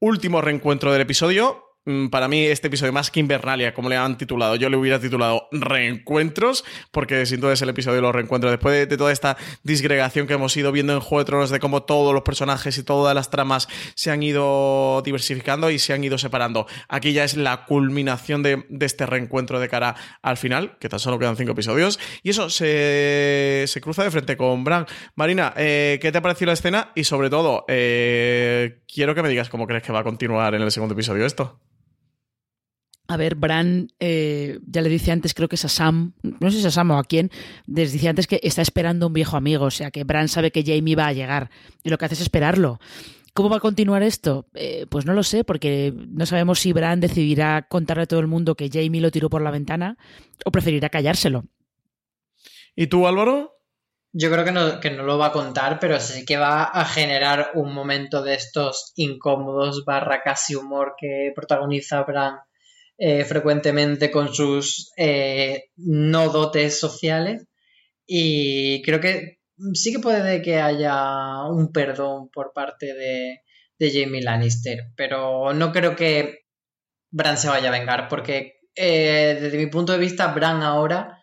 [0.00, 1.71] Último reencuentro del episodio.
[1.84, 5.00] Mm, Para mí, este episodio, más que Invernalia, como le han titulado, yo le hubiera
[5.00, 8.52] titulado Reencuentros, porque sin duda es el episodio de los reencuentros.
[8.52, 11.82] Después de, toda esta disgregación que hemos ido viendo en Juego de Tronos, de cómo
[11.82, 16.18] todos los personajes y todas las tramas se han ido diversificando y se han ido
[16.18, 16.66] separando.
[16.88, 21.00] Aquí ya es la culminación de, de este reencuentro de cara al final, que tan
[21.00, 21.98] solo quedan cinco episodios.
[22.22, 24.86] Y eso se, se cruza de frente con Bran.
[25.16, 26.92] Marina, eh, ¿qué te ha parecido la escena?
[26.94, 30.62] Y sobre todo, eh, quiero que me digas cómo crees que va a continuar en
[30.62, 31.58] el segundo episodio esto.
[33.12, 36.56] A ver, Bran eh, ya le dice antes, creo que es a Sam, no sé
[36.56, 37.30] si es a Sam o a quién,
[37.66, 40.64] les dice antes que está esperando un viejo amigo, o sea que Bran sabe que
[40.64, 41.50] Jamie va a llegar
[41.82, 42.80] y lo que hace es esperarlo.
[43.34, 44.46] ¿Cómo va a continuar esto?
[44.54, 48.28] Eh, pues no lo sé, porque no sabemos si Bran decidirá contarle a todo el
[48.28, 49.98] mundo que Jamie lo tiró por la ventana
[50.46, 51.44] o preferirá callárselo.
[52.74, 53.58] ¿Y tú, Álvaro?
[54.14, 56.86] Yo creo que no, que no lo va a contar, pero sí que va a
[56.86, 62.38] generar un momento de estos incómodos barra casi humor que protagoniza Bran
[62.98, 67.46] eh, frecuentemente con sus eh, no dotes sociales.
[68.06, 69.38] Y creo que
[69.74, 73.40] sí que puede que haya un perdón por parte de,
[73.78, 76.40] de Jamie Lannister, pero no creo que
[77.10, 81.18] Bran se vaya a vengar, porque eh, desde mi punto de vista, Bran ahora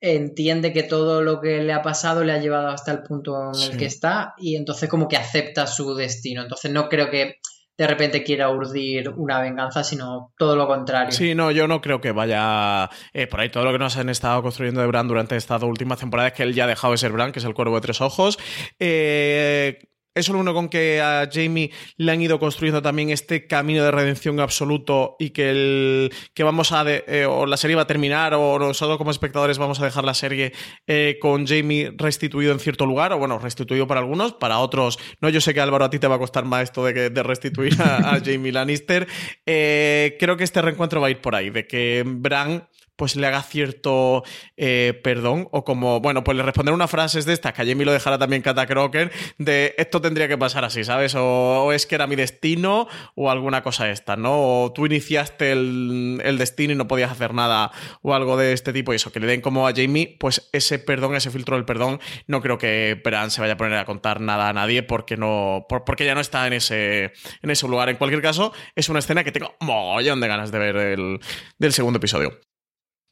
[0.00, 3.54] entiende que todo lo que le ha pasado le ha llevado hasta el punto en
[3.54, 3.70] Sí.
[3.72, 6.42] el que está y entonces como que acepta su destino.
[6.42, 7.36] Entonces no creo que
[7.78, 11.12] de repente quiera urdir una venganza, sino todo lo contrario.
[11.12, 13.50] Sí, no, yo no creo que vaya eh, por ahí.
[13.50, 16.42] Todo lo que nos han estado construyendo de Bran durante esta última temporada es que
[16.42, 18.38] él ya ha dejado de ser Bran, que es el cuervo de tres ojos.
[18.78, 19.78] Eh,
[20.16, 23.90] es lo uno con que a Jamie le han ido construyendo también este camino de
[23.90, 27.86] redención absoluto y que, el, que vamos a, de- eh, o la serie va a
[27.86, 30.52] terminar o nosotros como espectadores vamos a dejar la serie
[30.86, 35.28] eh, con Jamie restituido en cierto lugar, o bueno, restituido para algunos, para otros, no,
[35.28, 37.22] yo sé que Álvaro a ti te va a costar más esto de, que- de
[37.22, 39.06] restituir a, a Jamie Lannister.
[39.44, 42.66] Eh, creo que este reencuentro va a ir por ahí, de que Bran
[42.96, 44.24] pues le haga cierto
[44.56, 47.84] eh, perdón o como, bueno, pues le responder unas frases de estas, que a Jamie
[47.84, 51.14] lo dejara también Kata Crocker, de esto tendría que pasar así, ¿sabes?
[51.16, 54.62] O, es que era mi destino o alguna cosa esta, ¿no?
[54.64, 57.70] O tú iniciaste el, el destino y no podías hacer nada
[58.02, 60.78] o algo de este tipo y eso, que le den como a Jamie, pues ese
[60.78, 64.20] perdón, ese filtro del perdón, no creo que Bran se vaya a poner a contar
[64.20, 67.12] nada a nadie porque no, por- porque ya no está en ese,
[67.42, 67.88] en ese lugar.
[67.88, 71.20] En cualquier caso, es una escena que tengo mogollón de ganas de ver el-
[71.58, 72.38] del segundo episodio.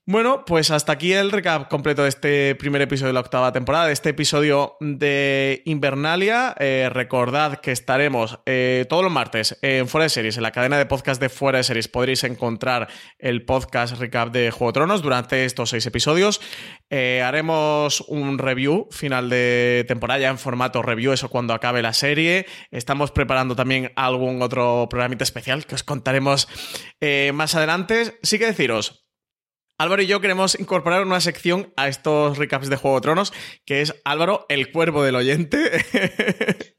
[0.07, 3.87] Bueno, pues hasta aquí el recap completo de este primer episodio de la octava temporada,
[3.87, 6.55] de este episodio de Invernalia.
[6.61, 10.77] Eh, recordad que estaremos eh, todos los martes en Fuera de Series, en la cadena
[10.77, 11.89] de podcast de Fuera de Series.
[11.89, 16.39] Podréis encontrar el podcast recap de Juego de Tronos durante estos seis episodios.
[16.91, 21.95] Eh, haremos un review final de temporada ya en formato review, eso cuando acabe la
[21.95, 22.45] serie.
[22.71, 26.47] Estamos preparando también algún otro programita especial que os contaremos
[27.33, 28.19] más adelante.
[28.23, 29.04] Sí que deciros,
[29.77, 33.33] Álvaro y yo queremos incorporar una sección a estos recaps de Juego de Tronos,
[33.65, 35.59] que es Álvaro, el cuervo del oyente.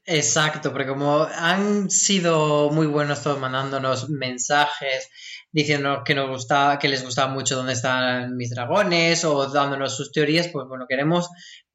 [0.06, 5.10] Exacto, porque como han sido muy buenos todos mandándonos mensajes
[5.52, 10.10] diciéndonos que nos gustaba, que les gustaba mucho dónde están mis dragones o dándonos sus
[10.10, 11.28] teorías, pues bueno, queremos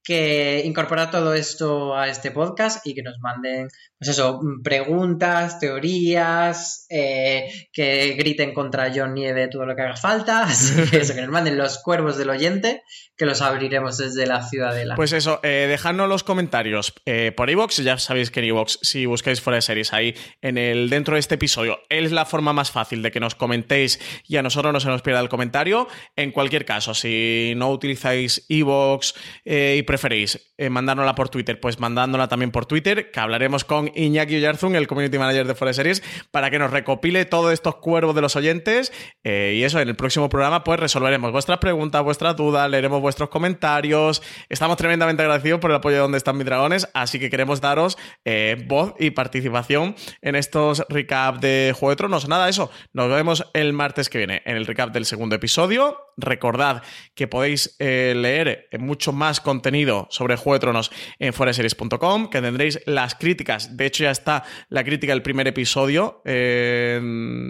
[0.04, 3.68] que incorporar todo esto a este podcast y que nos manden,
[4.02, 10.42] pues eso, preguntas, teorías, eh, que griten contra John Nieve todo lo que haga falta,
[10.46, 12.82] así que eso, que nos manden los cuervos del oyente,
[13.16, 14.96] que los abriremos desde la ciudadela.
[14.96, 19.06] Pues eso, eh, dejadnos los comentarios eh, por iVoox, ya sabéis que en iVoox, si
[19.06, 22.72] buscáis fuera de series ahí en el dentro de este episodio, es la forma más
[22.72, 25.88] fácil de que nos comentéis y a nosotros no se nos pierda el comentario.
[26.16, 29.14] En cualquier caso, si no utilizáis iVoox
[29.46, 34.36] eh, y preferís mandárnosla por Twitter, pues mandándola también por Twitter, que hablaremos con Iñaki
[34.36, 38.22] Oyarzún, el community manager de de Series, para que nos recopile todos estos cuervos de
[38.22, 38.92] los oyentes.
[39.24, 43.30] eh, y eso, en el próximo programa, pues resolveremos vuestras preguntas, vuestras dudas, leeremos vuestros
[43.30, 44.22] comentarios.
[44.50, 47.98] Estamos tremendamente agradecidos por el apoyo de Donde están mis dragones, así que queremos daros
[48.26, 52.28] eh, voz y participación en estos recap de Juego de Tronos.
[52.28, 52.72] Nada, eso.
[52.94, 55.98] Nos vemos el martes que viene en el recap del segundo episodio.
[56.22, 56.84] Recordad
[57.16, 62.80] que podéis eh, leer mucho más contenido sobre Juego de Tronos en foreseries.com, que tendréis
[62.86, 63.76] las críticas.
[63.78, 67.00] De hecho, ya está la crítica del primer episodio eh,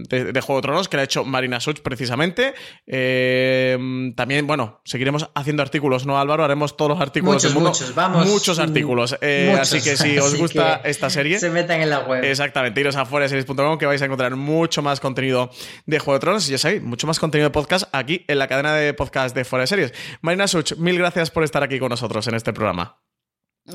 [0.10, 2.54] de, de Juego de Tronos, que la ha hecho Marina Such precisamente.
[2.88, 3.78] Eh,
[4.16, 6.44] también, bueno, seguiremos haciendo artículos, ¿no, Álvaro?
[6.44, 7.70] Haremos todos los artículos Muchos, del mundo.
[7.70, 8.28] muchos, vamos.
[8.28, 9.18] Muchos artículos.
[9.22, 9.74] Eh, Muchos.
[9.74, 11.40] Así que si os gusta esta serie.
[11.40, 12.24] Se metan en la web.
[12.24, 15.50] Exactamente, iros a foreseries.com que vais a encontrar mucho más contenido
[15.86, 18.48] de Juego de Tronos y ya sabéis, mucho más contenido de podcast aquí en la
[18.48, 19.94] cadena de podcast de Fuera de Series.
[20.22, 23.02] Marina Such, mil gracias por estar aquí con nosotros en este programa.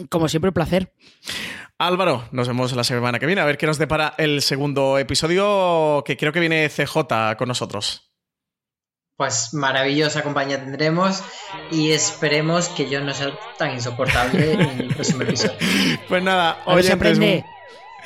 [0.09, 0.93] Como siempre, un placer.
[1.79, 6.03] Álvaro, nos vemos la semana que viene a ver qué nos depara el segundo episodio
[6.07, 8.13] que creo que viene CJ con nosotros.
[9.17, 11.23] Pues maravillosa compañía tendremos
[11.71, 15.57] y esperemos que yo no sea tan insoportable en el próximo episodio.
[16.09, 17.45] Pues nada, oyentes, aprende.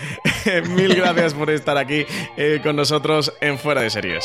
[0.70, 4.24] mil gracias por estar aquí eh, con nosotros en Fuera de Series.